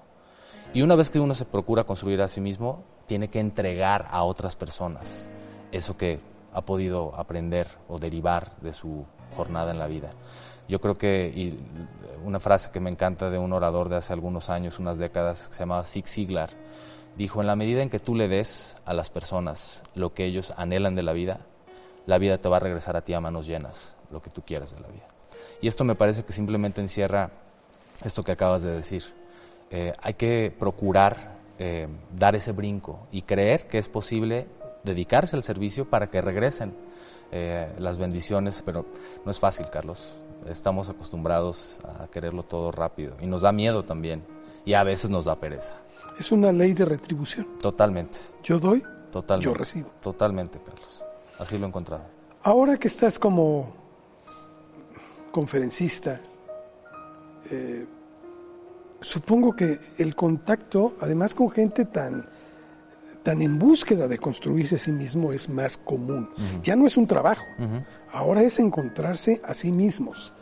Y 0.72 0.82
una 0.82 0.94
vez 0.94 1.10
que 1.10 1.18
uno 1.18 1.34
se 1.34 1.46
procura 1.46 1.84
construir 1.84 2.20
a 2.20 2.28
sí 2.28 2.40
mismo, 2.40 2.84
tiene 3.06 3.28
que 3.28 3.40
entregar 3.40 4.06
a 4.10 4.22
otras 4.22 4.54
personas 4.54 5.28
eso 5.72 5.96
que 5.96 6.20
ha 6.52 6.62
podido 6.62 7.14
aprender 7.16 7.68
o 7.88 7.98
derivar 7.98 8.56
de 8.60 8.72
su 8.72 9.04
jornada 9.36 9.70
en 9.70 9.78
la 9.78 9.86
vida. 9.86 10.10
Yo 10.68 10.80
creo 10.80 10.96
que 10.96 11.32
y 11.34 11.58
una 12.24 12.40
frase 12.40 12.70
que 12.70 12.80
me 12.80 12.90
encanta 12.90 13.30
de 13.30 13.38
un 13.38 13.52
orador 13.52 13.88
de 13.88 13.96
hace 13.96 14.12
algunos 14.12 14.50
años, 14.50 14.78
unas 14.78 14.98
décadas, 14.98 15.48
que 15.48 15.54
se 15.54 15.60
llamaba 15.60 15.84
Zig 15.84 16.06
Ziglar, 16.06 16.50
dijo, 17.16 17.40
en 17.40 17.46
la 17.46 17.56
medida 17.56 17.82
en 17.82 17.90
que 17.90 17.98
tú 17.98 18.14
le 18.14 18.28
des 18.28 18.76
a 18.84 18.92
las 18.92 19.10
personas 19.10 19.82
lo 19.94 20.12
que 20.12 20.24
ellos 20.24 20.52
anhelan 20.56 20.94
de 20.94 21.02
la 21.02 21.12
vida, 21.12 21.40
la 22.06 22.18
vida 22.18 22.38
te 22.38 22.48
va 22.48 22.58
a 22.58 22.60
regresar 22.60 22.96
a 22.96 23.02
ti 23.02 23.14
a 23.14 23.20
manos 23.20 23.46
llenas, 23.46 23.94
lo 24.10 24.22
que 24.22 24.30
tú 24.30 24.42
quieras 24.42 24.74
de 24.74 24.80
la 24.80 24.88
vida. 24.88 25.06
Y 25.60 25.68
esto 25.68 25.84
me 25.84 25.94
parece 25.94 26.24
que 26.24 26.32
simplemente 26.32 26.80
encierra 26.80 27.30
esto 28.04 28.22
que 28.22 28.32
acabas 28.32 28.62
de 28.62 28.72
decir. 28.72 29.02
Eh, 29.70 29.92
hay 30.00 30.14
que 30.14 30.54
procurar 30.56 31.38
eh, 31.58 31.88
dar 32.16 32.36
ese 32.36 32.52
brinco 32.52 33.08
y 33.10 33.22
creer 33.22 33.66
que 33.66 33.78
es 33.78 33.88
posible 33.88 34.46
dedicarse 34.88 35.36
al 35.36 35.42
servicio 35.44 35.88
para 35.88 36.10
que 36.10 36.20
regresen 36.20 36.74
eh, 37.30 37.72
las 37.78 37.98
bendiciones, 37.98 38.62
pero 38.64 38.86
no 39.24 39.30
es 39.30 39.38
fácil, 39.38 39.66
Carlos. 39.70 40.16
estamos 40.48 40.88
acostumbrados 40.88 41.78
a 41.84 42.08
quererlo 42.08 42.42
todo 42.42 42.72
rápido 42.72 43.16
y 43.20 43.26
nos 43.26 43.42
da 43.42 43.52
miedo 43.52 43.84
también 43.84 44.24
y 44.64 44.74
a 44.74 44.82
veces 44.82 45.10
nos 45.10 45.26
da 45.26 45.36
pereza. 45.36 45.76
Es 46.18 46.32
una 46.32 46.50
ley 46.52 46.72
de 46.72 46.84
retribución. 46.84 47.46
Totalmente. 47.60 48.18
Yo 48.42 48.58
doy, 48.58 48.82
Totalmente. 49.12 49.44
yo 49.44 49.54
recibo. 49.54 49.90
Totalmente, 50.00 50.58
Carlos. 50.64 51.04
Así 51.38 51.56
lo 51.58 51.66
he 51.66 51.68
encontrado. 51.68 52.02
Ahora 52.42 52.76
que 52.76 52.88
estás 52.88 53.18
como 53.18 53.72
conferencista, 55.30 56.20
eh, 57.50 57.86
supongo 59.00 59.54
que 59.54 59.78
el 59.98 60.14
contacto, 60.14 60.96
además 61.00 61.34
con 61.34 61.50
gente 61.50 61.84
tan, 61.84 62.28
tan 63.22 63.42
en 63.42 63.58
búsqueda 63.58 64.08
de 64.08 64.18
construirse 64.18 64.76
a 64.76 64.78
sí 64.78 64.92
mismo, 64.92 65.32
es 65.32 65.48
más 65.48 65.78
común. 65.78 66.30
Ya 66.62 66.76
no 66.76 66.86
es 66.86 66.96
un 66.96 67.06
trabajo, 67.06 67.44
ahora 68.12 68.42
es 68.42 68.58
encontrarse 68.58 69.40
a 69.44 69.54
sí 69.54 69.72
mismos. 69.72 70.34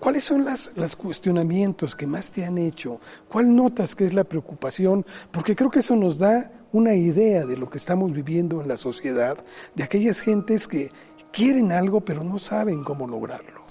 ¿Cuáles 0.00 0.24
son 0.24 0.44
las, 0.44 0.72
los 0.76 0.96
cuestionamientos 0.96 1.96
que 1.96 2.06
más 2.06 2.30
te 2.30 2.44
han 2.44 2.58
hecho? 2.58 3.00
¿Cuál 3.30 3.56
notas 3.56 3.96
que 3.96 4.04
es 4.04 4.12
la 4.12 4.24
preocupación? 4.24 5.06
Porque 5.30 5.56
creo 5.56 5.70
que 5.70 5.78
eso 5.78 5.96
nos 5.96 6.18
da 6.18 6.50
una 6.72 6.94
idea 6.94 7.46
de 7.46 7.56
lo 7.56 7.70
que 7.70 7.78
estamos 7.78 8.12
viviendo 8.12 8.60
en 8.60 8.68
la 8.68 8.76
sociedad, 8.76 9.38
de 9.74 9.82
aquellas 9.82 10.20
gentes 10.20 10.68
que 10.68 10.90
quieren 11.32 11.72
algo 11.72 12.02
pero 12.02 12.22
no 12.22 12.38
saben 12.38 12.84
cómo 12.84 13.06
lograrlo. 13.06 13.64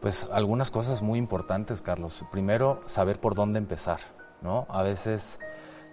Pues 0.00 0.26
algunas 0.32 0.70
cosas 0.70 1.02
muy 1.02 1.18
importantes, 1.18 1.82
Carlos. 1.82 2.24
Primero, 2.32 2.82
saber 2.86 3.20
por 3.20 3.34
dónde 3.34 3.58
empezar, 3.58 4.00
¿no? 4.42 4.66
A 4.68 4.82
veces 4.82 5.38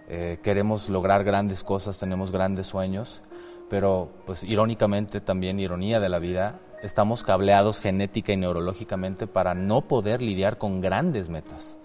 eh, 0.08 0.38
queremos 0.42 0.88
lograr 0.88 1.24
grandes 1.24 1.64
cosas, 1.64 1.98
tenemos 1.98 2.30
grandes 2.30 2.66
sueños, 2.66 3.22
pero 3.70 4.10
pues 4.26 4.44
irónicamente 4.44 5.20
también 5.20 5.58
ironía 5.58 6.00
de 6.00 6.08
la 6.08 6.18
vida, 6.18 6.60
estamos 6.82 7.24
cableados 7.24 7.80
genética 7.80 8.32
y 8.32 8.36
neurológicamente 8.36 9.26
para 9.26 9.54
no 9.54 9.82
poder 9.82 10.20
lidiar 10.20 10.58
con 10.58 10.80
grandes 10.80 11.28
metas. 11.28 11.78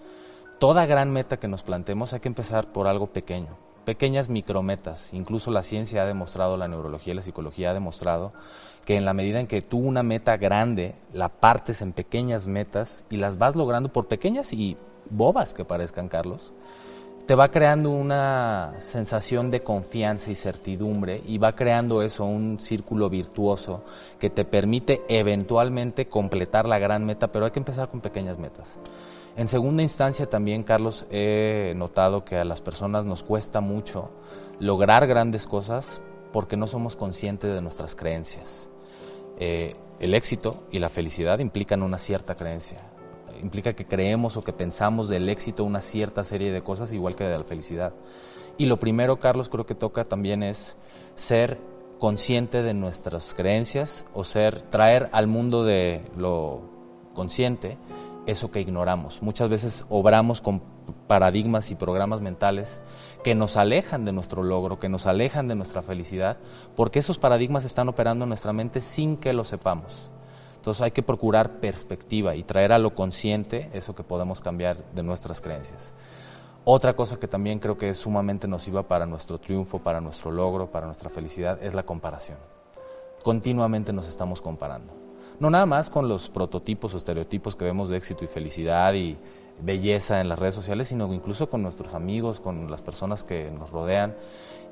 Toda 0.58 0.84
gran 0.84 1.10
meta 1.10 1.38
que 1.38 1.48
nos 1.48 1.62
plantemos 1.62 2.12
hay 2.12 2.20
que 2.20 2.28
empezar 2.28 2.70
por 2.70 2.86
algo 2.86 3.06
pequeño, 3.06 3.56
pequeñas 3.86 4.28
micrometas. 4.28 5.14
Incluso 5.14 5.50
la 5.50 5.62
ciencia 5.62 6.02
ha 6.02 6.06
demostrado, 6.06 6.58
la 6.58 6.68
neurología 6.68 7.14
y 7.14 7.16
la 7.16 7.22
psicología 7.22 7.70
ha 7.70 7.74
demostrado 7.74 8.34
que 8.84 8.96
en 8.96 9.06
la 9.06 9.14
medida 9.14 9.40
en 9.40 9.46
que 9.46 9.62
tú 9.62 9.78
una 9.78 10.02
meta 10.02 10.36
grande 10.36 10.94
la 11.14 11.30
partes 11.30 11.80
en 11.80 11.94
pequeñas 11.94 12.46
metas 12.46 13.06
y 13.08 13.16
las 13.16 13.38
vas 13.38 13.56
logrando 13.56 13.90
por 13.90 14.06
pequeñas 14.06 14.52
y 14.52 14.76
bobas 15.08 15.54
que 15.54 15.64
parezcan, 15.64 16.08
Carlos, 16.08 16.52
te 17.30 17.36
va 17.36 17.48
creando 17.48 17.90
una 17.90 18.72
sensación 18.78 19.52
de 19.52 19.62
confianza 19.62 20.32
y 20.32 20.34
certidumbre 20.34 21.22
y 21.24 21.38
va 21.38 21.54
creando 21.54 22.02
eso, 22.02 22.24
un 22.24 22.58
círculo 22.58 23.08
virtuoso 23.08 23.84
que 24.18 24.30
te 24.30 24.44
permite 24.44 25.02
eventualmente 25.08 26.08
completar 26.08 26.66
la 26.66 26.80
gran 26.80 27.06
meta, 27.06 27.30
pero 27.30 27.44
hay 27.44 27.52
que 27.52 27.60
empezar 27.60 27.88
con 27.88 28.00
pequeñas 28.00 28.40
metas. 28.40 28.80
En 29.36 29.46
segunda 29.46 29.80
instancia 29.80 30.28
también, 30.28 30.64
Carlos, 30.64 31.06
he 31.08 31.72
notado 31.76 32.24
que 32.24 32.34
a 32.34 32.44
las 32.44 32.62
personas 32.62 33.04
nos 33.04 33.22
cuesta 33.22 33.60
mucho 33.60 34.10
lograr 34.58 35.06
grandes 35.06 35.46
cosas 35.46 36.02
porque 36.32 36.56
no 36.56 36.66
somos 36.66 36.96
conscientes 36.96 37.54
de 37.54 37.62
nuestras 37.62 37.94
creencias. 37.94 38.68
Eh, 39.38 39.76
el 40.00 40.14
éxito 40.14 40.64
y 40.72 40.80
la 40.80 40.88
felicidad 40.88 41.38
implican 41.38 41.84
una 41.84 41.98
cierta 41.98 42.34
creencia 42.34 42.80
implica 43.40 43.72
que 43.72 43.86
creemos 43.86 44.36
o 44.36 44.44
que 44.44 44.52
pensamos 44.52 45.08
del 45.08 45.28
éxito 45.28 45.64
una 45.64 45.80
cierta 45.80 46.24
serie 46.24 46.52
de 46.52 46.62
cosas 46.62 46.92
igual 46.92 47.14
que 47.16 47.24
de 47.24 47.38
la 47.38 47.44
felicidad. 47.44 47.92
Y 48.58 48.66
lo 48.66 48.78
primero, 48.78 49.18
Carlos, 49.18 49.48
creo 49.48 49.66
que 49.66 49.74
toca 49.74 50.04
también 50.04 50.42
es 50.42 50.76
ser 51.14 51.58
consciente 51.98 52.62
de 52.62 52.74
nuestras 52.74 53.34
creencias 53.34 54.04
o 54.14 54.24
ser 54.24 54.62
traer 54.62 55.08
al 55.12 55.26
mundo 55.26 55.64
de 55.64 56.02
lo 56.16 56.62
consciente 57.14 57.78
eso 58.26 58.50
que 58.50 58.60
ignoramos. 58.60 59.22
Muchas 59.22 59.48
veces 59.48 59.84
obramos 59.88 60.40
con 60.40 60.62
paradigmas 61.06 61.70
y 61.70 61.74
programas 61.74 62.20
mentales 62.20 62.82
que 63.22 63.34
nos 63.34 63.56
alejan 63.56 64.04
de 64.04 64.12
nuestro 64.12 64.42
logro, 64.42 64.78
que 64.78 64.88
nos 64.88 65.06
alejan 65.06 65.48
de 65.48 65.54
nuestra 65.54 65.82
felicidad, 65.82 66.38
porque 66.76 66.98
esos 66.98 67.18
paradigmas 67.18 67.64
están 67.64 67.88
operando 67.88 68.24
en 68.24 68.30
nuestra 68.30 68.52
mente 68.52 68.80
sin 68.80 69.16
que 69.16 69.32
lo 69.32 69.44
sepamos. 69.44 70.10
Entonces 70.60 70.82
hay 70.82 70.90
que 70.90 71.02
procurar 71.02 71.58
perspectiva 71.58 72.36
y 72.36 72.42
traer 72.42 72.72
a 72.72 72.78
lo 72.78 72.94
consciente 72.94 73.70
eso 73.72 73.94
que 73.94 74.02
podemos 74.02 74.42
cambiar 74.42 74.76
de 74.92 75.02
nuestras 75.02 75.40
creencias. 75.40 75.94
Otra 76.64 76.94
cosa 76.94 77.18
que 77.18 77.26
también 77.26 77.60
creo 77.60 77.78
que 77.78 77.88
es 77.88 77.96
sumamente 77.96 78.46
nociva 78.46 78.82
para 78.82 79.06
nuestro 79.06 79.38
triunfo, 79.38 79.78
para 79.78 80.02
nuestro 80.02 80.30
logro, 80.30 80.70
para 80.70 80.84
nuestra 80.84 81.08
felicidad, 81.08 81.58
es 81.62 81.72
la 81.72 81.84
comparación. 81.84 82.36
Continuamente 83.22 83.94
nos 83.94 84.06
estamos 84.06 84.42
comparando. 84.42 84.92
No 85.38 85.48
nada 85.48 85.64
más 85.64 85.88
con 85.88 86.08
los 86.08 86.28
prototipos 86.28 86.92
o 86.92 86.98
estereotipos 86.98 87.56
que 87.56 87.64
vemos 87.64 87.88
de 87.88 87.96
éxito 87.96 88.26
y 88.26 88.28
felicidad 88.28 88.92
y 88.92 89.16
belleza 89.62 90.20
en 90.20 90.28
las 90.28 90.38
redes 90.38 90.56
sociales, 90.56 90.88
sino 90.88 91.10
incluso 91.14 91.48
con 91.48 91.62
nuestros 91.62 91.94
amigos, 91.94 92.38
con 92.38 92.70
las 92.70 92.82
personas 92.82 93.24
que 93.24 93.50
nos 93.50 93.70
rodean. 93.70 94.14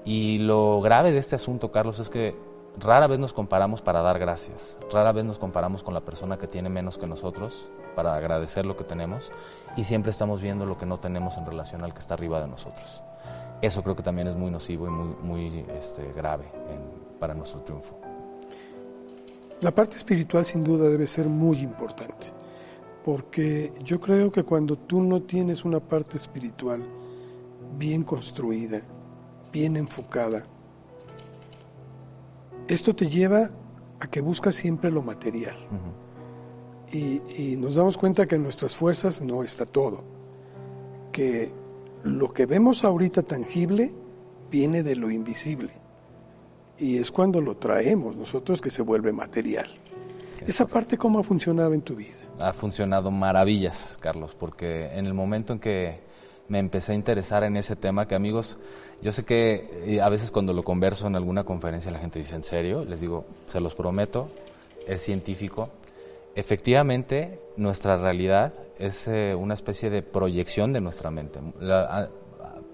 Y 0.05 0.37
lo 0.41 0.83
grave 0.83 1.13
de 1.13 1.19
este 1.19 1.37
asunto, 1.37 1.73
Carlos, 1.73 1.99
es 1.99 2.11
que 2.11 2.37
rara 2.81 3.07
vez 3.07 3.19
nos 3.19 3.33
comparamos 3.33 3.83
para 3.83 4.01
dar 4.01 4.19
gracias, 4.19 4.79
rara 4.93 5.13
vez 5.13 5.25
nos 5.25 5.39
comparamos 5.39 5.83
con 5.83 5.95
la 5.95 6.01
persona 6.01 6.39
que 6.39 6.47
tiene 6.47 6.69
menos 6.69 6.99
que 6.99 7.07
nosotros 7.07 7.71
para 7.95 8.15
agradecer 8.15 8.65
lo 8.67 8.77
que 8.77 8.85
tenemos 8.85 9.33
y 9.77 9.85
siempre 9.85 10.11
estamos 10.11 10.41
viendo 10.41 10.67
lo 10.67 10.79
que 10.79 10.87
no 10.87 10.99
tenemos 10.99 11.37
en 11.37 11.47
relación 11.47 11.83
al 11.83 11.93
que 11.93 12.01
está 12.01 12.15
arriba 12.15 12.41
de 12.41 12.49
nosotros. 12.49 13.03
Eso 13.61 13.83
creo 13.83 13.97
que 13.97 14.03
también 14.03 14.29
es 14.29 14.37
muy 14.37 14.51
nocivo 14.51 14.87
y 14.87 14.91
muy, 14.91 15.17
muy 15.23 15.67
este, 15.77 16.13
grave 16.13 16.45
para 17.19 17.35
nuestro 17.35 17.61
triunfo. 17.63 17.99
La 19.61 19.75
parte 19.75 19.97
espiritual 19.97 20.45
sin 20.45 20.63
duda 20.63 20.89
debe 20.89 21.09
ser 21.09 21.27
muy 21.27 21.59
importante, 21.59 22.29
porque 23.05 23.73
yo 23.83 24.01
creo 24.01 24.31
que 24.31 24.45
cuando 24.45 24.77
tú 24.77 25.03
no 25.03 25.23
tienes 25.23 25.65
una 25.65 25.81
parte 25.81 26.17
espiritual 26.17 26.85
bien 27.77 28.05
construida, 28.05 28.81
bien 29.53 29.77
enfocada, 29.77 30.47
esto 32.69 32.95
te 32.95 33.09
lleva 33.09 33.51
a 34.01 34.07
que 34.07 34.21
buscas 34.21 34.55
siempre 34.55 34.91
lo 34.91 35.03
material. 35.03 35.57
y, 36.93 37.57
nos 37.57 37.75
damos 37.75 37.99
cuenta 37.99 38.27
que 38.27 38.37
en 38.37 38.43
nuestras 38.43 38.75
fuerzas 38.75 39.21
no 39.21 39.43
está 39.43 39.67
todo. 39.67 40.05
Que 41.13 41.53
lo 42.05 42.33
que 42.33 42.47
vemos 42.47 42.85
ahorita 42.85 43.23
tangible 43.23 43.93
viene 44.51 44.83
de 44.83 44.97
lo 44.97 45.11
invisible. 45.11 45.73
Y 46.79 46.99
es 46.99 47.11
cuando 47.11 47.41
lo 47.41 47.57
traemos 47.57 48.17
nosotros 48.17 48.61
que 48.61 48.71
se 48.71 48.83
vuelve 48.83 49.13
material. 49.13 49.69
Esa 50.47 50.67
parte, 50.67 50.97
¿cómo 50.97 51.19
ha 51.19 51.25
funcionado 51.25 51.75
en 51.75 51.83
tu 51.83 51.97
vida? 51.97 52.15
Ha 52.39 52.53
funcionado 52.53 53.11
maravillas, 53.11 53.99
Carlos, 54.01 54.37
porque 54.39 54.87
en 54.93 55.07
el 55.07 55.15
momento 55.15 55.53
en 55.53 55.59
que 55.59 56.01
me 56.49 56.59
empecé 56.59 56.93
a 56.93 56.95
interesar 56.95 57.45
en 57.45 57.57
ese 57.57 57.77
tema 57.77 58.09
que 58.09 58.15
amigos, 58.15 58.59
yo 59.03 59.13
sé 59.13 59.25
que 59.25 59.69
eh, 59.87 60.01
a 60.01 60.09
veces 60.09 60.31
cuando 60.31 60.53
lo 60.53 60.65
converso 60.65 61.07
en 61.07 61.17
alguna 61.17 61.45
conferencia 61.45 61.93
la 61.93 61.99
gente 61.99 62.19
dice, 62.19 62.35
¿en 62.35 62.43
serio? 62.43 62.85
Les 62.85 63.01
digo, 63.01 63.27
se 63.47 63.61
los 63.61 63.75
prometo, 63.75 64.29
es 64.87 65.03
científico. 65.03 65.71
Efectivamente, 66.35 67.41
nuestra 67.57 67.97
realidad 67.97 68.53
es 68.79 69.09
eh, 69.09 69.35
una 69.35 69.55
especie 69.55 69.91
de 69.91 70.03
proyección 70.03 70.73
de 70.73 70.81
nuestra 70.81 71.11
mente. 71.11 71.41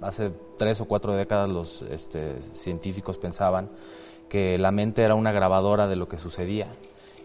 hace 0.01 0.31
tres 0.59 0.81
o 0.81 0.85
cuatro 0.85 1.15
décadas 1.15 1.49
los 1.49 1.83
este, 1.83 2.41
científicos 2.41 3.19
pensaban 3.19 3.71
que 4.29 4.59
la 4.59 4.71
mente 4.71 5.03
era 5.03 5.15
una 5.15 5.33
grabadora 5.33 5.87
de 5.87 5.97
lo 5.97 6.09
que 6.09 6.17
sucedía 6.17 6.69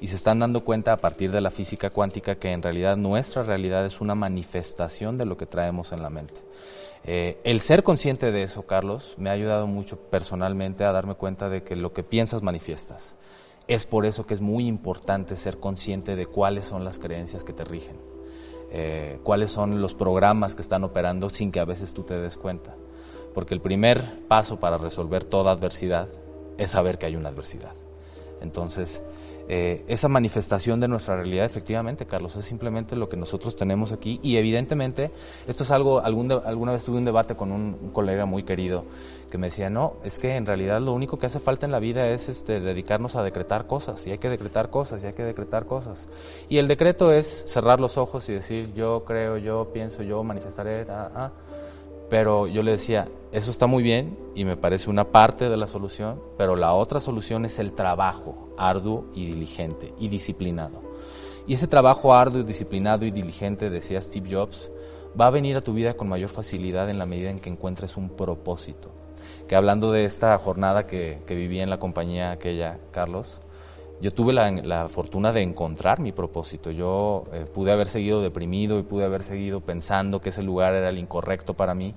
y 0.02 0.08
se 0.08 0.16
están 0.16 0.40
dando 0.40 0.64
cuenta 0.64 0.94
a 0.94 0.98
partir 0.98 1.32
de 1.32 1.42
la 1.42 1.52
física 1.52 1.90
cuántica 1.90 2.36
que 2.36 2.52
en 2.52 2.62
realidad 2.62 2.98
nuestra 2.98 3.44
realidad 3.44 3.86
es 3.86 4.02
una 4.02 4.16
manifestación 4.16 5.18
de 5.18 5.26
lo 5.26 5.38
que 5.38 5.46
traemos 5.46 5.92
en 5.92 6.02
la 6.02 6.10
mente. 6.10 6.42
Eh, 7.04 7.40
el 7.44 7.62
ser 7.62 7.84
consciente 7.84 8.32
de 8.32 8.44
eso, 8.44 8.64
Carlos, 8.64 9.16
me 9.18 9.30
ha 9.30 9.34
ayudado 9.34 9.68
mucho 9.68 9.98
personalmente 9.98 10.84
a 10.84 10.92
darme 10.92 11.16
cuenta 11.16 11.50
de 11.50 11.64
que 11.64 11.76
lo 11.76 11.94
que 11.94 12.04
piensas 12.04 12.44
manifiestas. 12.44 13.18
Es 13.68 13.86
por 13.86 14.06
eso 14.06 14.26
que 14.26 14.34
es 14.34 14.42
muy 14.42 14.68
importante 14.68 15.36
ser 15.36 15.60
consciente 15.60 16.16
de 16.16 16.26
cuáles 16.26 16.66
son 16.66 16.84
las 16.84 16.98
creencias 16.98 17.44
que 17.44 17.54
te 17.54 17.64
rigen, 17.64 17.98
eh, 18.72 19.20
cuáles 19.24 19.52
son 19.52 19.82
los 19.82 19.94
programas 19.94 20.56
que 20.56 20.62
están 20.62 20.84
operando 20.84 21.30
sin 21.30 21.52
que 21.52 21.60
a 21.60 21.66
veces 21.66 21.94
tú 21.94 22.04
te 22.04 22.20
des 22.20 22.36
cuenta. 22.36 22.76
Porque 23.34 23.54
el 23.54 23.62
primer 23.62 24.28
paso 24.28 24.60
para 24.60 24.78
resolver 24.78 25.24
toda 25.24 25.52
adversidad 25.52 26.08
es 26.58 26.72
saber 26.72 26.98
que 26.98 27.06
hay 27.06 27.16
una 27.16 27.30
adversidad. 27.30 27.76
Entonces, 28.42 29.04
eh, 29.52 29.84
esa 29.88 30.08
manifestación 30.08 30.80
de 30.80 30.88
nuestra 30.88 31.16
realidad, 31.16 31.44
efectivamente, 31.44 32.06
Carlos, 32.06 32.36
es 32.36 32.46
simplemente 32.46 32.96
lo 32.96 33.10
que 33.10 33.18
nosotros 33.18 33.56
tenemos 33.56 33.92
aquí 33.92 34.20
y 34.22 34.38
evidentemente 34.38 35.10
esto 35.48 35.64
es 35.64 35.72
algo, 35.72 36.02
algún 36.02 36.32
alguna 36.32 36.74
vez 36.74 36.84
tuve 36.84 37.00
un 37.00 37.04
debate 37.04 37.36
con 37.36 37.52
un, 37.52 37.90
colega 37.92 38.28
muy 38.28 38.44
querido 38.44 38.86
que 39.32 39.40
me 39.40 39.48
decía, 39.48 39.72
no, 39.72 39.94
es 40.04 40.20
que 40.20 40.36
en 40.36 40.46
realidad 40.46 40.80
lo 40.82 40.94
único 40.94 41.18
que 41.18 41.26
hace 41.26 41.40
falta 41.40 41.66
en 41.66 41.72
la 41.72 41.80
vida 41.80 42.08
es 42.10 42.30
este, 42.30 42.60
dedicarnos 42.60 43.16
a 43.16 43.24
decretar 43.24 43.66
cosas 43.66 44.06
y 44.06 44.12
hay 44.12 44.20
que 44.20 44.30
decretar 44.30 44.70
cosas 44.70 45.04
y 45.04 45.08
hay 45.08 45.14
que 45.14 45.24
decretar 45.24 45.66
cosas. 45.66 46.08
Y 46.48 46.60
el 46.60 46.68
decreto 46.68 47.12
es 47.12 47.46
cerrar 47.48 47.80
los 47.80 47.98
ojos 47.98 48.30
y 48.30 48.34
decir, 48.34 48.72
yo 48.76 49.04
creo, 49.04 49.38
yo 49.38 49.72
pienso, 49.74 50.04
yo 50.04 50.24
manifestaré, 50.24 50.86
ah, 50.90 51.10
ah. 51.16 51.32
Pero 52.10 52.48
yo 52.48 52.64
le 52.64 52.72
decía, 52.72 53.08
eso 53.32 53.52
está 53.52 53.68
muy 53.68 53.84
bien 53.84 54.18
y 54.34 54.46
me 54.46 54.58
parece 54.58 54.90
una 54.90 55.12
parte 55.12 55.50
de 55.50 55.58
la 55.58 55.68
solución, 55.68 56.22
pero 56.38 56.56
la 56.56 56.74
otra 56.74 57.00
solución 57.00 57.46
es 57.46 57.60
el 57.60 57.74
trabajo 57.74 58.50
arduo 58.58 59.06
y 59.14 59.28
diligente 59.28 59.94
y 60.00 60.08
disciplinado. 60.08 60.82
Y 61.46 61.54
ese 61.54 61.68
trabajo 61.68 62.14
arduo, 62.14 62.44
disciplinado 62.44 63.06
y 63.06 63.12
diligente, 63.12 63.70
decía 63.70 64.02
Steve 64.02 64.30
Jobs, 64.32 64.72
va 65.20 65.28
a 65.28 65.32
venir 65.32 65.58
a 65.58 65.62
tu 65.62 65.74
vida 65.74 65.96
con 65.96 66.10
mayor 66.10 66.30
facilidad 66.30 66.90
en 66.90 67.00
la 67.00 67.06
medida 67.06 67.30
en 67.30 67.40
que 67.40 67.50
encuentres 67.50 67.98
un 67.98 68.10
propósito. 68.10 68.90
Que 69.48 69.56
hablando 69.56 69.92
de 69.92 70.06
esta 70.06 70.38
jornada 70.38 70.86
que, 70.86 71.22
que 71.26 71.36
viví 71.36 71.60
en 71.60 71.70
la 71.70 71.78
compañía 71.78 72.32
aquella, 72.32 72.80
Carlos, 72.92 73.42
yo 74.02 74.14
tuve 74.14 74.34
la, 74.34 74.88
fortuna 74.90 75.34
de 75.34 75.42
encontrar 75.42 76.00
mi 76.00 76.12
propósito. 76.12 76.72
Yo 76.72 77.26
eh, 77.34 77.46
pude 77.46 77.72
haber 77.72 77.88
seguido 77.88 78.22
deprimido 78.22 78.80
y 78.80 78.84
pude 78.84 79.06
haber 79.06 79.24
seguido 79.24 79.62
pensando 79.62 80.22
que 80.22 80.30
ese 80.30 80.44
lugar 80.44 80.74
era 80.74 80.90
el 80.90 80.98
incorrecto 80.98 81.54
para 81.54 81.76
mí, 81.76 81.96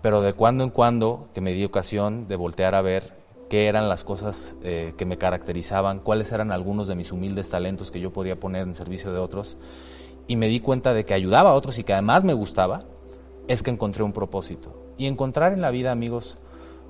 pero 0.00 0.22
de 0.22 0.32
cuando 0.32 0.64
en 0.64 0.70
cuando 0.70 1.28
que 1.34 1.40
me 1.40 1.52
di 1.52 1.64
ocasión 1.64 2.26
de 2.26 2.36
voltear 2.36 2.74
a 2.74 2.82
ver 2.82 3.12
qué 3.50 3.66
eran 3.66 3.88
las 3.88 4.02
cosas 4.02 4.56
eh, 4.62 4.94
que 4.96 5.04
me 5.04 5.18
caracterizaban, 5.18 5.98
cuáles 5.98 6.32
eran 6.32 6.52
algunos 6.52 6.88
de 6.88 6.94
mis 6.94 7.12
humildes 7.12 7.50
talentos 7.50 7.90
que 7.90 8.00
yo 8.00 8.12
podía 8.12 8.40
poner 8.40 8.62
en 8.62 8.74
servicio 8.74 9.12
de 9.12 9.18
otros, 9.18 9.58
y 10.26 10.36
me 10.36 10.48
di 10.48 10.60
cuenta 10.60 10.94
de 10.94 11.04
que 11.04 11.12
ayudaba 11.12 11.50
a 11.50 11.54
otros 11.54 11.78
y 11.78 11.84
que 11.84 11.92
además 11.92 12.24
me 12.24 12.32
gustaba, 12.32 12.80
es 13.48 13.62
que 13.62 13.70
encontré 13.70 14.02
un 14.04 14.12
propósito. 14.12 14.74
Y 14.96 15.06
encontrar 15.06 15.52
en 15.52 15.60
la 15.60 15.70
vida, 15.70 15.92
amigos, 15.92 16.38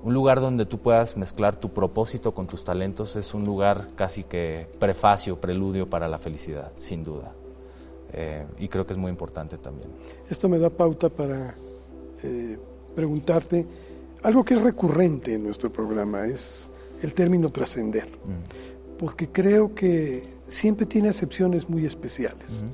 un 0.02 0.14
lugar 0.14 0.40
donde 0.40 0.66
tú 0.66 0.78
puedas 0.78 1.16
mezclar 1.16 1.56
tu 1.56 1.72
propósito 1.72 2.34
con 2.34 2.46
tus 2.46 2.64
talentos 2.64 3.16
es 3.16 3.34
un 3.34 3.44
lugar 3.44 3.88
casi 3.94 4.24
que 4.24 4.66
prefacio, 4.78 5.40
preludio 5.40 5.88
para 5.88 6.08
la 6.08 6.18
felicidad, 6.18 6.72
sin 6.74 7.04
duda. 7.04 7.32
Eh, 8.12 8.44
y 8.58 8.68
creo 8.68 8.86
que 8.86 8.92
es 8.92 8.98
muy 8.98 9.10
importante 9.10 9.58
también. 9.58 9.90
Esto 10.28 10.48
me 10.48 10.58
da 10.58 10.70
pauta 10.70 11.08
para 11.08 11.54
eh, 12.22 12.58
preguntarte 12.94 13.66
algo 14.22 14.44
que 14.44 14.54
es 14.54 14.62
recurrente 14.62 15.34
en 15.34 15.44
nuestro 15.44 15.72
programa, 15.72 16.26
es 16.26 16.70
el 17.02 17.14
término 17.14 17.50
trascender, 17.50 18.06
mm. 18.06 18.98
porque 18.98 19.28
creo 19.28 19.74
que 19.74 20.24
siempre 20.46 20.86
tiene 20.86 21.08
acepciones 21.08 21.68
muy 21.68 21.86
especiales. 21.86 22.64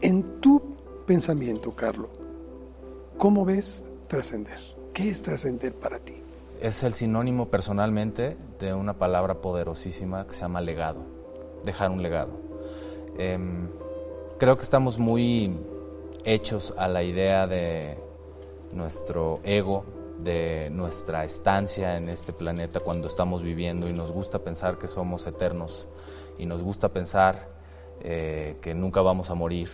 En 0.00 0.40
tu 0.40 0.76
pensamiento, 1.06 1.72
Carlos, 1.72 2.10
¿cómo 3.16 3.44
ves 3.44 3.92
trascender? 4.06 4.58
¿Qué 4.92 5.08
es 5.08 5.22
trascender 5.22 5.74
para 5.74 5.98
ti? 5.98 6.14
Es 6.60 6.82
el 6.82 6.92
sinónimo 6.92 7.48
personalmente 7.48 8.36
de 8.58 8.74
una 8.74 8.98
palabra 8.98 9.40
poderosísima 9.40 10.26
que 10.26 10.34
se 10.34 10.42
llama 10.42 10.60
legado, 10.60 11.00
dejar 11.64 11.90
un 11.90 12.02
legado. 12.02 12.30
Em, 13.16 13.68
creo 14.38 14.56
que 14.56 14.62
estamos 14.62 14.98
muy 14.98 15.56
hechos 16.24 16.74
a 16.76 16.86
la 16.86 17.02
idea 17.02 17.46
de 17.46 17.98
nuestro 18.72 19.40
ego, 19.42 19.84
de 20.18 20.68
nuestra 20.70 21.24
estancia 21.24 21.96
en 21.96 22.10
este 22.10 22.34
planeta 22.34 22.80
cuando 22.80 23.08
estamos 23.08 23.42
viviendo 23.42 23.88
y 23.88 23.94
nos 23.94 24.12
gusta 24.12 24.40
pensar 24.40 24.76
que 24.76 24.86
somos 24.86 25.26
eternos 25.26 25.88
y 26.38 26.44
nos 26.44 26.62
gusta 26.62 26.90
pensar 26.90 27.48
eh, 28.02 28.58
que 28.60 28.74
nunca 28.74 29.00
vamos 29.00 29.30
a 29.30 29.34
morir 29.34 29.70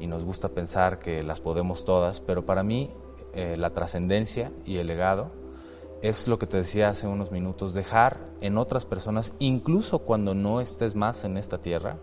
y 0.00 0.06
nos 0.06 0.24
gusta 0.24 0.48
pensar 0.48 0.98
que 0.98 1.22
las 1.22 1.40
podemos 1.40 1.84
todas, 1.84 2.20
pero 2.20 2.46
para 2.46 2.62
mí 2.62 2.90
eh, 3.34 3.56
la 3.58 3.70
trascendencia 3.70 4.50
y 4.64 4.78
el 4.78 4.86
legado 4.86 5.43
es 6.04 6.28
lo 6.28 6.38
que 6.38 6.46
te 6.46 6.58
decía 6.58 6.90
hace 6.90 7.08
unos 7.08 7.30
minutos, 7.30 7.72
dejar 7.72 8.18
en 8.42 8.58
otras 8.58 8.84
personas, 8.84 9.32
incluso 9.38 10.00
cuando 10.00 10.34
no 10.34 10.60
estés 10.60 10.94
más 10.94 11.24
en 11.24 11.38
esta 11.38 11.56
tierra, 11.56 11.96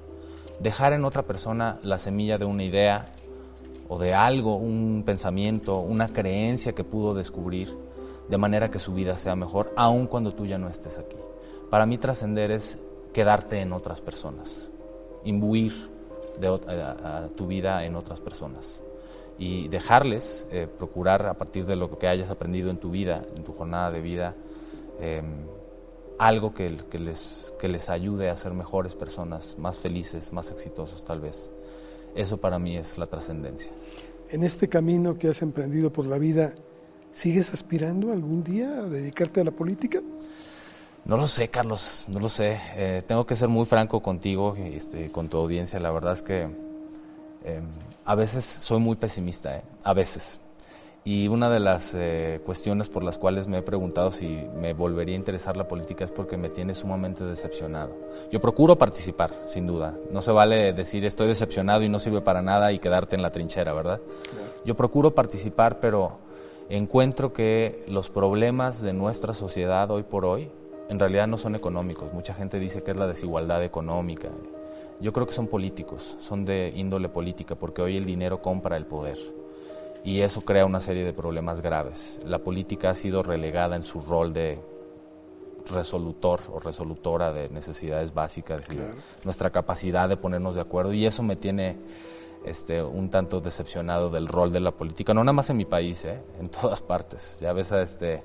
dejar 0.60 0.94
en 0.94 1.06
otra 1.06 1.22
persona 1.22 1.80
la 1.84 2.00
semilla 2.00 2.40
de 2.40 2.46
una 2.46 2.64
idea 2.64 3.06
o 3.88 4.00
de 4.00 4.16
algo, 4.16 4.56
un 4.56 5.04
pensamiento, 5.06 5.78
una 5.82 6.08
creencia 6.08 6.74
que 6.74 6.84
pudo 6.84 7.14
descubrir, 7.14 7.78
de 8.28 8.38
manera 8.40 8.72
que 8.72 8.80
su 8.80 8.92
vida 8.92 9.16
sea 9.18 9.36
mejor, 9.36 9.72
aun 9.76 10.08
cuando 10.08 10.32
tú 10.32 10.48
ya 10.48 10.58
no 10.58 10.68
estés 10.68 10.98
aquí. 10.98 11.18
Para 11.70 11.86
mí 11.86 12.00
trascender 12.00 12.50
es 12.50 12.80
quedarte 13.14 13.62
en 13.62 13.72
otras 13.72 14.02
personas, 14.02 14.72
imbuir 15.26 15.74
de, 16.40 17.30
tu 17.36 17.46
vida 17.46 17.86
en 17.86 17.96
otras 17.96 18.20
personas 18.20 18.82
y 19.42 19.70
dejarles 19.70 20.48
eh, 20.52 20.68
procurar 20.68 21.26
a 21.26 21.34
partir 21.34 21.66
de 21.66 21.76
lo 21.76 21.98
que 21.98 22.08
hayas 22.08 22.30
aprendido 22.30 22.70
en 22.70 22.78
tu 22.78 22.92
vida, 22.92 23.26
en 23.36 23.44
tu 23.44 23.54
jornada 23.54 23.90
de 23.90 24.00
vida, 24.00 24.36
em, 25.00 25.26
algo 26.20 26.54
que, 26.54 26.78
que, 26.92 27.00
les, 27.00 27.52
que 27.60 27.68
les 27.68 27.90
ayude 27.90 28.30
a 28.30 28.36
ser 28.36 28.54
mejores 28.54 28.94
personas, 28.94 29.58
más 29.58 29.80
felices, 29.80 30.32
más 30.32 30.52
exitosos 30.52 31.04
tal 31.04 31.22
vez. 31.22 31.52
Eso 32.14 32.38
para 32.38 32.60
mí 32.60 32.78
es 32.78 33.00
la 33.00 33.08
trascendencia. 33.08 33.72
En 34.30 34.44
este 34.44 34.70
camino 34.70 35.18
que 35.18 35.30
has 35.30 35.42
emprendido 35.42 35.92
por 35.92 36.06
la 36.06 36.20
vida, 36.20 36.54
¿sigues 37.12 37.52
aspirando 37.52 38.12
algún 38.12 38.44
día 38.44 38.68
a 38.68 38.90
dedicarte 38.90 39.42
a 39.42 39.44
la 39.44 39.52
política? 39.52 40.02
No 41.04 41.18
lo 41.18 41.28
sé, 41.28 41.48
Carlos, 41.48 42.06
no 42.10 42.20
lo 42.20 42.30
sé. 42.30 42.60
Eh, 42.76 43.02
tengo 43.08 43.26
que 43.26 43.36
ser 43.36 43.50
muy 43.50 43.66
franco 43.66 44.04
contigo, 44.04 44.56
este, 44.56 45.12
con 45.12 45.30
tu 45.30 45.38
audiencia. 45.38 45.80
La 45.80 45.90
verdad 45.90 46.14
es 46.14 46.22
que 46.22 46.71
Em, 47.44 47.64
a 48.06 48.16
veces 48.16 48.46
soy 48.46 48.80
muy 48.80 48.96
pesimista, 48.96 49.58
¿eh? 49.58 49.64
a 49.84 49.94
veces. 49.94 50.40
Y 51.04 51.28
una 51.28 51.50
de 51.50 51.60
las 51.60 51.96
eh, 51.96 52.42
cuestiones 52.46 52.88
por 52.88 53.02
las 53.02 53.18
cuales 53.18 53.48
me 53.48 53.58
he 53.58 53.62
preguntado 53.64 54.12
si 54.12 54.28
me 54.56 54.74
volvería 54.74 55.16
a 55.16 55.18
interesar 55.18 55.58
la 55.58 55.68
política 55.68 56.04
es 56.04 56.12
porque 56.12 56.38
me 56.38 56.50
tiene 56.50 56.76
sumamente 56.76 57.24
decepcionado. 57.24 57.96
Yo 58.32 58.40
procuro 58.40 58.78
participar, 58.78 59.32
sin 59.48 59.66
duda. 59.66 59.96
No 60.12 60.22
se 60.22 60.32
vale 60.32 60.74
decir 60.74 61.04
estoy 61.04 61.28
decepcionado 61.28 61.82
y 61.82 61.90
no 61.90 61.98
sirve 61.98 62.22
para 62.22 62.44
nada 62.44 62.72
y 62.72 62.78
quedarte 62.78 63.16
en 63.16 63.24
la 63.24 63.32
trinchera, 63.32 63.74
¿verdad? 63.74 64.00
Yo 64.64 64.76
procuro 64.76 65.16
participar, 65.16 65.80
pero 65.80 66.20
encuentro 66.70 67.34
que 67.34 67.84
los 67.88 68.12
problemas 68.12 68.84
de 68.84 68.94
nuestra 68.94 69.34
sociedad 69.34 69.90
hoy 69.90 70.04
por 70.04 70.24
hoy 70.24 70.52
en 70.88 71.00
realidad 71.00 71.26
no 71.26 71.40
son 71.40 71.56
económicos. 71.56 72.14
Mucha 72.14 72.36
gente 72.36 72.60
dice 72.60 72.84
que 72.84 72.92
es 72.92 72.98
la 72.98 73.08
desigualdad 73.08 73.64
económica 73.64 74.30
yo 75.02 75.12
creo 75.14 75.26
que 75.26 75.34
son 75.34 75.48
políticos, 75.48 76.18
son 76.20 76.46
de 76.46 76.72
índole 76.76 77.10
política, 77.10 77.56
porque 77.56 77.82
hoy 77.82 77.98
el 77.98 78.06
dinero 78.06 78.42
compra 78.42 78.78
el 78.78 78.86
poder. 78.86 79.18
Y 80.04 80.22
eso 80.22 80.42
crea 80.42 80.66
una 80.66 80.80
serie 80.80 81.04
de 81.04 81.14
problemas 81.14 81.62
graves. 81.62 82.20
La 82.26 82.40
política 82.40 82.90
ha 82.90 82.96
sido 82.96 83.22
relegada 83.22 83.76
en 83.76 83.84
su 83.84 84.02
rol 84.02 84.34
de 84.34 84.60
resolutor 85.72 86.40
o 86.52 86.60
resolutora 86.60 87.32
de 87.32 87.50
necesidades 87.50 88.14
básicas 88.14 88.68
y 88.72 88.80
nuestra 89.24 89.52
capacidad 89.52 90.10
de 90.10 90.18
ponernos 90.18 90.56
de 90.56 90.62
acuerdo. 90.62 90.94
Y 90.94 91.06
eso 91.06 91.22
me 91.24 91.36
tiene 91.36 91.78
este, 92.46 92.82
un 92.82 93.10
tanto 93.10 93.42
decepcionado 93.42 94.10
del 94.10 94.28
rol 94.28 94.52
de 94.52 94.60
la 94.60 94.72
política, 94.72 95.14
no 95.14 95.24
nada 95.24 95.34
más 95.34 95.50
en 95.50 95.58
mi 95.58 95.66
país, 95.66 96.06
¿eh? 96.06 96.20
en 96.40 96.50
todas 96.50 96.82
partes. 96.82 97.38
Ya 97.42 97.54
ves 97.54 97.72
a 97.72 97.82
este 97.82 98.24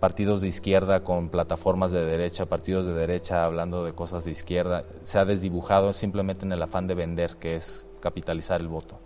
partidos 0.00 0.42
de 0.42 0.48
izquierda 0.48 1.02
con 1.02 1.28
plataformas 1.28 1.92
de 1.92 2.04
derecha, 2.04 2.46
partidos 2.46 2.86
de 2.86 2.94
derecha 2.94 3.44
hablando 3.44 3.84
de 3.84 3.92
cosas 3.92 4.24
de 4.24 4.30
izquierda, 4.30 4.84
se 5.02 5.18
ha 5.18 5.24
desdibujado 5.24 5.92
simplemente 5.92 6.46
en 6.46 6.52
el 6.52 6.62
afán 6.62 6.86
de 6.86 6.94
vender, 6.94 7.36
que 7.36 7.56
es 7.56 7.86
capitalizar 8.00 8.60
el 8.60 8.68
voto. 8.68 9.00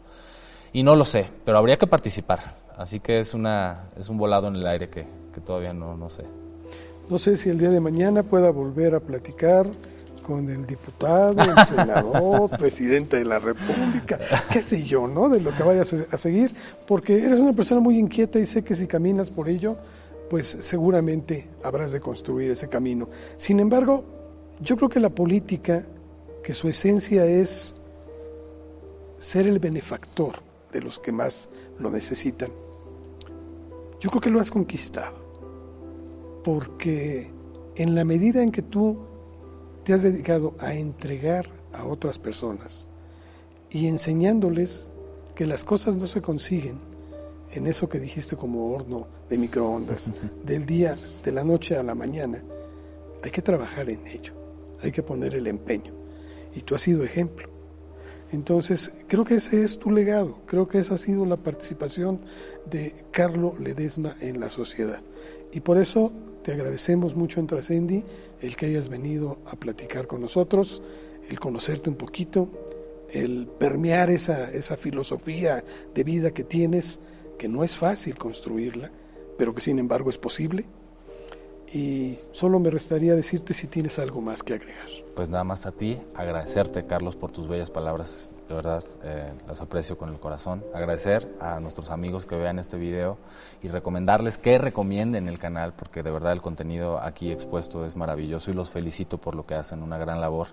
Y 0.72 0.82
no 0.82 0.96
lo 0.96 1.04
sé, 1.04 1.28
pero 1.44 1.58
habría 1.58 1.78
que 1.78 1.86
participar. 1.86 2.40
Así 2.76 3.00
que 3.00 3.18
es, 3.20 3.34
una, 3.34 3.88
es 3.98 4.08
un 4.08 4.18
volado 4.18 4.48
en 4.48 4.56
el 4.56 4.66
aire 4.66 4.88
que, 4.88 5.06
que 5.32 5.40
todavía 5.40 5.72
no, 5.72 5.96
no 5.96 6.10
sé. 6.10 6.24
No 7.08 7.18
sé 7.18 7.36
si 7.36 7.50
el 7.50 7.58
día 7.58 7.70
de 7.70 7.80
mañana 7.80 8.22
pueda 8.22 8.50
volver 8.50 8.94
a 8.94 9.00
platicar 9.00 9.66
con 10.22 10.48
el 10.48 10.66
diputado, 10.66 11.40
el 11.40 11.66
senador, 11.66 12.50
presidente 12.50 13.18
de 13.18 13.24
la 13.24 13.38
República, 13.38 14.18
qué 14.50 14.62
sé 14.62 14.82
yo, 14.82 15.08
¿no? 15.08 15.28
De 15.28 15.40
lo 15.40 15.54
que 15.54 15.62
vayas 15.62 15.92
a 15.92 16.16
seguir, 16.16 16.54
porque 16.86 17.24
eres 17.24 17.40
una 17.40 17.52
persona 17.52 17.80
muy 17.80 17.98
inquieta 17.98 18.38
y 18.38 18.46
sé 18.46 18.62
que 18.62 18.74
si 18.74 18.86
caminas 18.86 19.30
por 19.30 19.48
ello, 19.48 19.76
pues 20.30 20.46
seguramente 20.46 21.48
habrás 21.62 21.92
de 21.92 22.00
construir 22.00 22.50
ese 22.50 22.68
camino. 22.68 23.08
Sin 23.36 23.60
embargo, 23.60 24.04
yo 24.60 24.76
creo 24.76 24.88
que 24.88 25.00
la 25.00 25.10
política, 25.10 25.86
que 26.42 26.54
su 26.54 26.68
esencia 26.68 27.26
es 27.26 27.76
ser 29.18 29.46
el 29.46 29.58
benefactor 29.58 30.36
de 30.72 30.80
los 30.80 30.98
que 30.98 31.12
más 31.12 31.50
lo 31.78 31.90
necesitan, 31.90 32.50
yo 34.00 34.10
creo 34.10 34.20
que 34.20 34.30
lo 34.30 34.40
has 34.40 34.50
conquistado. 34.50 35.20
Porque 36.42 37.30
en 37.76 37.94
la 37.94 38.04
medida 38.04 38.42
en 38.42 38.50
que 38.50 38.62
tú 38.62 39.11
te 39.84 39.92
has 39.92 40.02
dedicado 40.02 40.54
a 40.60 40.74
entregar 40.74 41.46
a 41.72 41.84
otras 41.84 42.18
personas 42.18 42.88
y 43.70 43.86
enseñándoles 43.86 44.90
que 45.34 45.46
las 45.46 45.64
cosas 45.64 45.96
no 45.96 46.06
se 46.06 46.20
consiguen 46.22 46.78
en 47.52 47.66
eso 47.66 47.88
que 47.88 48.00
dijiste 48.00 48.36
como 48.36 48.72
horno 48.72 49.08
de 49.28 49.38
microondas, 49.38 50.12
del 50.44 50.64
día, 50.64 50.96
de 51.24 51.32
la 51.32 51.44
noche 51.44 51.76
a 51.76 51.82
la 51.82 51.94
mañana, 51.94 52.42
hay 53.22 53.30
que 53.30 53.42
trabajar 53.42 53.90
en 53.90 54.06
ello, 54.06 54.32
hay 54.80 54.90
que 54.90 55.02
poner 55.02 55.34
el 55.34 55.46
empeño. 55.46 55.92
Y 56.54 56.62
tú 56.62 56.74
has 56.74 56.82
sido 56.82 57.02
ejemplo. 57.04 57.51
Entonces, 58.32 58.94
creo 59.08 59.24
que 59.24 59.34
ese 59.34 59.62
es 59.62 59.78
tu 59.78 59.90
legado, 59.90 60.40
creo 60.46 60.66
que 60.66 60.78
esa 60.78 60.94
ha 60.94 60.98
sido 60.98 61.26
la 61.26 61.36
participación 61.36 62.18
de 62.68 62.94
Carlo 63.10 63.54
Ledesma 63.60 64.16
en 64.20 64.40
la 64.40 64.48
sociedad. 64.48 65.00
Y 65.52 65.60
por 65.60 65.76
eso 65.76 66.12
te 66.42 66.52
agradecemos 66.52 67.14
mucho 67.14 67.40
en 67.40 67.46
Trascendi 67.46 68.04
el 68.40 68.56
que 68.56 68.66
hayas 68.66 68.88
venido 68.88 69.38
a 69.46 69.56
platicar 69.56 70.06
con 70.06 70.22
nosotros, 70.22 70.82
el 71.28 71.38
conocerte 71.38 71.90
un 71.90 71.96
poquito, 71.96 72.48
el 73.10 73.46
permear 73.46 74.10
esa, 74.10 74.50
esa 74.50 74.78
filosofía 74.78 75.62
de 75.94 76.02
vida 76.02 76.30
que 76.30 76.42
tienes 76.42 77.00
que 77.38 77.48
no 77.48 77.62
es 77.62 77.76
fácil 77.76 78.16
construirla, 78.16 78.90
pero 79.36 79.54
que 79.54 79.60
sin 79.60 79.78
embargo 79.78 80.08
es 80.08 80.16
posible. 80.16 80.66
Y 81.72 82.18
solo 82.32 82.58
me 82.58 82.70
restaría 82.70 83.14
decirte 83.14 83.54
si 83.54 83.66
tienes 83.66 83.98
algo 83.98 84.20
más 84.20 84.42
que 84.42 84.54
agregar. 84.54 84.86
Pues 85.16 85.30
nada 85.30 85.44
más 85.44 85.64
a 85.66 85.72
ti, 85.72 85.98
agradecerte 86.14 86.86
Carlos 86.86 87.16
por 87.16 87.32
tus 87.32 87.48
bellas 87.48 87.70
palabras, 87.70 88.30
de 88.48 88.54
verdad 88.54 88.84
eh, 89.02 89.32
las 89.46 89.60
aprecio 89.62 89.96
con 89.96 90.10
el 90.10 90.20
corazón. 90.20 90.62
Agradecer 90.74 91.34
a 91.40 91.60
nuestros 91.60 91.90
amigos 91.90 92.26
que 92.26 92.36
vean 92.36 92.58
este 92.58 92.76
video 92.76 93.16
y 93.62 93.68
recomendarles 93.68 94.36
que 94.36 94.58
recomienden 94.58 95.28
el 95.28 95.38
canal 95.38 95.72
porque 95.72 96.02
de 96.02 96.10
verdad 96.10 96.32
el 96.32 96.42
contenido 96.42 97.00
aquí 97.00 97.32
expuesto 97.32 97.86
es 97.86 97.96
maravilloso 97.96 98.50
y 98.50 98.54
los 98.54 98.70
felicito 98.70 99.18
por 99.18 99.34
lo 99.34 99.46
que 99.46 99.54
hacen, 99.54 99.82
una 99.82 99.96
gran 99.96 100.20
labor 100.20 100.48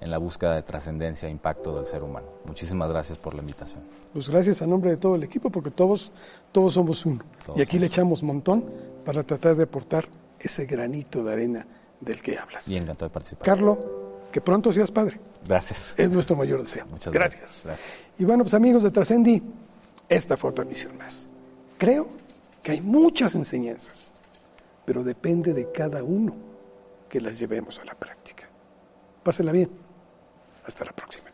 en 0.00 0.10
la 0.10 0.18
búsqueda 0.18 0.54
de 0.54 0.62
trascendencia 0.62 1.28
e 1.28 1.30
impacto 1.30 1.72
del 1.72 1.86
ser 1.86 2.02
humano. 2.02 2.26
Muchísimas 2.46 2.90
gracias 2.90 3.18
por 3.18 3.34
la 3.34 3.40
invitación. 3.40 3.82
Pues 4.12 4.28
gracias 4.28 4.60
a 4.60 4.66
nombre 4.66 4.90
de 4.90 4.96
todo 4.98 5.14
el 5.14 5.22
equipo 5.22 5.50
porque 5.50 5.70
todos, 5.70 6.12
todos 6.52 6.74
somos 6.74 7.06
uno. 7.06 7.24
y 7.56 7.62
aquí 7.62 7.78
le 7.78 7.86
echamos 7.86 8.22
montón 8.22 8.64
para 9.04 9.22
tratar 9.22 9.56
de 9.56 9.64
aportar 9.64 10.04
ese 10.40 10.66
granito 10.66 11.24
de 11.24 11.32
arena 11.32 11.66
del 12.00 12.22
que 12.22 12.38
hablas. 12.38 12.68
Y 12.68 12.76
encantado 12.76 13.08
de 13.08 13.12
participar. 13.12 13.44
Carlos, 13.44 13.78
que 14.32 14.40
pronto 14.40 14.72
seas 14.72 14.90
padre. 14.90 15.20
Gracias. 15.46 15.94
Es 15.96 16.10
nuestro 16.10 16.36
mayor 16.36 16.60
deseo. 16.60 16.86
Muchas 16.86 17.12
gracias. 17.12 17.66
Y 18.18 18.24
bueno, 18.24 18.44
pues 18.44 18.54
amigos 18.54 18.82
de 18.82 18.90
Trascendi, 18.90 19.42
esta 20.08 20.36
fue 20.36 20.50
otra 20.50 20.64
misión 20.64 20.96
más. 20.96 21.28
Creo 21.76 22.08
que 22.62 22.72
hay 22.72 22.80
muchas 22.80 23.34
enseñanzas, 23.34 24.12
pero 24.84 25.04
depende 25.04 25.52
de 25.54 25.70
cada 25.70 26.02
uno 26.02 26.36
que 27.08 27.20
las 27.20 27.38
llevemos 27.38 27.78
a 27.78 27.84
la 27.84 27.94
práctica. 27.94 28.48
Pásela 29.22 29.52
bien. 29.52 29.70
Hasta 30.66 30.84
la 30.84 30.92
próxima. 30.92 31.27